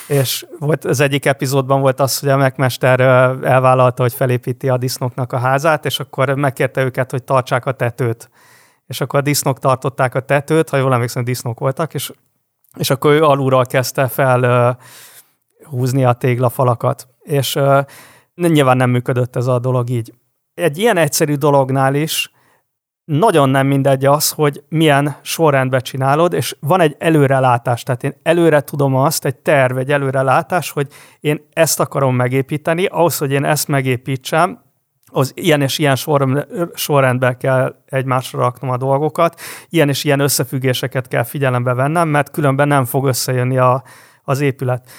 És 0.07 0.45
volt, 0.59 0.85
az 0.85 0.99
egyik 0.99 1.25
epizódban 1.25 1.81
volt 1.81 1.99
az, 1.99 2.19
hogy 2.19 2.29
a 2.29 2.37
megmester 2.37 2.99
elvállalta, 3.43 4.01
hogy 4.01 4.13
felépíti 4.13 4.69
a 4.69 4.77
disznóknak 4.77 5.31
a 5.31 5.37
házát, 5.37 5.85
és 5.85 5.99
akkor 5.99 6.29
megkérte 6.29 6.83
őket, 6.83 7.11
hogy 7.11 7.23
tartsák 7.23 7.65
a 7.65 7.71
tetőt. 7.71 8.29
És 8.85 9.01
akkor 9.01 9.19
a 9.19 9.23
disznók 9.23 9.59
tartották 9.59 10.15
a 10.15 10.19
tetőt, 10.19 10.69
ha 10.69 10.77
jól 10.77 10.93
emlékszem, 10.93 11.23
disznók 11.23 11.59
voltak, 11.59 11.93
és, 11.93 12.11
és 12.77 12.89
akkor 12.89 13.11
ő 13.11 13.23
alulról 13.23 13.65
kezdte 13.65 14.07
fel 14.07 14.77
húzni 15.63 16.05
a 16.05 16.13
téglafalakat. 16.13 17.07
És 17.21 17.59
nyilván 18.35 18.77
nem 18.77 18.89
működött 18.89 19.35
ez 19.35 19.47
a 19.47 19.59
dolog 19.59 19.89
így. 19.89 20.13
Egy 20.53 20.77
ilyen 20.77 20.97
egyszerű 20.97 21.35
dolognál 21.35 21.95
is 21.95 22.32
nagyon 23.05 23.49
nem 23.49 23.67
mindegy 23.67 24.05
az, 24.05 24.29
hogy 24.29 24.63
milyen 24.69 25.15
sorrendben 25.21 25.81
csinálod, 25.81 26.33
és 26.33 26.55
van 26.59 26.81
egy 26.81 26.95
előrelátás, 26.99 27.83
tehát 27.83 28.03
én 28.03 28.13
előre 28.23 28.61
tudom 28.61 28.95
azt, 28.95 29.25
egy 29.25 29.35
terv, 29.35 29.77
egy 29.77 29.91
előrelátás, 29.91 30.71
hogy 30.71 30.87
én 31.19 31.47
ezt 31.53 31.79
akarom 31.79 32.15
megépíteni, 32.15 32.85
ahhoz, 32.85 33.17
hogy 33.17 33.31
én 33.31 33.45
ezt 33.45 33.67
megépítsem, 33.67 34.61
az 35.15 35.31
ilyen 35.35 35.61
és 35.61 35.77
ilyen 35.77 35.95
sor, 35.95 36.47
sorrendben 36.73 37.37
kell 37.37 37.75
egymásra 37.85 38.39
raknom 38.39 38.69
a 38.69 38.77
dolgokat, 38.77 39.39
ilyen 39.69 39.89
és 39.89 40.03
ilyen 40.03 40.19
összefüggéseket 40.19 41.07
kell 41.07 41.23
figyelembe 41.23 41.73
vennem, 41.73 42.07
mert 42.07 42.31
különben 42.31 42.67
nem 42.67 42.85
fog 42.85 43.05
összejönni 43.05 43.57
a, 43.57 43.83
az 44.23 44.39
épület. 44.39 44.89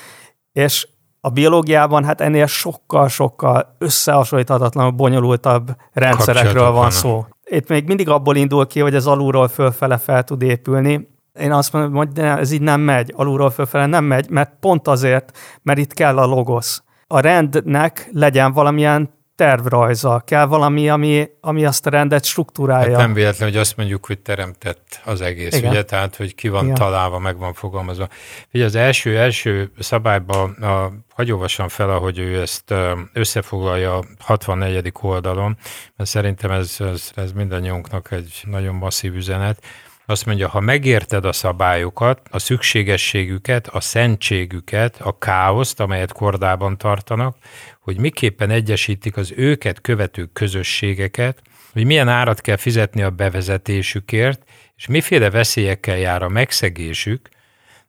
És 0.53 0.89
a 1.21 1.29
biológiában 1.29 2.05
hát 2.05 2.21
ennél 2.21 2.47
sokkal-sokkal 2.47 3.77
összehasonlíthatatlanul 3.79 4.91
bonyolultabb 4.91 5.77
rendszerekről 5.93 6.71
van 6.71 6.91
szó 6.91 7.27
itt 7.45 7.69
még 7.69 7.87
mindig 7.87 8.09
abból 8.09 8.37
indul 8.37 8.67
ki, 8.67 8.81
hogy 8.81 8.95
ez 8.95 9.07
alulról 9.07 9.49
fölfele 9.49 9.99
fel 9.99 10.25
tud 10.25 10.43
épülni. 10.43 11.09
Én 11.41 11.53
azt 11.53 11.73
mondom, 11.73 11.95
hogy 11.95 12.19
ez 12.19 12.51
így 12.51 12.61
nem 12.61 12.81
megy, 12.81 13.13
alulról 13.17 13.51
fölfele 13.51 13.87
nem 13.87 14.05
megy, 14.05 14.31
mert 14.31 14.53
pont 14.61 14.89
azért, 14.89 15.39
mert 15.63 15.79
itt 15.79 15.93
kell 15.93 16.19
a 16.19 16.27
logosz. 16.27 16.83
A 17.07 17.21
rendnek 17.21 18.09
legyen 18.13 18.53
valamilyen 18.53 19.11
tervrajza, 19.37 20.23
kell 20.27 20.47
valami, 20.47 20.89
ami, 20.89 21.29
ami 21.41 21.65
azt 21.65 21.87
a 21.87 21.91
rendet 21.91 22.25
struktúrálja. 22.25 22.91
Hát 22.91 23.07
nem 23.07 23.15
véletlen, 23.15 23.49
hogy 23.49 23.59
azt 23.59 23.77
mondjuk, 23.77 24.07
hogy 24.07 24.19
teremtett 24.19 25.01
az 25.05 25.21
egész, 25.21 25.57
Igen. 25.57 25.71
ugye? 25.71 25.83
Tehát, 25.83 26.17
hogy 26.17 26.35
ki 26.35 26.49
van 26.49 26.65
Igen. 26.65 26.75
találva, 26.75 27.19
meg 27.19 27.39
van 27.39 27.53
fogalmazva. 27.53 28.09
Ugye 28.53 28.65
az 28.65 28.75
első, 28.75 29.19
első 29.19 29.71
szabályban 29.79 30.51
a, 30.51 30.93
hagyóvasan 31.15 31.69
fel, 31.69 31.91
ahogy 31.91 32.19
ő 32.19 32.41
ezt 32.41 32.75
összefoglalja 33.13 33.99
a 33.99 34.05
64. 34.19 34.93
oldalon, 35.01 35.57
mert 35.97 36.11
szerintem 36.11 36.51
ez, 36.51 36.77
ez, 36.79 37.11
ez 37.15 37.33
mindannyiunknak 37.33 38.11
egy 38.11 38.43
nagyon 38.45 38.75
masszív 38.75 39.15
üzenet. 39.15 39.59
Azt 40.07 40.27
mondja, 40.27 40.49
ha 40.49 40.61
megérted 40.61 41.25
a 41.25 41.33
szabályokat, 41.33 42.21
a 42.31 42.39
szükségességüket, 42.39 43.69
a 43.69 43.81
szentségüket, 43.81 45.01
a 45.01 45.19
káoszt, 45.19 45.81
amelyet 45.81 46.13
kordában 46.13 46.79
tartanak, 46.79 47.37
hogy 47.81 47.99
miképpen 47.99 48.51
egyesítik 48.51 49.17
az 49.17 49.33
őket 49.37 49.81
követő 49.81 50.25
közösségeket, 50.33 51.43
hogy 51.73 51.85
milyen 51.85 52.09
árat 52.09 52.41
kell 52.41 52.57
fizetni 52.57 53.03
a 53.03 53.11
bevezetésükért, 53.11 54.43
és 54.77 54.87
miféle 54.87 55.31
veszélyekkel 55.31 55.99
jár 55.99 56.23
a 56.23 56.29
megszegésük, 56.29 57.29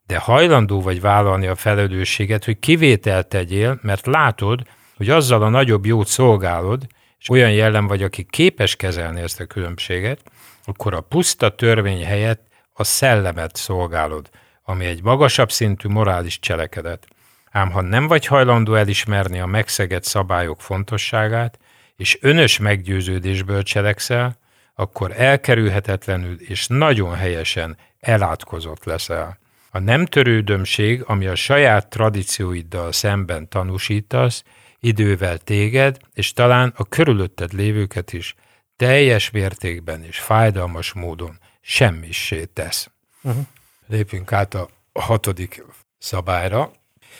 de 0.05 0.17
hajlandó 0.17 0.81
vagy 0.81 1.01
vállalni 1.01 1.47
a 1.47 1.55
felelősséget, 1.55 2.45
hogy 2.45 2.59
kivételt 2.59 3.27
tegyél, 3.27 3.79
mert 3.81 4.05
látod, 4.05 4.61
hogy 4.97 5.09
azzal 5.09 5.43
a 5.43 5.49
nagyobb 5.49 5.85
jót 5.85 6.07
szolgálod, 6.07 6.87
és 7.19 7.29
olyan 7.29 7.51
jellem 7.51 7.87
vagy, 7.87 8.03
aki 8.03 8.25
képes 8.29 8.75
kezelni 8.75 9.21
ezt 9.21 9.39
a 9.39 9.45
különbséget, 9.45 10.19
akkor 10.65 10.93
a 10.93 11.01
puszta 11.01 11.55
törvény 11.55 12.05
helyett 12.05 12.47
a 12.73 12.83
szellemet 12.83 13.55
szolgálod, 13.55 14.29
ami 14.63 14.85
egy 14.85 15.03
magasabb 15.03 15.51
szintű 15.51 15.89
morális 15.89 16.39
cselekedet. 16.39 17.07
Ám 17.51 17.71
ha 17.71 17.81
nem 17.81 18.07
vagy 18.07 18.25
hajlandó 18.25 18.73
elismerni 18.73 19.39
a 19.39 19.45
megszegett 19.45 20.03
szabályok 20.03 20.61
fontosságát, 20.61 21.59
és 21.95 22.17
önös 22.21 22.57
meggyőződésből 22.57 23.63
cselekszel, 23.63 24.37
akkor 24.75 25.11
elkerülhetetlenül 25.15 26.35
és 26.39 26.67
nagyon 26.67 27.15
helyesen 27.15 27.77
elátkozott 27.99 28.83
leszel. 28.83 29.39
A 29.71 29.79
nem 29.79 30.05
törődömség, 30.05 31.03
ami 31.05 31.25
a 31.25 31.35
saját 31.35 31.89
tradícióiddal 31.89 32.91
szemben 32.91 33.49
tanúsítasz, 33.49 34.43
idővel 34.79 35.37
téged, 35.37 35.97
és 36.13 36.33
talán 36.33 36.73
a 36.75 36.85
körülötted 36.85 37.53
lévőket 37.53 38.13
is 38.13 38.35
teljes 38.75 39.31
mértékben 39.31 40.03
és 40.03 40.19
fájdalmas 40.19 40.93
módon 40.93 41.39
semmissé 41.61 42.45
tesz. 42.45 42.89
Uh-huh. 43.21 43.45
Lépjünk 43.87 44.31
át 44.31 44.53
a 44.53 44.67
hatodik 44.93 45.65
szabályra. 45.97 46.71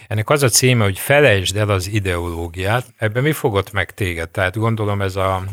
Ennek 0.08 0.30
az 0.30 0.44
a 0.44 0.50
címe, 0.50 0.84
hogy 0.84 1.00
felejtsd 1.00 1.58
el 1.58 1.70
az 1.70 1.88
ideológiát. 1.88 2.86
Ebben 2.98 3.24
mi 3.24 3.32
fogott 3.32 3.72
meg 3.72 3.94
téged? 3.94 4.30
Tehát 4.30 4.58
gondolom 4.58 5.02
ez 5.02 5.16
a 5.16 5.44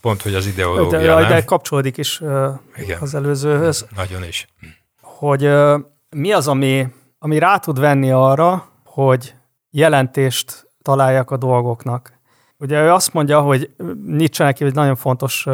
pont, 0.00 0.22
hogy 0.22 0.34
az 0.34 0.46
ideológia, 0.46 0.98
de, 0.98 1.14
nem? 1.14 1.28
De 1.28 1.44
kapcsolódik 1.44 1.96
is 1.96 2.20
Igen. 2.76 3.00
az 3.00 3.14
előzőhöz. 3.14 3.86
Nagyon 3.96 4.24
is. 4.24 4.46
Hogy 5.00 5.44
uh, 5.44 5.80
mi 6.10 6.32
az, 6.32 6.48
ami, 6.48 6.86
ami 7.18 7.38
rá 7.38 7.58
tud 7.58 7.78
venni 7.78 8.10
arra, 8.10 8.68
hogy 8.84 9.34
jelentést 9.70 10.66
találjak 10.82 11.30
a 11.30 11.36
dolgoknak. 11.36 12.20
Ugye 12.62 12.82
ő 12.82 12.92
azt 12.92 13.12
mondja, 13.12 13.40
hogy 13.40 13.70
Nietzsche 14.06 14.44
neki 14.44 14.64
egy 14.64 14.74
nagyon 14.74 14.96
fontos 14.96 15.46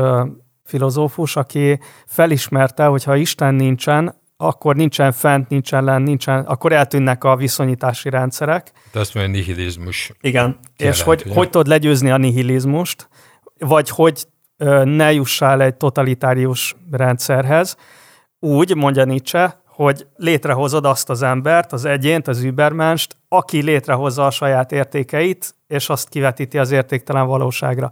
filozófus, 0.64 1.36
aki 1.36 1.80
felismerte, 2.06 2.84
hogy 2.84 3.04
ha 3.04 3.16
Isten 3.16 3.54
nincsen, 3.54 4.14
akkor 4.36 4.76
nincsen 4.76 5.12
fent, 5.12 5.48
nincsen 5.48 5.84
len, 5.84 6.02
nincsen, 6.02 6.44
akkor 6.44 6.72
eltűnnek 6.72 7.24
a 7.24 7.36
viszonyítási 7.36 8.10
rendszerek. 8.10 8.72
De 8.92 9.00
azt 9.00 9.14
mondja, 9.14 9.32
nihilizmus. 9.32 10.12
Igen, 10.20 10.58
jelent, 10.76 10.96
és 10.96 11.02
hogy, 11.02 11.22
ugye? 11.24 11.34
hogy 11.34 11.50
tudod 11.50 11.66
legyőzni 11.66 12.10
a 12.10 12.16
nihilizmust, 12.16 13.08
vagy 13.58 13.88
hogy 13.88 14.26
ne 14.84 15.12
jussál 15.12 15.62
egy 15.62 15.74
totalitárius 15.74 16.76
rendszerhez, 16.90 17.76
úgy, 18.38 18.74
mondja 18.74 19.04
Nietzsche, 19.04 19.62
hogy 19.84 20.06
létrehozod 20.16 20.84
azt 20.84 21.10
az 21.10 21.22
embert, 21.22 21.72
az 21.72 21.84
egyént, 21.84 22.28
az 22.28 22.42
übermenst, 22.42 23.16
aki 23.28 23.62
létrehozza 23.62 24.26
a 24.26 24.30
saját 24.30 24.72
értékeit, 24.72 25.54
és 25.66 25.88
azt 25.88 26.08
kivetíti 26.08 26.58
az 26.58 26.70
értéktelen 26.70 27.26
valóságra. 27.26 27.90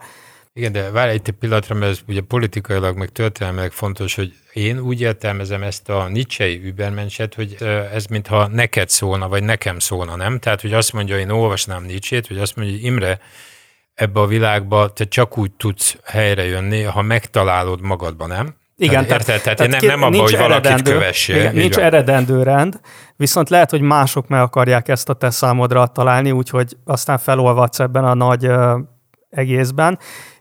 Igen, 0.52 0.72
de 0.72 0.90
várj 0.90 1.10
egy 1.10 1.30
pillanatra, 1.30 1.74
mert 1.74 1.90
ez 1.92 1.98
ugye 2.08 2.20
politikailag, 2.20 2.96
meg 2.96 3.08
történelmileg 3.08 3.72
fontos, 3.72 4.14
hogy 4.14 4.32
én 4.52 4.78
úgy 4.78 5.00
értelmezem 5.00 5.62
ezt 5.62 5.88
a 5.88 6.08
Nietzsche-i 6.08 6.60
übermenset, 6.64 7.34
hogy 7.34 7.56
ez 7.92 8.06
mintha 8.06 8.46
neked 8.46 8.88
szólna, 8.88 9.28
vagy 9.28 9.42
nekem 9.42 9.78
szólna, 9.78 10.16
nem? 10.16 10.38
Tehát, 10.38 10.60
hogy 10.60 10.72
azt 10.72 10.92
mondja, 10.92 11.18
én 11.18 11.30
olvasnám 11.30 11.84
Nietzsche-t, 11.84 12.28
vagy 12.28 12.38
azt 12.38 12.56
mondja, 12.56 12.74
hogy 12.74 12.84
Imre, 12.84 13.18
ebbe 13.94 14.20
a 14.20 14.26
világba 14.26 14.92
te 14.92 15.04
csak 15.04 15.38
úgy 15.38 15.52
tudsz 15.52 15.96
helyre 16.04 16.44
jönni, 16.44 16.82
ha 16.82 17.02
megtalálod 17.02 17.80
magadban, 17.80 18.28
nem? 18.28 18.54
Igen, 18.78 19.06
tehát, 19.06 19.28
érted, 19.28 19.42
tehát, 19.42 19.58
tehát 19.58 19.80
nem, 19.80 19.86
nem 19.86 20.02
abban, 20.02 20.20
hogy 20.20 20.36
valakit 20.36 20.82
kövessél. 20.82 21.36
Igen, 21.36 21.54
nincs 21.54 21.76
eredendő 21.76 22.42
rend, 22.42 22.80
viszont 23.16 23.48
lehet, 23.48 23.70
hogy 23.70 23.80
mások 23.80 24.28
meg 24.28 24.40
akarják 24.40 24.88
ezt 24.88 25.08
a 25.08 25.14
te 25.14 25.30
számodra 25.30 25.86
találni, 25.86 26.30
úgyhogy 26.30 26.76
aztán 26.84 27.18
felolvadsz 27.18 27.80
ebben 27.80 28.04
a 28.04 28.14
nagy 28.14 28.46
uh, 28.46 28.80
egészben. 29.30 29.98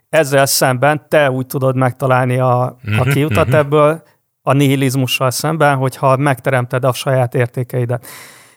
Ezzel 0.09 0.45
szemben 0.45 1.05
te 1.09 1.31
úgy 1.31 1.45
tudod 1.45 1.75
megtalálni 1.75 2.39
a, 2.39 2.61
a 2.63 2.77
mhm, 2.81 3.09
kiutat 3.09 3.45
uh-huh. 3.45 3.59
ebből, 3.59 4.03
a 4.41 4.53
nihilizmussal 4.53 5.31
szemben, 5.31 5.75
hogyha 5.75 6.17
megteremted 6.17 6.85
a 6.85 6.93
saját 6.93 7.35
értékeidet. 7.35 8.05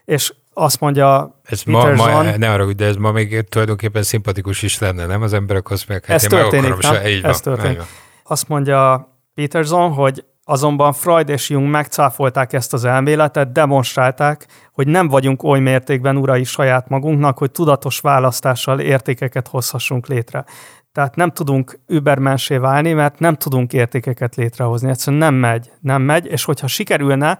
És 0.05 0.33
azt 0.55 0.81
mondja 0.81 1.41
ez 1.43 1.63
ma, 1.63 1.95
ma, 1.95 2.23
ne 2.23 2.53
arra, 2.53 2.73
de 2.73 2.85
ez 2.85 2.97
ma 2.97 3.13
még 3.13 3.49
tulajdonképpen 3.49 4.03
szimpatikus 4.03 4.63
is 4.63 4.79
lenne, 4.79 5.07
nem? 5.07 5.23
Az 5.23 5.33
emberek 5.33 5.71
azt 5.71 5.89
mondják, 5.89 6.11
hát 6.11 6.17
ez 6.17 6.33
én 6.33 6.39
történik, 6.39 6.69
meg 6.69 6.79
akarom, 6.79 7.03
se, 7.03 7.11
így 7.11 7.25
ez 7.25 7.43
van, 7.45 7.55
történik. 7.55 7.83
Azt 8.23 8.49
mondja 8.49 9.09
Peterson, 9.39 9.93
hogy 9.93 10.25
azonban 10.45 10.93
Freud 10.93 11.29
és 11.29 11.49
Jung 11.49 11.71
megcáfolták 11.71 12.53
ezt 12.53 12.73
az 12.73 12.85
elméletet, 12.85 13.53
demonstrálták, 13.53 14.47
hogy 14.73 14.87
nem 14.87 15.09
vagyunk 15.09 15.43
oly 15.43 15.59
mértékben 15.59 16.17
urai 16.17 16.45
saját 16.45 16.89
magunknak, 16.89 17.39
hogy 17.39 17.51
tudatos 17.51 18.01
választással 18.01 18.81
értékeket 18.81 19.49
hozhassunk 19.49 20.07
létre. 20.07 20.45
Tehát 20.93 21.17
nem 21.17 21.31
tudunk 21.31 21.79
übermensé 21.87 22.57
válni, 22.57 22.93
mert 22.93 23.19
nem 23.19 23.35
tudunk 23.35 23.73
értékeket 23.73 24.37
létrehozni. 24.37 24.91
Egyszerűen 24.91 25.23
nem 25.23 25.35
megy, 25.35 25.71
nem 25.81 26.03
megy, 26.03 26.27
és 26.27 26.45
hogyha 26.45 26.67
sikerülne, 26.67 27.39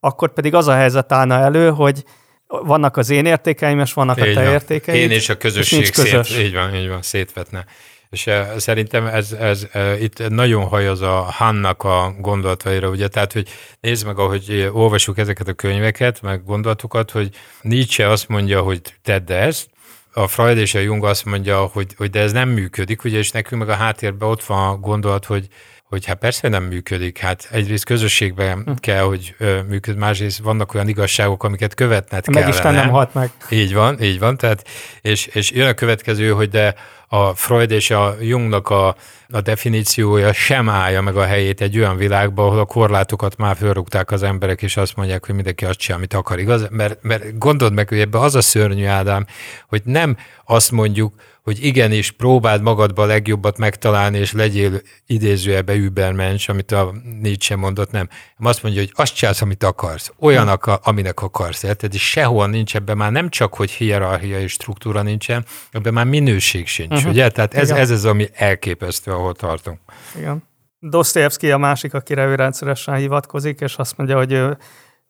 akkor 0.00 0.32
pedig 0.32 0.54
az 0.54 0.68
a 0.68 0.74
helyzet 0.74 1.12
állna 1.12 1.34
elő, 1.34 1.70
hogy 1.70 2.04
vannak 2.46 2.96
az 2.96 3.10
én 3.10 3.26
értékeim, 3.26 3.78
és 3.78 3.92
vannak 3.92 4.18
így 4.18 4.28
a 4.28 4.34
te 4.34 4.44
van. 4.44 4.52
értékeid. 4.52 5.00
Én 5.00 5.10
és 5.10 5.28
a 5.28 5.36
közösség 5.36 5.80
és 5.80 5.88
szét, 5.88 6.38
így 6.38 6.54
van, 6.54 6.74
így 6.74 6.88
van, 6.88 7.02
szétvetne. 7.02 7.64
És 8.12 8.26
uh, 8.26 8.56
szerintem 8.56 9.06
ez, 9.06 9.32
ez 9.32 9.66
uh, 9.74 10.02
itt 10.02 10.28
nagyon 10.28 10.64
hajaz 10.64 11.00
a 11.00 11.20
Hannak 11.20 11.82
a 11.82 12.14
gondolataira, 12.18 12.88
ugye, 12.88 13.08
tehát, 13.08 13.32
hogy 13.32 13.48
nézd 13.80 14.06
meg, 14.06 14.18
ahogy 14.18 14.70
olvasjuk 14.72 15.18
ezeket 15.18 15.48
a 15.48 15.52
könyveket, 15.52 16.22
meg 16.22 16.44
gondolatokat, 16.44 17.10
hogy 17.10 17.30
Nietzsche 17.60 18.08
azt 18.08 18.28
mondja, 18.28 18.60
hogy 18.60 18.80
tedd 19.02 19.32
ezt, 19.32 19.70
a 20.14 20.26
Freud 20.26 20.56
és 20.58 20.74
a 20.74 20.78
Jung 20.78 21.04
azt 21.04 21.24
mondja, 21.24 21.64
hogy, 21.64 21.94
hogy 21.96 22.10
de 22.10 22.20
ez 22.20 22.32
nem 22.32 22.48
működik, 22.48 23.04
ugye, 23.04 23.18
és 23.18 23.30
nekünk 23.30 23.60
meg 23.60 23.70
a 23.70 23.78
háttérben 23.78 24.28
ott 24.28 24.44
van 24.44 24.68
a 24.68 24.76
gondolat, 24.76 25.24
hogy 25.24 25.48
hogy 25.92 26.06
hát 26.06 26.18
persze 26.18 26.48
nem 26.48 26.64
működik, 26.64 27.18
hát 27.18 27.48
egyrészt 27.50 27.84
közösségben 27.84 28.62
hm. 28.64 28.72
kell, 28.74 29.02
hogy 29.02 29.34
működ, 29.68 29.96
másrészt 29.96 30.38
vannak 30.38 30.74
olyan 30.74 30.88
igazságok, 30.88 31.44
amiket 31.44 31.74
követned 31.74 32.26
meg 32.26 32.34
kellene. 32.34 32.54
Isten 32.54 32.74
nem 32.74 32.88
halt 32.88 33.14
meg. 33.14 33.30
Így 33.50 33.74
van, 33.74 34.02
így 34.02 34.18
van, 34.18 34.36
tehát, 34.36 34.68
és, 35.00 35.26
és 35.26 35.50
jön 35.50 35.68
a 35.68 35.74
következő, 35.74 36.30
hogy 36.30 36.48
de 36.48 36.74
a 37.14 37.34
Freud 37.34 37.70
és 37.70 37.90
a 37.90 38.16
Jungnak 38.20 38.68
a, 38.70 38.96
a 39.28 39.40
definíciója 39.40 40.32
sem 40.32 40.68
állja 40.68 41.00
meg 41.00 41.16
a 41.16 41.24
helyét 41.24 41.60
egy 41.60 41.78
olyan 41.78 41.96
világban, 41.96 42.46
ahol 42.46 42.58
a 42.58 42.64
korlátokat 42.64 43.36
már 43.36 43.56
fölrúgták 43.56 44.10
az 44.10 44.22
emberek, 44.22 44.62
és 44.62 44.76
azt 44.76 44.96
mondják, 44.96 45.26
hogy 45.26 45.34
mindenki 45.34 45.64
azt 45.64 45.78
csinál, 45.78 45.98
amit 45.98 46.14
akar, 46.14 46.38
igaz? 46.38 46.66
Mert, 46.70 47.02
mert 47.02 47.38
gondold 47.38 47.72
meg, 47.72 47.88
hogy 47.88 47.98
ebbe 47.98 48.18
az 48.18 48.34
a 48.34 48.40
szörnyű, 48.40 48.86
Ádám, 48.86 49.26
hogy 49.68 49.82
nem 49.84 50.16
azt 50.44 50.70
mondjuk, 50.70 51.14
hogy 51.42 51.64
igenis 51.64 52.10
próbáld 52.10 52.62
magadba 52.62 53.02
a 53.02 53.06
legjobbat 53.06 53.58
megtalálni, 53.58 54.18
és 54.18 54.32
legyél 54.32 54.80
idézőjelbe 55.06 55.74
übermensch, 55.74 56.50
amit 56.50 56.72
a 56.72 56.94
Nietzsche 57.20 57.56
mondott, 57.56 57.90
nem. 57.90 58.08
Azt 58.38 58.62
mondja, 58.62 58.80
hogy 58.80 58.92
azt 58.94 59.14
csinálsz, 59.14 59.42
amit 59.42 59.64
akarsz, 59.64 60.12
olyan, 60.18 60.48
hm. 60.48 60.70
aminek 60.82 61.22
akarsz, 61.22 61.62
érted? 61.62 61.94
És 61.94 62.08
sehol 62.08 62.46
nincs 62.46 62.74
ebben 62.76 62.96
már 62.96 63.12
nem 63.12 63.28
csak, 63.28 63.54
hogy 63.54 63.70
hierarchia 63.70 64.40
és 64.40 64.52
struktúra 64.52 65.02
nincsen, 65.02 65.44
ebben 65.70 65.92
már 65.92 66.06
minőség 66.06 66.66
sincs, 66.66 67.01
uh-huh. 67.02 67.12
ugye? 67.12 67.30
Tehát 67.30 67.54
ez, 67.54 67.70
ez 67.70 67.90
az, 67.90 68.04
ami 68.04 68.28
elképesztő, 68.34 69.12
ahol 69.12 69.34
tartunk. 69.34 69.78
Igen. 70.16 70.42
Dostoyevsky 70.78 71.50
a 71.50 71.58
másik, 71.58 71.94
akire 71.94 72.24
ő 72.24 72.34
rendszeresen 72.34 72.94
hivatkozik, 72.94 73.60
és 73.60 73.76
azt 73.76 73.96
mondja, 73.96 74.16
hogy 74.16 74.32
ő 74.32 74.58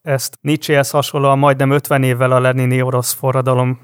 ezt 0.02 0.38
Nietzschehez 0.40 0.90
hasonlóan 0.90 1.38
majdnem 1.38 1.70
50 1.70 2.02
évvel 2.02 2.32
a 2.32 2.40
Lenini 2.40 2.82
orosz 2.82 3.12
forradalom 3.12 3.80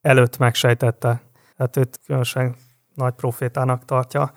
előtt 0.00 0.38
megsejtette 0.38 1.22
tehát 1.56 1.76
őt 1.76 2.00
különösen 2.06 2.54
nagy 2.94 3.12
profétának 3.12 3.84
tartja. 3.84 4.32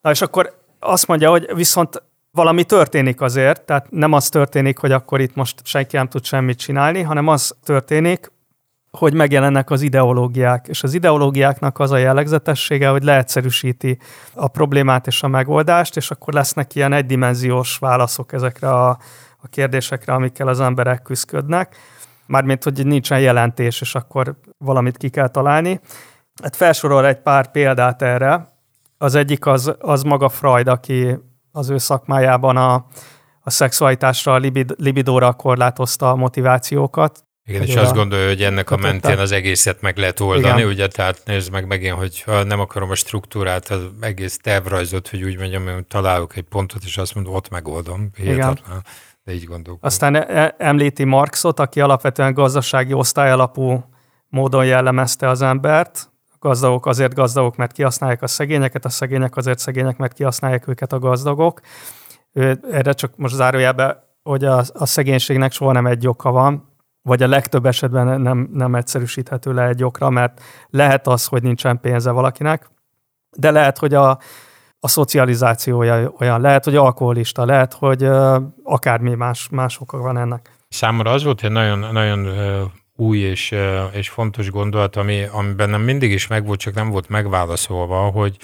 Na 0.00 0.10
és 0.10 0.20
akkor 0.20 0.62
azt 0.78 1.06
mondja, 1.06 1.30
hogy 1.30 1.54
viszont 1.54 2.02
valami 2.30 2.64
történik 2.64 3.20
azért, 3.20 3.62
tehát 3.62 3.90
nem 3.90 4.12
az 4.12 4.28
történik, 4.28 4.78
hogy 4.78 4.92
akkor 4.92 5.20
itt 5.20 5.34
most 5.34 5.66
senki 5.66 5.96
nem 5.96 6.08
tud 6.08 6.24
semmit 6.24 6.58
csinálni, 6.58 7.02
hanem 7.02 7.28
az 7.28 7.54
történik, 7.64 8.32
hogy 8.98 9.14
megjelennek 9.14 9.70
az 9.70 9.82
ideológiák, 9.82 10.68
és 10.68 10.82
az 10.82 10.94
ideológiáknak 10.94 11.78
az 11.78 11.90
a 11.90 11.96
jellegzetessége, 11.96 12.88
hogy 12.88 13.02
leegyszerűsíti 13.02 13.98
a 14.34 14.48
problémát 14.48 15.06
és 15.06 15.22
a 15.22 15.28
megoldást, 15.28 15.96
és 15.96 16.10
akkor 16.10 16.32
lesznek 16.32 16.74
ilyen 16.74 16.92
egydimenziós 16.92 17.76
válaszok 17.78 18.32
ezekre 18.32 18.70
a, 18.70 18.88
a 19.38 19.48
kérdésekre, 19.50 20.12
amikkel 20.12 20.48
az 20.48 20.60
emberek 20.60 21.02
küzdködnek. 21.02 21.76
Mármint, 22.26 22.64
hogy 22.64 22.86
nincsen 22.86 23.20
jelentés, 23.20 23.80
és 23.80 23.94
akkor 23.94 24.36
valamit 24.58 24.96
ki 24.96 25.08
kell 25.08 25.28
találni. 25.28 25.80
Hát 26.42 26.56
felsorol 26.56 27.06
egy 27.06 27.20
pár 27.20 27.50
példát 27.50 28.02
erre. 28.02 28.48
Az 28.98 29.14
egyik 29.14 29.46
az, 29.46 29.74
az 29.78 30.02
maga 30.02 30.28
Freud, 30.28 30.68
aki 30.68 31.18
az 31.52 31.70
ő 31.70 31.78
szakmájában 31.78 32.56
a, 32.56 32.74
a 33.40 33.50
szexualitásra, 33.50 34.32
a 34.32 34.38
libid, 34.38 34.74
libidóra 34.76 35.32
korlátozta 35.32 36.10
a 36.10 36.16
motivációkat. 36.16 37.23
Igen, 37.46 37.62
és 37.62 37.76
azt 37.76 37.94
gondolja, 37.94 38.28
hogy 38.28 38.42
ennek 38.42 38.70
a 38.70 38.76
mentén 38.76 39.18
az 39.18 39.32
egészet 39.32 39.80
meg 39.80 39.96
lehet 39.96 40.20
oldani, 40.20 40.60
Igen. 40.60 40.68
ugye, 40.68 40.88
tehát 40.88 41.22
nézd 41.24 41.52
meg 41.52 41.66
megint, 41.66 41.94
hogy 41.94 42.24
nem 42.46 42.60
akarom 42.60 42.90
a 42.90 42.94
struktúrát, 42.94 43.68
az 43.68 43.80
egész 44.00 44.38
tervrajzot, 44.38 45.08
hogy 45.08 45.22
úgy 45.22 45.38
mondjam, 45.38 45.64
hogy 45.66 45.86
találok 45.86 46.36
egy 46.36 46.42
pontot, 46.42 46.82
és 46.84 46.96
azt 46.98 47.14
mondom, 47.14 47.34
ott 47.34 47.48
megoldom. 47.48 48.10
Hihetetlen, 48.16 48.84
de 49.24 49.32
így 49.32 49.44
gondolok. 49.44 49.84
Aztán 49.84 50.14
e- 50.14 50.54
említi 50.58 51.04
Marxot, 51.04 51.60
aki 51.60 51.80
alapvetően 51.80 52.32
gazdasági 52.32 52.92
osztályalapú 52.92 53.84
módon 54.28 54.64
jellemezte 54.64 55.28
az 55.28 55.42
embert, 55.42 56.10
gazdagok 56.38 56.86
azért 56.86 57.14
gazdagok, 57.14 57.56
mert 57.56 57.72
kihasználják 57.72 58.22
a 58.22 58.26
szegényeket, 58.26 58.84
a 58.84 58.88
szegények 58.88 59.36
azért 59.36 59.58
szegények, 59.58 59.96
mert 59.96 60.12
kihasználják 60.12 60.68
őket 60.68 60.92
a 60.92 60.98
gazdagok. 60.98 61.60
Erre 62.70 62.92
csak 62.92 63.16
most 63.16 63.34
zárójelbe, 63.34 64.08
hogy 64.22 64.44
a, 64.44 64.64
a 64.72 64.86
szegénységnek 64.86 65.52
soha 65.52 65.72
nem 65.72 65.86
egy 65.86 66.06
oka 66.06 66.30
van, 66.30 66.73
vagy 67.04 67.22
a 67.22 67.28
legtöbb 67.28 67.66
esetben 67.66 68.20
nem, 68.20 68.48
nem 68.52 68.74
egyszerűsíthető 68.74 69.52
le 69.52 69.66
egy 69.66 69.84
okra, 69.84 70.10
mert 70.10 70.42
lehet 70.70 71.06
az, 71.06 71.26
hogy 71.26 71.42
nincsen 71.42 71.80
pénze 71.80 72.10
valakinek, 72.10 72.70
de 73.36 73.50
lehet, 73.50 73.78
hogy 73.78 73.94
a, 73.94 74.10
a 74.80 74.88
szocializációja 74.88 76.12
olyan, 76.18 76.40
lehet, 76.40 76.64
hogy 76.64 76.76
alkoholista, 76.76 77.44
lehet, 77.44 77.72
hogy 77.72 78.02
uh, 78.02 78.42
akármi 78.62 79.14
más, 79.14 79.48
más 79.50 79.80
oka 79.80 79.98
van 79.98 80.18
ennek. 80.18 80.50
Számomra 80.68 81.10
az 81.10 81.24
volt 81.24 81.42
egy 81.42 81.50
nagyon, 81.50 81.78
nagyon 81.78 82.28
új 82.96 83.18
és, 83.18 83.54
és 83.92 84.08
fontos 84.08 84.50
gondolat, 84.50 84.96
ami, 84.96 85.24
ami 85.32 85.52
bennem 85.52 85.80
mindig 85.80 86.10
is 86.10 86.26
megvolt, 86.26 86.60
csak 86.60 86.74
nem 86.74 86.90
volt 86.90 87.08
megválaszolva, 87.08 87.96
hogy 87.96 88.36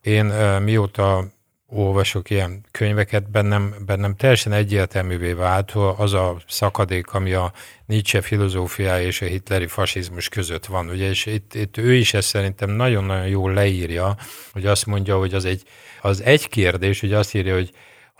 én 0.00 0.24
mióta 0.62 1.24
olvasok 1.72 2.30
ilyen 2.30 2.64
könyveket, 2.70 3.30
bennem, 3.30 3.74
bennem 3.86 4.16
teljesen 4.16 4.52
egyértelművé 4.52 5.32
vált 5.32 5.70
az 5.96 6.12
a 6.12 6.36
szakadék, 6.48 7.12
ami 7.12 7.32
a 7.32 7.52
Nietzsche 7.86 8.20
filozófiája 8.20 9.06
és 9.06 9.22
a 9.22 9.26
hitleri 9.26 9.66
fasizmus 9.66 10.28
között 10.28 10.66
van. 10.66 10.88
Ugye, 10.88 11.08
és 11.08 11.26
itt, 11.26 11.54
itt 11.54 11.76
ő 11.76 11.94
is 11.94 12.14
ezt 12.14 12.28
szerintem 12.28 12.70
nagyon-nagyon 12.70 13.26
jól 13.26 13.52
leírja, 13.52 14.16
hogy 14.52 14.66
azt 14.66 14.86
mondja, 14.86 15.18
hogy 15.18 15.34
az 15.34 15.44
egy, 15.44 15.62
az 16.00 16.22
egy 16.22 16.48
kérdés, 16.48 17.00
hogy 17.00 17.12
azt 17.12 17.34
írja, 17.34 17.54
hogy 17.54 17.70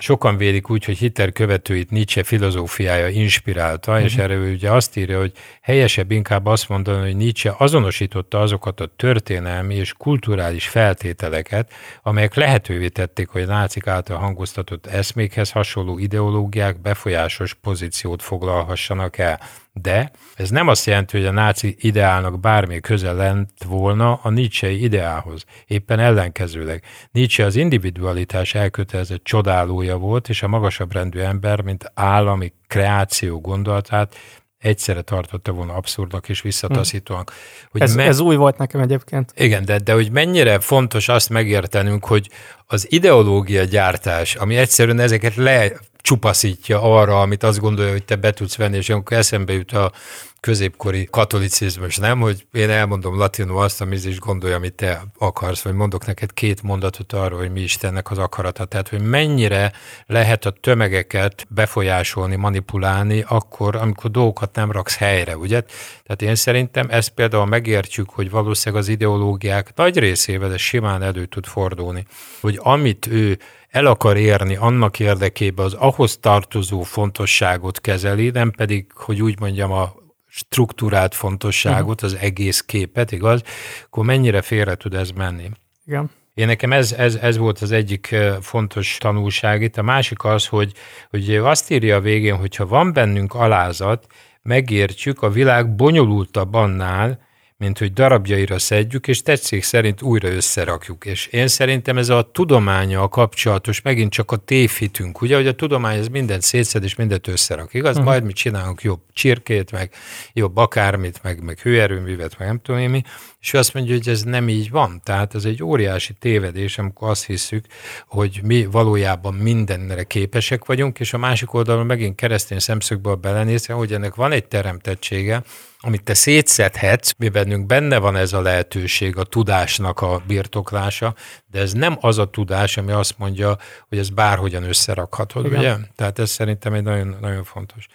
Sokan 0.00 0.36
vélik 0.36 0.70
úgy, 0.70 0.84
hogy 0.84 0.98
Hitler 0.98 1.32
követőit 1.32 1.90
Nietzsche 1.90 2.22
filozófiája 2.22 3.08
inspirálta, 3.08 3.90
uh-huh. 3.90 4.06
és 4.06 4.12
mhm. 4.14 4.22
erre 4.22 4.34
ő 4.34 4.52
ugye 4.52 4.70
azt 4.70 4.96
írja, 4.96 5.18
hogy 5.18 5.32
helyesebb 5.60 6.10
inkább 6.10 6.46
azt 6.46 6.68
mondani, 6.68 7.00
hogy 7.00 7.16
Nietzsche 7.16 7.54
azonosította 7.58 8.40
azokat 8.40 8.80
a 8.80 8.92
történelmi 8.96 9.74
és 9.74 9.92
kulturális 9.92 10.68
feltételeket, 10.68 11.72
amelyek 12.02 12.34
lehetővé 12.34 12.88
tették, 12.88 13.28
hogy 13.28 13.42
a 13.42 13.46
nácik 13.46 13.86
által 13.86 14.16
hangoztatott 14.16 14.86
eszmékhez 14.86 15.50
hasonló 15.50 15.98
ideológiák 15.98 16.80
befolyásos 16.80 17.54
pozíciót 17.54 18.22
foglalhassanak 18.22 19.18
el. 19.18 19.40
De 19.82 20.10
ez 20.34 20.50
nem 20.50 20.68
azt 20.68 20.86
jelenti, 20.86 21.16
hogy 21.16 21.26
a 21.26 21.30
náci 21.30 21.76
ideálnak 21.78 22.40
bármi 22.40 22.80
köze 22.80 23.12
lent 23.12 23.50
volna 23.64 24.20
a 24.22 24.30
Nietzsche 24.30 24.70
ideához. 24.70 25.44
Éppen 25.66 25.98
ellenkezőleg. 25.98 26.84
Nietzsche 27.10 27.44
az 27.44 27.56
individualitás 27.56 28.54
elkötelezett 28.54 29.24
csodálója 29.24 29.96
volt, 29.96 30.28
és 30.28 30.42
a 30.42 30.48
magasabb 30.48 30.92
rendű 30.92 31.18
ember, 31.18 31.60
mint 31.60 31.90
állami 31.94 32.52
kreáció 32.66 33.40
gondolatát 33.40 34.16
egyszerre 34.58 35.02
tartotta 35.02 35.52
volna 35.52 35.74
abszurdnak 35.74 36.28
és 36.28 36.40
visszataszítónak. 36.40 37.32
Hogy 37.70 37.80
ez, 37.80 37.94
me- 37.94 38.06
ez 38.06 38.20
új 38.20 38.36
volt 38.36 38.58
nekem 38.58 38.80
egyébként. 38.80 39.32
Igen, 39.36 39.64
de, 39.64 39.78
de 39.78 39.92
hogy 39.92 40.10
mennyire 40.10 40.60
fontos 40.60 41.08
azt 41.08 41.28
megértenünk, 41.28 42.04
hogy 42.04 42.28
az 42.66 42.92
ideológia 42.92 43.64
gyártás, 43.64 44.34
ami 44.34 44.56
egyszerűen 44.56 44.98
ezeket 44.98 45.34
le 45.34 45.72
csupaszítja 46.00 46.82
arra, 46.82 47.20
amit 47.20 47.42
azt 47.42 47.58
gondolja, 47.58 47.92
hogy 47.92 48.04
te 48.04 48.16
be 48.16 48.32
tudsz 48.32 48.56
venni, 48.56 48.76
és 48.76 48.88
amikor 48.88 49.16
eszembe 49.16 49.52
jut 49.52 49.72
a 49.72 49.92
középkori 50.40 51.08
katolicizmus, 51.10 51.96
nem, 51.96 52.20
hogy 52.20 52.46
én 52.52 52.70
elmondom 52.70 53.16
latinul 53.16 53.62
azt, 53.62 53.80
amit 53.80 54.04
is 54.04 54.18
gondolja, 54.18 54.56
amit 54.56 54.74
te 54.74 55.02
akarsz, 55.18 55.62
vagy 55.62 55.72
mondok 55.72 56.06
neked 56.06 56.32
két 56.32 56.62
mondatot 56.62 57.12
arról, 57.12 57.38
hogy 57.38 57.52
mi 57.52 57.60
Istennek 57.60 58.10
az 58.10 58.18
akarata. 58.18 58.64
Tehát, 58.64 58.88
hogy 58.88 59.00
mennyire 59.00 59.72
lehet 60.06 60.44
a 60.44 60.50
tömegeket 60.50 61.46
befolyásolni, 61.48 62.36
manipulálni 62.36 63.24
akkor, 63.28 63.76
amikor 63.76 64.10
dolgokat 64.10 64.54
nem 64.54 64.72
raksz 64.72 64.96
helyre, 64.96 65.36
ugye? 65.36 65.62
Tehát 66.02 66.22
én 66.22 66.34
szerintem 66.34 66.86
ezt 66.90 67.10
például 67.10 67.46
megértjük, 67.46 68.10
hogy 68.10 68.30
valószínűleg 68.30 68.82
az 68.82 68.88
ideológiák 68.88 69.72
nagy 69.74 69.98
részével 69.98 70.52
ez 70.52 70.60
simán 70.60 71.02
elő 71.02 71.26
tud 71.26 71.46
fordulni, 71.46 72.06
hogy 72.40 72.58
amit 72.62 73.06
ő 73.06 73.38
el 73.70 73.86
akar 73.86 74.16
érni 74.16 74.56
annak 74.56 75.00
érdekében 75.00 75.64
az 75.64 75.74
ahhoz 75.74 76.18
tartozó 76.20 76.82
fontosságot 76.82 77.80
kezeli, 77.80 78.30
nem 78.30 78.50
pedig, 78.50 78.86
hogy 78.94 79.22
úgy 79.22 79.40
mondjam, 79.40 79.72
a 79.72 79.99
struktúrált 80.30 81.14
fontosságot, 81.14 82.00
az 82.00 82.14
egész 82.14 82.60
képet, 82.60 83.12
igaz? 83.12 83.42
Akkor 83.84 84.04
mennyire 84.04 84.42
félre 84.42 84.74
tud 84.74 84.94
ez 84.94 85.10
menni? 85.10 85.50
Igen. 85.86 86.10
Én 86.34 86.46
nekem 86.46 86.72
ez, 86.72 86.92
ez, 86.92 87.14
ez 87.14 87.36
volt 87.36 87.58
az 87.58 87.70
egyik 87.70 88.16
fontos 88.40 88.96
tanulság 88.98 89.62
itt. 89.62 89.76
A 89.76 89.82
másik 89.82 90.24
az, 90.24 90.46
hogy, 90.46 90.72
hogy 91.10 91.36
azt 91.36 91.70
írja 91.70 91.96
a 91.96 92.00
végén, 92.00 92.36
hogyha 92.36 92.66
van 92.66 92.92
bennünk 92.92 93.34
alázat, 93.34 94.06
megértjük, 94.42 95.22
a 95.22 95.30
világ 95.30 95.74
bonyolultabb 95.74 96.54
annál, 96.54 97.28
mint 97.60 97.78
hogy 97.78 97.92
darabjaira 97.92 98.58
szedjük, 98.58 99.08
és 99.08 99.22
tetszék 99.22 99.62
szerint 99.62 100.02
újra 100.02 100.28
összerakjuk. 100.28 101.04
És 101.04 101.26
én 101.26 101.48
szerintem 101.48 101.98
ez 101.98 102.08
a 102.08 102.30
tudománya 102.32 103.02
a 103.02 103.08
kapcsolatos, 103.08 103.82
megint 103.82 104.12
csak 104.12 104.30
a 104.30 104.36
tévhitünk, 104.36 105.20
ugye, 105.20 105.36
hogy 105.36 105.46
a 105.46 105.54
tudomány 105.54 105.98
ez 105.98 106.08
mindent 106.08 106.42
szétszed, 106.42 106.84
és 106.84 106.94
mindent 106.94 107.28
összerak, 107.28 107.74
igaz? 107.74 107.90
Uh-huh. 107.90 108.04
Majd 108.04 108.24
mi 108.24 108.32
csinálunk 108.32 108.82
jobb 108.82 109.00
csirkét, 109.12 109.72
meg 109.72 109.92
jobb 110.32 110.56
akármit, 110.56 111.22
meg, 111.22 111.42
meg 111.42 111.58
hőerőművet, 111.58 112.38
meg 112.38 112.48
nem 112.48 112.60
tudom 112.62 112.80
én 112.80 112.90
mi, 112.90 113.02
és 113.40 113.52
ő 113.52 113.58
azt 113.58 113.74
mondja, 113.74 113.94
hogy 113.94 114.08
ez 114.08 114.22
nem 114.22 114.48
így 114.48 114.70
van. 114.70 115.00
Tehát 115.04 115.34
ez 115.34 115.44
egy 115.44 115.62
óriási 115.62 116.12
tévedés, 116.12 116.78
amikor 116.78 117.08
azt 117.08 117.26
hiszük, 117.26 117.64
hogy 118.06 118.40
mi 118.42 118.64
valójában 118.64 119.34
mindenre 119.34 120.04
képesek 120.04 120.64
vagyunk, 120.64 121.00
és 121.00 121.12
a 121.12 121.18
másik 121.18 121.54
oldalon 121.54 121.86
megint 121.86 122.14
keresztény 122.14 122.58
szemszögből 122.58 123.14
belenézve, 123.14 123.74
hogy 123.74 123.92
ennek 123.92 124.14
van 124.14 124.32
egy 124.32 124.44
teremtettsége, 124.44 125.42
amit 125.82 126.02
te 126.02 126.14
szétszedhetsz, 126.14 127.12
mi 127.18 127.28
bennünk 127.28 127.66
benne 127.66 127.98
van 127.98 128.16
ez 128.16 128.32
a 128.32 128.40
lehetőség, 128.40 129.16
a 129.16 129.24
tudásnak 129.24 130.00
a 130.00 130.22
birtoklása, 130.26 131.14
de 131.50 131.60
ez 131.60 131.72
nem 131.72 131.96
az 132.00 132.18
a 132.18 132.30
tudás, 132.30 132.76
ami 132.76 132.92
azt 132.92 133.18
mondja, 133.18 133.56
hogy 133.88 133.98
ez 133.98 134.10
bárhogyan 134.10 134.62
összerakhatod, 134.62 135.46
Igen. 135.46 135.58
ugye? 135.58 135.76
Tehát 135.96 136.18
ez 136.18 136.30
szerintem 136.30 136.72
egy 136.72 136.82
nagyon, 136.82 137.16
nagyon 137.20 137.44
fontos. 137.44 137.86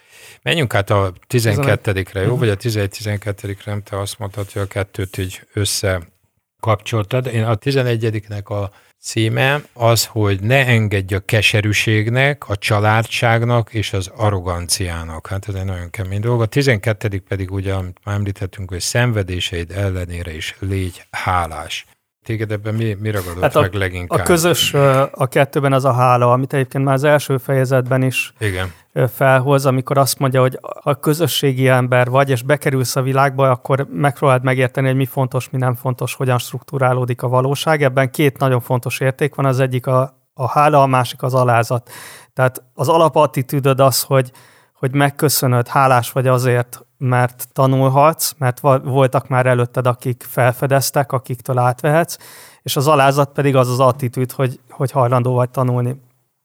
Menjünk 0.42 0.74
át 0.74 0.90
a 0.90 1.12
12-re, 1.28 2.20
jó? 2.20 2.36
Vagy 2.36 2.48
a 2.48 2.56
11-12-re, 2.56 3.54
nem 3.64 3.82
te 3.82 4.00
azt 4.00 4.18
mondtad, 4.18 4.52
hogy 4.52 4.62
a 4.62 4.66
kettőt 4.66 5.18
így 5.18 5.40
összekapcsoltad. 5.52 7.26
Én 7.26 7.44
a 7.44 7.56
11-nek 7.56 8.44
a 8.44 8.70
címe 9.00 9.62
az, 9.72 10.06
hogy 10.06 10.40
ne 10.40 10.66
engedj 10.66 11.14
a 11.14 11.20
keserűségnek, 11.20 12.48
a 12.48 12.56
családságnak 12.56 13.74
és 13.74 13.92
az 13.92 14.10
arroganciának. 14.16 15.26
Hát 15.26 15.48
ez 15.48 15.54
egy 15.54 15.64
nagyon 15.64 15.90
kemény 15.90 16.20
dolog. 16.20 16.40
A 16.40 16.46
12. 16.46 17.22
pedig 17.28 17.52
ugye, 17.52 17.74
amit 17.74 17.98
már 18.04 18.14
említettünk, 18.14 18.70
hogy 18.70 18.80
szenvedéseid 18.80 19.70
ellenére 19.70 20.34
is 20.34 20.56
légy 20.58 21.06
hálás. 21.10 21.86
Téged 22.26 22.52
ebben 22.52 22.74
mi, 22.74 22.96
mi 23.00 23.10
ragadott 23.10 23.42
hát 23.42 23.56
a, 23.56 23.60
meg 23.60 23.74
leginkább? 23.74 24.18
A 24.18 24.22
közös 24.22 24.74
a 25.12 25.26
kettőben 25.26 25.72
az 25.72 25.84
a 25.84 25.92
hála, 25.92 26.32
amit 26.32 26.52
egyébként 26.52 26.84
már 26.84 26.94
az 26.94 27.04
első 27.04 27.36
fejezetben 27.36 28.02
is 28.02 28.32
Igen. 28.38 28.72
felhoz, 29.12 29.66
amikor 29.66 29.98
azt 29.98 30.18
mondja, 30.18 30.40
hogy 30.40 30.58
a 30.60 31.00
közösségi 31.00 31.68
ember 31.68 32.10
vagy, 32.10 32.30
és 32.30 32.42
bekerülsz 32.42 32.96
a 32.96 33.02
világba, 33.02 33.50
akkor 33.50 33.86
megpróbáld 33.90 34.42
megérteni, 34.42 34.86
hogy 34.86 34.96
mi 34.96 35.04
fontos, 35.04 35.50
mi 35.50 35.58
nem 35.58 35.74
fontos, 35.74 36.14
hogyan 36.14 36.38
struktúrálódik 36.38 37.22
a 37.22 37.28
valóság. 37.28 37.82
Ebben 37.82 38.10
két 38.10 38.38
nagyon 38.38 38.60
fontos 38.60 39.00
érték 39.00 39.34
van, 39.34 39.44
az 39.44 39.60
egyik 39.60 39.86
a, 39.86 40.20
a 40.34 40.48
hála, 40.48 40.82
a 40.82 40.86
másik 40.86 41.22
az 41.22 41.34
alázat. 41.34 41.90
Tehát 42.34 42.62
az 42.74 42.88
alapattitűdöd 42.88 43.80
az, 43.80 44.02
hogy, 44.02 44.30
hogy 44.78 44.94
megköszönöd, 44.94 45.68
hálás 45.68 46.12
vagy 46.12 46.26
azért, 46.26 46.86
mert 46.98 47.48
tanulhatsz, 47.52 48.34
mert 48.38 48.60
voltak 48.84 49.28
már 49.28 49.46
előtted, 49.46 49.86
akik 49.86 50.24
felfedeztek, 50.28 51.12
akiktől 51.12 51.58
átvehetsz, 51.58 52.16
és 52.62 52.76
az 52.76 52.86
alázat 52.86 53.32
pedig 53.32 53.56
az 53.56 53.70
az 53.70 53.80
attitűd, 53.80 54.32
hogy, 54.32 54.60
hogy 54.70 54.90
hajlandó 54.90 55.34
vagy 55.34 55.50
tanulni 55.50 56.00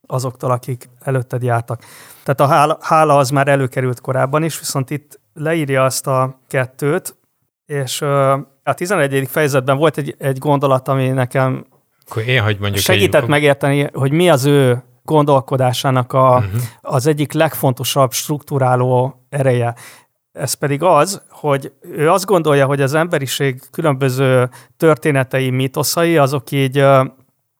azoktól, 0.07 0.51
akik 0.51 0.89
előtted 0.99 1.43
jártak. 1.43 1.83
Tehát 2.23 2.39
a 2.39 2.55
hála, 2.55 2.77
hála 2.81 3.17
az 3.17 3.29
már 3.29 3.47
előkerült 3.47 4.01
korábban 4.01 4.43
is, 4.43 4.59
viszont 4.59 4.89
itt 4.89 5.19
leírja 5.33 5.83
azt 5.83 6.07
a 6.07 6.39
kettőt, 6.47 7.15
és 7.65 8.01
a 8.63 8.73
11. 8.73 9.27
fejezetben 9.29 9.77
volt 9.77 9.97
egy, 9.97 10.15
egy 10.17 10.37
gondolat, 10.37 10.87
ami 10.87 11.07
nekem 11.07 11.65
Akkor 12.09 12.27
én, 12.27 12.41
hogy 12.43 12.57
mondjuk 12.59 12.83
segített 12.83 13.21
egy... 13.21 13.29
megérteni, 13.29 13.89
hogy 13.93 14.11
mi 14.11 14.29
az 14.29 14.45
ő 14.45 14.83
gondolkodásának 15.11 16.13
a, 16.13 16.37
uh-huh. 16.37 16.61
az 16.81 17.07
egyik 17.07 17.33
legfontosabb 17.33 18.11
struktúráló 18.11 19.25
ereje. 19.29 19.75
Ez 20.31 20.53
pedig 20.53 20.83
az, 20.83 21.21
hogy 21.29 21.71
ő 21.81 22.09
azt 22.09 22.25
gondolja, 22.25 22.65
hogy 22.65 22.81
az 22.81 22.93
emberiség 22.93 23.61
különböző 23.71 24.49
történetei, 24.77 25.49
mítoszai, 25.49 26.17
azok 26.17 26.51
így, 26.51 26.85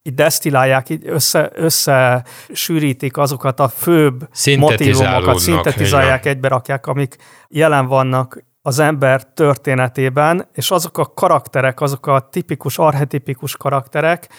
így 0.03 0.13
desztilálják, 0.13 0.89
így 0.89 1.07
össze, 1.07 1.51
összesűrítik 1.53 3.17
azokat 3.17 3.59
a 3.59 3.67
főbb 3.67 4.27
motivumokat, 4.57 5.39
szintetizálják, 5.39 6.25
egybe 6.25 6.47
rakják, 6.47 6.87
amik 6.87 7.15
jelen 7.47 7.87
vannak 7.87 8.43
az 8.61 8.79
ember 8.79 9.23
történetében, 9.33 10.47
és 10.53 10.71
azok 10.71 10.97
a 10.97 11.05
karakterek, 11.13 11.81
azok 11.81 12.07
a 12.07 12.27
tipikus, 12.31 12.77
arhetipikus 12.77 13.57
karakterek, 13.57 14.29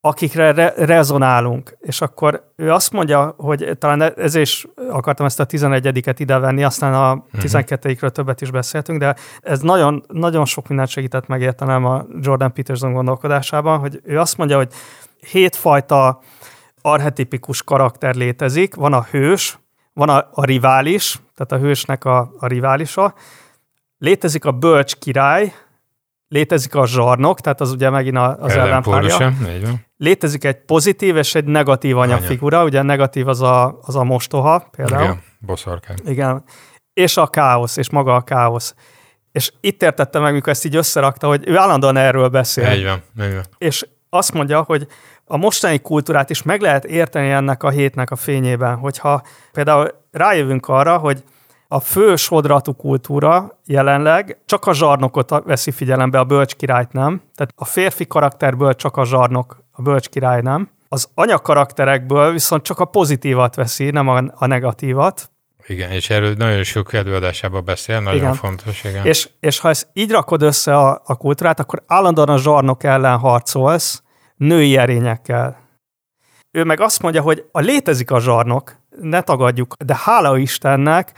akikre 0.00 0.52
re- 0.52 0.74
rezonálunk. 0.76 1.76
És 1.80 2.00
akkor 2.00 2.52
ő 2.56 2.72
azt 2.72 2.92
mondja, 2.92 3.34
hogy 3.36 3.70
talán 3.78 4.02
ez 4.16 4.34
is 4.34 4.66
akartam 4.90 5.26
ezt 5.26 5.40
a 5.40 5.46
11-et 5.46 6.14
idevenni, 6.18 6.64
aztán 6.64 6.94
a 6.94 7.24
12-ről 7.32 7.98
mhm. 8.00 8.06
többet 8.06 8.40
is 8.40 8.50
beszéltünk, 8.50 8.98
de 8.98 9.16
ez 9.40 9.60
nagyon, 9.60 10.04
nagyon 10.08 10.44
sok 10.44 10.68
mindent 10.68 10.88
segített 10.88 11.26
megértenem 11.26 11.84
a 11.84 12.06
Jordan 12.20 12.52
Peterson 12.52 12.92
gondolkodásában, 12.92 13.78
hogy 13.78 14.00
ő 14.04 14.18
azt 14.18 14.36
mondja, 14.36 14.56
hogy 14.56 14.72
hétfajta 15.30 16.20
arhetipikus 16.82 17.62
karakter 17.62 18.14
létezik. 18.14 18.74
Van 18.74 18.92
a 18.92 19.06
hős, 19.10 19.58
van 19.92 20.08
a, 20.08 20.28
a 20.32 20.44
rivális, 20.44 21.18
tehát 21.34 21.62
a 21.62 21.66
hősnek 21.66 22.04
a, 22.04 22.32
a 22.38 22.46
riválisa, 22.46 23.14
létezik 23.98 24.44
a 24.44 24.52
bölcs 24.52 24.94
király, 24.94 25.52
létezik 26.30 26.74
a 26.74 26.86
zsarnok, 26.86 27.40
tehát 27.40 27.60
az 27.60 27.70
ugye 27.70 27.90
megint 27.90 28.16
az 28.16 28.52
ellenpárja. 28.52 29.32
Létezik 29.96 30.44
egy 30.44 30.64
pozitív 30.64 31.16
és 31.16 31.34
egy 31.34 31.44
negatív 31.44 31.98
anyafigura, 31.98 32.56
Anya. 32.56 32.68
ugye 32.68 32.78
a 32.78 32.82
negatív 32.82 33.28
az 33.28 33.40
a, 33.42 33.78
az 33.82 33.96
a 33.96 34.04
mostoha 34.04 34.68
például. 34.70 35.02
Igen, 35.02 35.22
boszorkány. 35.38 35.96
Igen, 36.04 36.44
és 36.92 37.16
a 37.16 37.26
káosz, 37.26 37.76
és 37.76 37.90
maga 37.90 38.14
a 38.14 38.20
káosz. 38.20 38.74
És 39.32 39.52
itt 39.60 39.82
értette 39.82 40.18
meg, 40.18 40.32
mikor 40.32 40.52
ezt 40.52 40.64
így 40.64 40.76
összerakta, 40.76 41.26
hogy 41.26 41.48
ő 41.48 41.56
állandóan 41.56 41.96
erről 41.96 42.28
beszél. 42.28 42.72
Így 42.72 42.84
van, 42.84 43.02
így 43.26 43.34
van. 43.34 43.44
És 43.58 43.86
azt 44.10 44.32
mondja, 44.32 44.62
hogy 44.62 44.86
a 45.24 45.36
mostani 45.36 45.78
kultúrát 45.80 46.30
is 46.30 46.42
meg 46.42 46.60
lehet 46.60 46.84
érteni 46.84 47.30
ennek 47.30 47.62
a 47.62 47.70
hétnek 47.70 48.10
a 48.10 48.16
fényében, 48.16 48.76
hogyha 48.76 49.22
például 49.52 49.88
rájövünk 50.10 50.68
arra, 50.68 50.98
hogy 50.98 51.22
a 51.72 51.80
fő 51.80 52.16
sodratú 52.16 52.72
kultúra 52.72 53.58
jelenleg 53.66 54.38
csak 54.46 54.66
a 54.66 54.74
zsarnokot 54.74 55.42
veszi 55.44 55.70
figyelembe, 55.70 56.18
a 56.18 56.24
bölcs 56.24 56.54
királyt 56.54 56.92
nem. 56.92 57.22
Tehát 57.34 57.52
a 57.56 57.64
férfi 57.64 58.06
karakterből 58.06 58.74
csak 58.74 58.96
a 58.96 59.04
zsarnok, 59.04 59.64
a 59.70 59.82
bölcs 59.82 60.08
király 60.08 60.40
nem. 60.40 60.70
Az 60.88 61.08
anyakarakterekből 61.14 62.32
viszont 62.32 62.62
csak 62.62 62.78
a 62.78 62.84
pozitívat 62.84 63.54
veszi, 63.54 63.90
nem 63.90 64.08
a, 64.08 64.22
a 64.34 64.46
negatívat. 64.46 65.30
Igen, 65.66 65.90
és 65.90 66.10
erről 66.10 66.34
nagyon 66.38 66.62
sok 66.62 66.92
előadásában 66.92 67.64
beszél, 67.64 68.00
nagyon 68.00 68.20
igen. 68.20 68.34
fontos. 68.34 68.84
Igen. 68.84 69.06
És, 69.06 69.28
és 69.40 69.58
ha 69.58 69.68
ezt 69.68 69.88
így 69.92 70.10
rakod 70.10 70.42
össze 70.42 70.76
a, 70.76 71.02
a 71.04 71.16
kultúrát, 71.16 71.60
akkor 71.60 71.82
állandóan 71.86 72.28
a 72.28 72.38
zsarnok 72.38 72.84
ellen 72.84 73.18
harcolsz, 73.18 74.02
női 74.36 74.76
erényekkel. 74.76 75.58
Ő 76.50 76.64
meg 76.64 76.80
azt 76.80 77.02
mondja, 77.02 77.22
hogy 77.22 77.44
a 77.52 77.60
létezik 77.60 78.10
a 78.10 78.20
zsarnok, 78.20 78.76
ne 79.00 79.20
tagadjuk, 79.20 79.74
de 79.84 79.96
hála 80.04 80.38
Istennek, 80.38 81.12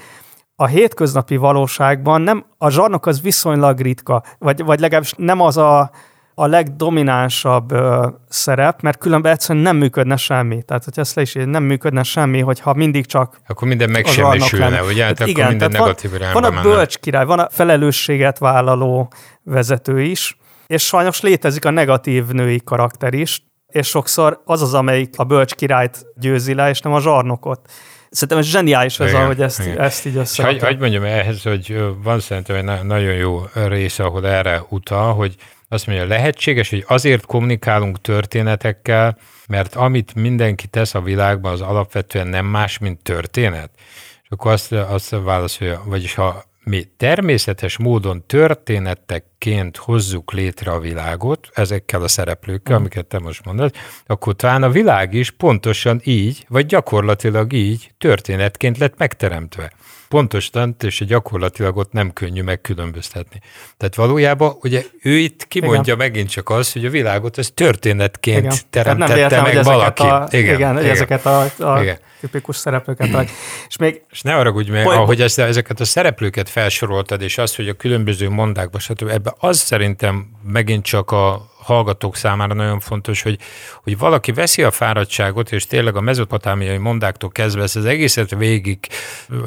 a 0.63 0.67
hétköznapi 0.67 1.37
valóságban 1.37 2.21
nem, 2.21 2.45
a 2.59 2.71
zsarnok 2.71 3.07
az 3.07 3.21
viszonylag 3.21 3.81
ritka, 3.81 4.23
vagy, 4.39 4.65
vagy 4.65 4.81
legalábbis 4.81 5.13
nem 5.17 5.41
az 5.41 5.57
a, 5.57 5.91
a 6.35 6.47
legdominánsabb 6.47 7.73
ö, 7.73 8.09
szerep, 8.29 8.83
mert 8.83 8.99
különben 8.99 9.33
egyszerűen 9.33 9.65
nem 9.65 9.77
működne 9.77 10.17
semmi. 10.17 10.63
Tehát, 10.63 10.85
hogy 10.85 10.99
ezt 10.99 11.15
le 11.15 11.23
is 11.23 11.33
nem 11.33 11.63
működne 11.63 12.03
semmi, 12.03 12.41
hogyha 12.41 12.75
mindig 12.75 13.07
csak 13.07 13.37
Akkor 13.47 13.69
minden 13.69 13.91
megsemmisülne, 13.91 14.83
ugye? 14.83 15.05
Hát 15.05 15.13
akkor 15.13 15.29
igen, 15.29 15.49
minden 15.49 15.71
negatív 15.71 16.11
van, 16.19 16.33
van 16.33 16.45
a 16.45 16.51
menne. 16.51 16.63
bölcs 16.63 16.99
király, 16.99 17.25
van 17.25 17.39
a 17.39 17.49
felelősséget 17.51 18.39
vállaló 18.39 19.13
vezető 19.43 20.03
is, 20.03 20.37
és 20.67 20.87
sajnos 20.87 21.21
létezik 21.21 21.65
a 21.65 21.71
negatív 21.71 22.27
női 22.27 22.61
karakter 22.65 23.15
is, 23.15 23.43
és 23.67 23.87
sokszor 23.87 24.43
az 24.45 24.63
az, 24.63 24.75
amelyik 24.75 25.15
a 25.17 25.25
bölcs 25.25 25.55
királyt 25.55 26.07
győzi 26.15 26.55
le, 26.55 26.69
és 26.69 26.81
nem 26.81 26.93
a 26.93 27.01
zsarnokot. 27.01 27.61
Szerintem 28.13 28.39
ez 28.39 28.47
zseniális 28.47 29.01
az, 29.01 29.15
ahogy 29.15 29.41
ezt, 29.41 29.61
igen. 29.61 29.81
ezt 29.81 30.07
így 30.07 30.17
össze. 30.17 30.45
Hogy, 30.45 30.59
hogy 30.59 30.79
mondjam 30.79 31.05
ehhez, 31.05 31.43
hogy 31.43 31.81
van 32.03 32.21
szerintem 32.21 32.57
egy 32.57 32.85
nagyon 32.85 33.15
jó 33.15 33.43
része, 33.55 34.05
ahol 34.05 34.29
erre 34.29 34.65
utal, 34.69 35.15
hogy 35.15 35.35
azt 35.69 35.87
mondja, 35.87 36.07
lehetséges, 36.07 36.71
hogy 36.71 36.85
azért 36.89 37.27
kommunikálunk 37.27 38.01
történetekkel, 38.01 39.19
mert 39.49 39.75
amit 39.75 40.15
mindenki 40.15 40.67
tesz 40.67 40.95
a 40.95 41.01
világban, 41.01 41.53
az 41.53 41.61
alapvetően 41.61 42.27
nem 42.27 42.47
más, 42.47 42.79
mint 42.79 43.03
történet. 43.03 43.71
És 44.23 44.29
akkor 44.31 44.53
azt, 44.53 44.73
azt 44.73 45.17
válaszolja, 45.23 45.83
vagyis 45.85 46.15
ha 46.15 46.45
mi 46.65 46.85
természetes 46.97 47.79
módon 47.79 48.27
történetekként 48.27 49.77
hozzuk 49.77 50.33
létre 50.33 50.71
a 50.71 50.79
világot, 50.79 51.49
ezekkel 51.53 52.03
a 52.03 52.09
szereplőkkel, 52.09 52.77
mm. 52.77 52.81
amiket 52.81 53.07
te 53.07 53.19
most 53.19 53.45
mondod, 53.45 53.75
akkor 54.07 54.37
talán 54.37 54.63
a 54.63 54.71
világ 54.71 55.15
is 55.15 55.31
pontosan 55.31 56.01
így, 56.05 56.45
vagy 56.49 56.67
gyakorlatilag 56.67 57.53
így 57.53 57.91
történetként 57.99 58.79
lett 58.79 58.99
megteremtve 58.99 59.73
pontosan, 60.13 60.77
és 60.81 61.05
gyakorlatilag 61.07 61.77
ott 61.77 61.93
nem 61.93 62.13
könnyű 62.13 62.43
megkülönböztetni. 62.43 63.41
Tehát 63.77 63.95
valójában 63.95 64.57
ugye 64.61 64.85
ő 65.03 65.17
itt 65.17 65.49
kimondja 65.49 65.95
igen. 65.95 65.97
megint 65.97 66.31
csak 66.31 66.51
azt, 66.51 66.73
hogy 66.73 66.85
a 66.85 66.91
világot 66.91 67.39
ez 67.39 67.51
történetként 67.55 68.39
igen. 68.39 68.57
teremtette 68.71 69.13
nem 69.13 69.23
értem, 69.23 69.43
meg 69.43 69.65
valaki. 69.65 70.03
A, 70.03 70.27
igen, 70.31 70.55
igen, 70.55 70.79
igen, 70.79 70.91
ezeket 70.91 71.27
a, 71.27 71.41
a 71.59 71.83
igen. 71.83 71.99
tipikus 72.21 72.57
szereplőket. 72.57 73.31
És, 73.69 73.77
még, 73.77 74.03
és 74.11 74.23
ne 74.23 74.35
arra 74.35 74.53
meg, 74.53 74.85
Boly... 74.85 74.95
ahogy 74.95 75.21
ezt, 75.21 75.39
ezeket 75.39 75.81
a 75.81 75.85
szereplőket 75.85 76.49
felsoroltad, 76.49 77.23
és 77.23 77.39
azt, 77.39 77.57
hogy 77.57 77.69
a 77.69 77.75
különböző 77.75 78.29
mondákban, 78.29 78.81
stb. 78.81 79.09
ebbe 79.09 79.35
az 79.39 79.59
szerintem 79.59 80.27
megint 80.43 80.85
csak 80.85 81.11
a, 81.11 81.52
hallgatók 81.63 82.17
számára 82.17 82.55
nagyon 82.55 82.81
fontos, 82.81 83.23
hogy, 83.23 83.39
hogy 83.83 83.99
valaki 83.99 84.33
veszi 84.33 84.63
a 84.63 84.71
fáradtságot, 84.71 85.53
és 85.53 85.67
tényleg 85.67 85.97
a 85.97 86.01
mezopotámiai 86.01 86.77
mondáktól 86.77 87.31
kezdve 87.31 87.63
ezt 87.63 87.77
az 87.77 87.85
egészet 87.85 88.31
végig 88.31 88.79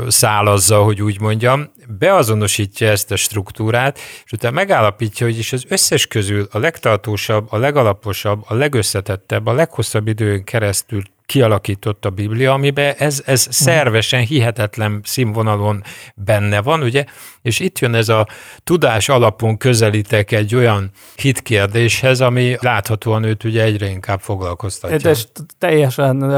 szálazza, 0.08 0.84
hogy 0.84 1.02
úgy 1.02 1.20
mondjam, 1.20 1.72
beazonosítja 1.88 2.90
ezt 2.90 3.12
a 3.12 3.16
struktúrát, 3.16 4.00
és 4.26 4.32
utána 4.32 4.56
megállapítja, 4.56 5.26
hogy 5.26 5.38
is 5.38 5.54
az 5.54 5.66
összes 5.68 6.08
közül 6.08 6.48
a 6.52 6.58
legtartósabb, 6.58 7.48
a 7.50 7.58
legalaposabb, 7.58 8.44
a 8.48 8.54
legösszetettebb, 8.54 9.46
a 9.46 9.54
leghosszabb 9.54 10.08
időn 10.08 10.44
keresztül 10.44 11.02
kialakított 11.26 12.06
a 12.06 12.10
Biblia, 12.10 12.54
amiben 12.54 12.94
ez, 12.98 13.22
ez 13.26 13.48
szervesen, 13.50 14.22
hihetetlen 14.22 15.00
színvonalon 15.04 15.84
benne 16.16 16.62
van, 16.62 16.82
ugye? 16.82 17.06
És 17.42 17.60
itt 17.60 17.80
jön 17.80 17.96
ez 17.96 18.10
a 18.10 18.28
tudás 18.64 19.10
alapon 19.10 19.58
közelítek 19.58 20.32
egy 20.32 20.56
olyan 20.56 20.92
hitkérdéshez, 21.16 22.22
ami 22.22 22.56
láthatóan 22.60 23.24
őt 23.24 23.44
ugye 23.44 23.64
egyre 23.64 23.90
inkább 23.90 24.20
foglalkoztatja. 24.20 25.10
És 25.10 25.26
teljesen 25.58 26.32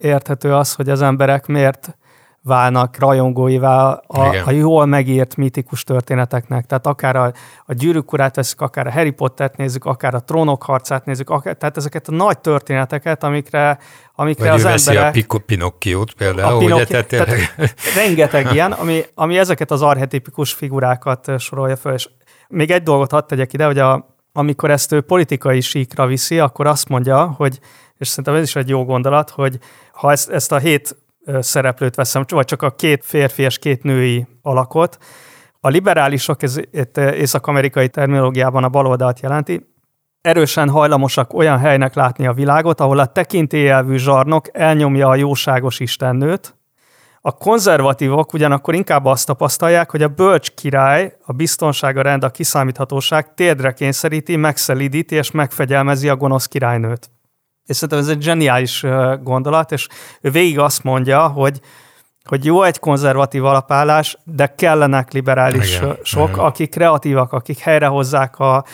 érthető 0.00 0.54
az, 0.54 0.74
hogy 0.74 0.88
az 0.88 1.02
emberek 1.02 1.46
miért 1.46 1.96
válnak 2.42 2.98
rajongóivá 2.98 4.02
a, 4.06 4.34
a 4.44 4.50
jól 4.50 4.86
megírt 4.86 5.36
mitikus 5.36 5.84
történeteknek. 5.84 6.66
Tehát 6.66 6.86
akár 6.86 7.16
a, 7.16 7.32
a 7.64 7.72
gyűrűk 7.72 8.12
urát 8.12 8.36
veszük, 8.36 8.60
akár 8.60 8.86
a 8.86 8.90
Harry 8.90 9.10
Pottert 9.10 9.56
nézzük, 9.56 9.84
akár 9.84 10.14
a 10.14 10.20
trónok 10.20 10.62
harcát 10.62 11.04
nézzük, 11.04 11.30
akár, 11.30 11.56
tehát 11.56 11.76
ezeket 11.76 12.08
a 12.08 12.12
nagy 12.12 12.38
történeteket, 12.38 13.24
amikre, 13.24 13.78
amikre 14.14 14.50
Vagy 14.50 14.64
az 14.64 14.86
emberek... 14.86 15.08
a 15.08 15.10
Pico, 15.10 15.38
Pinocchiót 15.38 16.12
például, 16.12 16.54
a 16.54 16.58
Pinocchio, 16.58 16.98
ugye? 16.98 17.04
Tehát, 17.04 17.28
tehát 17.28 17.54
rengeteg 18.04 18.52
ilyen, 18.52 18.72
ami, 18.72 19.04
ami 19.14 19.38
ezeket 19.38 19.70
az 19.70 19.82
archetipikus 19.82 20.52
figurákat 20.52 21.30
sorolja 21.38 21.76
föl. 21.76 21.92
És 21.92 22.08
még 22.48 22.70
egy 22.70 22.82
dolgot 22.82 23.10
hadd 23.10 23.26
tegyek 23.26 23.52
ide, 23.52 23.66
hogy 23.66 23.78
a, 23.78 24.16
amikor 24.32 24.70
ezt 24.70 24.92
ő 24.92 25.00
politikai 25.00 25.60
síkra 25.60 26.06
viszi, 26.06 26.38
akkor 26.38 26.66
azt 26.66 26.88
mondja, 26.88 27.34
hogy, 27.36 27.58
és 27.96 28.08
szerintem 28.08 28.34
ez 28.34 28.42
is 28.42 28.56
egy 28.56 28.68
jó 28.68 28.84
gondolat, 28.84 29.30
hogy 29.30 29.58
ha 29.92 30.10
ezt, 30.10 30.30
ezt 30.30 30.52
a 30.52 30.58
hét 30.58 30.96
szereplőt 31.40 31.94
veszem, 31.94 32.24
vagy 32.28 32.44
csak 32.44 32.62
a 32.62 32.70
két 32.70 33.04
férfi 33.04 33.42
és 33.42 33.58
két 33.58 33.82
női 33.82 34.26
alakot. 34.42 34.98
A 35.60 35.68
liberálisok, 35.68 36.42
ez 36.42 36.56
itt 36.70 36.96
észak-amerikai 36.96 37.88
terminológiában 37.88 38.64
a 38.64 38.68
baloldalt 38.68 39.20
jelenti, 39.20 39.66
erősen 40.20 40.68
hajlamosak 40.68 41.34
olyan 41.34 41.58
helynek 41.58 41.94
látni 41.94 42.26
a 42.26 42.32
világot, 42.32 42.80
ahol 42.80 42.98
a 42.98 43.06
tekintélyelvű 43.06 43.96
zsarnok 43.96 44.46
elnyomja 44.52 45.08
a 45.08 45.14
jóságos 45.14 45.80
istennőt, 45.80 46.58
a 47.20 47.32
konzervatívok 47.32 48.32
ugyanakkor 48.32 48.74
inkább 48.74 49.04
azt 49.04 49.26
tapasztalják, 49.26 49.90
hogy 49.90 50.02
a 50.02 50.08
bölcs 50.08 50.50
király, 50.50 51.16
a 51.24 51.32
biztonság, 51.32 51.96
a 51.96 52.02
rend, 52.02 52.24
a 52.24 52.30
kiszámíthatóság 52.30 53.34
térdre 53.34 53.72
kényszeríti, 53.72 54.36
megszelidíti 54.36 55.14
és 55.14 55.30
megfegyelmezi 55.30 56.08
a 56.08 56.16
gonosz 56.16 56.46
királynőt. 56.46 57.10
És 57.68 57.76
szerintem 57.76 57.98
ez 57.98 58.08
egy 58.08 58.22
zseniális 58.22 58.84
gondolat, 59.22 59.72
és 59.72 59.86
ő 60.20 60.30
végig 60.30 60.58
azt 60.58 60.82
mondja, 60.82 61.28
hogy 61.28 61.60
hogy 62.28 62.44
jó 62.44 62.62
egy 62.62 62.78
konzervatív 62.78 63.44
alapállás, 63.44 64.18
de 64.24 64.54
kellenek 64.54 65.12
liberálisok, 65.12 66.36
akik 66.36 66.70
kreatívak, 66.70 67.32
akik 67.32 67.58
helyrehozzák 67.58 68.38
a, 68.38 68.64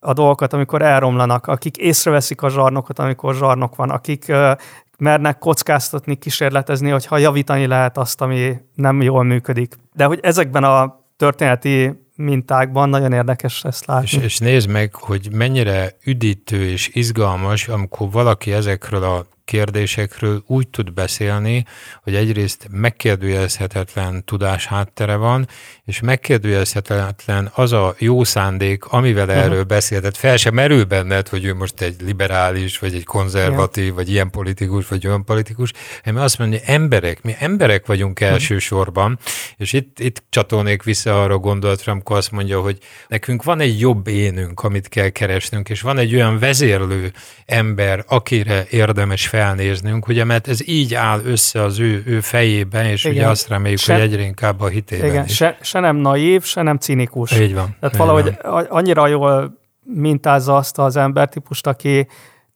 a 0.00 0.12
dolgokat, 0.12 0.52
amikor 0.52 0.82
elromlanak, 0.82 1.46
akik 1.46 1.76
észreveszik 1.76 2.42
a 2.42 2.48
zsarnokot, 2.48 2.98
amikor 2.98 3.34
zsarnok 3.34 3.76
van, 3.76 3.90
akik 3.90 4.24
uh, 4.28 4.50
mernek 4.98 5.38
kockáztatni, 5.38 6.16
kísérletezni, 6.16 6.90
hogyha 6.90 7.18
javítani 7.18 7.66
lehet 7.66 7.98
azt, 7.98 8.20
ami 8.20 8.56
nem 8.74 9.02
jól 9.02 9.22
működik. 9.22 9.74
De 9.92 10.04
hogy 10.04 10.18
ezekben 10.22 10.64
a 10.64 11.04
történeti 11.16 12.07
mintákban 12.18 12.88
nagyon 12.88 13.12
érdekes 13.12 13.64
ezt 13.64 13.86
látni. 13.86 14.06
És, 14.06 14.12
és 14.12 14.38
nézd 14.38 14.68
meg, 14.68 14.94
hogy 14.94 15.28
mennyire 15.32 15.96
üdítő 16.04 16.64
és 16.64 16.90
izgalmas, 16.92 17.68
amikor 17.68 18.10
valaki 18.10 18.52
ezekről 18.52 19.02
a 19.02 19.26
kérdésekről 19.48 20.42
úgy 20.46 20.68
tud 20.68 20.92
beszélni, 20.92 21.64
hogy 22.02 22.14
egyrészt 22.14 22.68
megkérdőjelezhetetlen 22.70 24.24
tudás 24.24 24.66
háttere 24.66 25.16
van, 25.16 25.48
és 25.84 26.00
megkérdőjelezhetetlen 26.00 27.50
az 27.54 27.72
a 27.72 27.94
jó 27.98 28.24
szándék, 28.24 28.84
amivel 28.84 29.28
uh-huh. 29.28 29.42
erről 29.42 29.62
beszél. 29.62 29.98
Tehát 29.98 30.16
fel 30.16 30.36
sem 30.36 30.54
merül 30.54 30.84
benned, 30.84 31.28
hogy 31.28 31.44
ő 31.44 31.54
most 31.54 31.80
egy 31.80 31.96
liberális, 32.00 32.78
vagy 32.78 32.94
egy 32.94 33.04
konzervatív, 33.04 33.84
Igen. 33.84 33.94
vagy 33.94 34.10
ilyen 34.10 34.30
politikus, 34.30 34.88
vagy 34.88 35.06
olyan 35.06 35.24
politikus, 35.24 35.72
hanem 36.04 36.22
azt 36.22 36.38
mondja, 36.38 36.58
emberek, 36.64 37.22
mi 37.22 37.34
emberek 37.38 37.86
vagyunk 37.86 38.18
uh-huh. 38.20 38.32
elsősorban, 38.32 39.18
és 39.56 39.72
itt, 39.72 39.98
itt 39.98 40.22
csatolnék 40.30 40.82
vissza 40.82 41.22
arra 41.22 41.34
a 41.34 41.38
gondolatra, 41.38 41.92
amikor 41.92 42.16
azt 42.16 42.30
mondja, 42.30 42.60
hogy 42.60 42.78
nekünk 43.08 43.42
van 43.42 43.60
egy 43.60 43.80
jobb 43.80 44.06
énünk, 44.06 44.60
amit 44.60 44.88
kell 44.88 45.08
keresnünk, 45.08 45.68
és 45.68 45.80
van 45.80 45.98
egy 45.98 46.14
olyan 46.14 46.38
vezérlő 46.38 47.12
ember, 47.46 48.04
akire 48.06 48.66
érdemes 48.70 49.26
fel 49.26 49.37
felnéznünk, 49.38 50.08
ugye, 50.08 50.24
mert 50.24 50.48
ez 50.48 50.68
így 50.68 50.94
áll 50.94 51.20
össze 51.24 51.62
az 51.62 51.78
ő, 51.78 52.02
ő 52.06 52.20
fejében, 52.20 52.84
és 52.84 53.04
igen. 53.04 53.16
ugye 53.16 53.28
azt 53.28 53.48
reméljük, 53.48 53.80
se, 53.80 53.92
hogy 53.92 54.02
egyre 54.02 54.22
inkább 54.22 54.60
a 54.60 54.66
hitében 54.66 55.10
igen, 55.10 55.24
is. 55.24 55.34
Se, 55.34 55.58
se 55.60 55.80
nem 55.80 55.96
naív, 55.96 56.42
se 56.44 56.62
nem 56.62 56.76
cinikus. 56.76 57.40
Így 57.40 57.54
van. 57.54 57.76
Tehát 57.80 57.94
így 57.94 58.00
valahogy 58.00 58.38
van. 58.42 58.64
annyira 58.64 59.06
jól 59.06 59.58
mintázza 59.84 60.56
azt 60.56 60.78
az 60.78 60.96
embertípust, 60.96 61.66
aki 61.66 62.06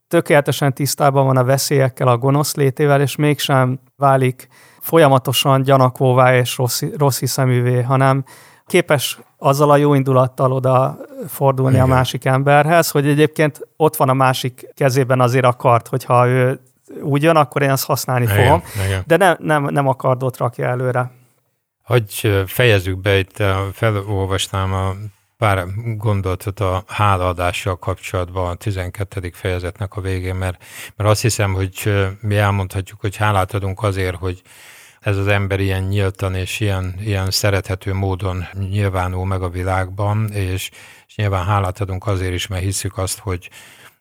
tökéletesen 0.09 0.75
tisztában 0.75 1.27
van 1.27 1.37
a 1.37 1.45
veszélyekkel, 1.45 2.09
a 2.09 2.17
gonosz 2.17 2.55
létével, 2.55 3.01
és 3.01 3.17
mégsem 3.17 3.81
válik 3.97 4.49
folyamatosan 4.81 5.63
gyanakvóvá 5.63 6.37
és 6.37 6.57
rossz, 6.57 6.83
rossz 6.97 7.19
hiszeművé, 7.19 7.83
hanem 7.83 8.25
képes 8.67 9.19
azzal 9.39 9.71
a 9.71 9.77
jó 9.77 9.95
indulattal 9.95 10.53
oda 10.53 10.99
fordulni 11.27 11.75
Igen. 11.75 11.85
a 11.85 11.95
másik 11.95 12.25
emberhez, 12.25 12.91
hogy 12.91 13.07
egyébként 13.07 13.61
ott 13.77 13.97
van 13.97 14.09
a 14.09 14.15
másik 14.15 14.69
kezében 14.75 15.21
azért 15.21 15.45
a 15.45 15.53
kart, 15.53 15.89
hogyha 15.89 16.27
ő 16.27 16.61
úgy 17.03 17.23
jön, 17.23 17.37
akkor 17.37 17.63
én 17.63 17.71
azt 17.71 17.85
használni 17.85 18.25
igen, 18.25 18.37
fogom, 18.37 18.63
igen. 18.87 19.03
de 19.07 19.17
nem, 19.17 19.37
nem, 19.39 19.65
nem 19.65 19.89
a 19.89 19.95
kardot 19.95 20.37
rakja 20.37 20.67
előre. 20.67 21.11
Hogy 21.83 22.45
fejezzük 22.47 23.01
be, 23.01 23.19
itt 23.19 23.43
felolvasnám 23.73 24.73
a 24.73 24.95
pár 25.37 25.67
gondolatot 25.97 26.61
a 26.61 26.85
hálaadással 26.87 27.79
kapcsolatban 27.79 28.51
a 28.51 28.55
12. 28.55 29.31
fejezetnek 29.33 29.97
a 29.97 30.01
végén, 30.01 30.35
mert, 30.35 30.65
mert 30.97 31.11
azt 31.11 31.21
hiszem, 31.21 31.53
hogy 31.53 31.93
mi 32.21 32.37
elmondhatjuk, 32.37 33.01
hogy 33.01 33.17
hálát 33.17 33.55
adunk 33.55 33.83
azért, 33.83 34.17
hogy 34.17 34.43
ez 35.01 35.17
az 35.17 35.27
ember 35.27 35.61
ilyen 35.61 35.83
nyíltan 35.83 36.35
és 36.35 36.61
ilyen, 36.61 36.95
ilyen 37.01 37.31
szerethető 37.31 37.95
módon 37.95 38.45
nyilvánul 38.71 39.27
meg 39.27 39.43
a 39.43 39.49
világban, 39.49 40.29
és, 40.33 40.71
és 41.07 41.17
nyilván 41.17 41.45
hálát 41.45 41.81
adunk 41.81 42.07
azért 42.07 42.33
is, 42.33 42.47
mert 42.47 42.63
hiszük 42.63 42.99
azt, 42.99 43.19
hogy 43.19 43.51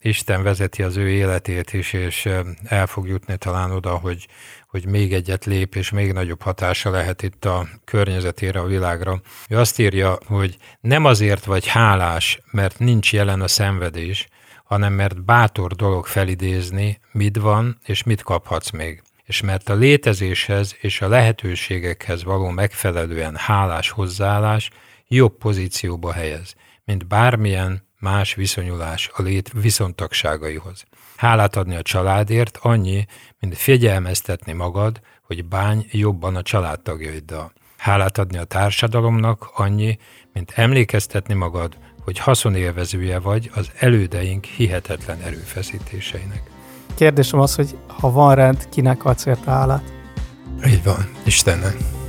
Isten 0.02 0.44
vezeti 0.44 0.84
az 0.84 0.98
ő 0.98 1.10
életét 1.10 1.74
is, 1.74 1.94
és 1.94 2.30
el 2.64 2.88
fog 2.88 3.08
jutni 3.08 3.38
talán 3.38 3.72
oda, 3.72 3.96
hogy, 3.96 4.28
hogy 4.68 4.86
még 4.86 5.14
egyet 5.14 5.46
lép, 5.46 5.76
és 5.76 5.90
még 5.90 6.12
nagyobb 6.12 6.42
hatása 6.42 6.90
lehet 6.90 7.22
itt 7.22 7.46
a 7.46 7.68
környezetére, 7.86 8.60
a 8.60 8.66
világra. 8.66 9.22
Ő 9.50 9.58
azt 9.58 9.80
írja, 9.80 10.18
hogy 10.26 10.58
nem 10.80 11.06
azért 11.06 11.46
vagy 11.46 11.68
hálás, 11.68 12.40
mert 12.52 12.80
nincs 12.80 13.14
jelen 13.14 13.42
a 13.42 13.48
szenvedés, 13.48 14.28
hanem 14.64 14.94
mert 14.94 15.24
bátor 15.26 15.72
dolog 15.72 16.06
felidézni, 16.06 17.00
mit 17.12 17.38
van, 17.38 17.80
és 17.86 18.04
mit 18.04 18.24
kaphatsz 18.24 18.70
még. 18.70 19.02
És 19.24 19.42
mert 19.42 19.70
a 19.70 19.76
létezéshez 19.76 20.76
és 20.80 21.02
a 21.02 21.08
lehetőségekhez 21.08 22.24
való 22.24 22.50
megfelelően 22.50 23.36
hálás 23.36 23.90
hozzáállás 23.90 24.70
jobb 25.08 25.38
pozícióba 25.38 26.12
helyez, 26.12 26.56
mint 26.84 27.08
bármilyen 27.08 27.90
más 28.02 28.34
viszonyulás 28.36 29.10
a 29.14 29.22
lét 29.22 29.52
viszontagságaihoz. 29.54 30.84
Hálát 31.16 31.56
adni 31.56 31.76
a 31.76 31.82
családért 31.82 32.58
annyi, 32.62 33.06
mint 33.40 33.58
figyelmeztetni 33.58 34.54
magad, 34.54 35.02
hogy 35.22 35.46
bány 35.46 35.86
jobban 35.92 36.36
a 36.36 36.42
családtagjaiddal. 36.42 37.52
Hálát 37.78 38.18
adni 38.18 38.38
a 38.38 38.44
társadalomnak 38.44 39.50
annyi, 39.54 39.98
mint 40.34 40.52
emlékeztetni 40.56 41.34
magad, 41.34 41.78
hogy 42.04 42.18
haszonélvezője 42.18 43.20
vagy 43.20 43.52
az 43.54 43.72
elődeink 43.80 44.46
hihetetlen 44.46 45.22
erőfeszítéseinek. 45.22 46.42
Kérdésem 46.96 47.40
az, 47.40 47.56
hogy 47.56 47.78
ha 47.88 48.12
van 48.12 48.36
rend, 48.36 48.70
kinek 48.70 49.06
adsz 49.06 49.26
érte 49.26 49.52
hálát? 49.52 49.94
Így 50.66 50.84
van, 50.84 51.10
Istennek. 51.24 52.01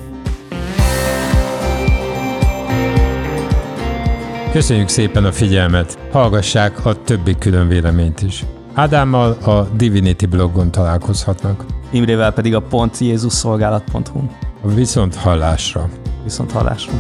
Köszönjük 4.53 4.89
szépen 4.89 5.25
a 5.25 5.33
figyelmet, 5.33 5.99
hallgassák 6.11 6.87
a 6.87 7.03
többi 7.03 7.39
külön 7.39 7.69
véleményt 7.69 8.23
is. 8.23 8.45
Ádámmal 8.75 9.31
a 9.31 9.63
Divinity 9.77 10.27
blogon 10.27 10.71
találkozhatnak. 10.71 11.65
Imrével 11.91 12.33
pedig 12.33 12.55
a 12.55 12.61
pontjézusszolgálat.hu. 12.61 14.21
Viszont 14.75 15.15
hallásra. 15.15 15.89
Viszont 16.25 16.53
hallásra. 16.53 16.93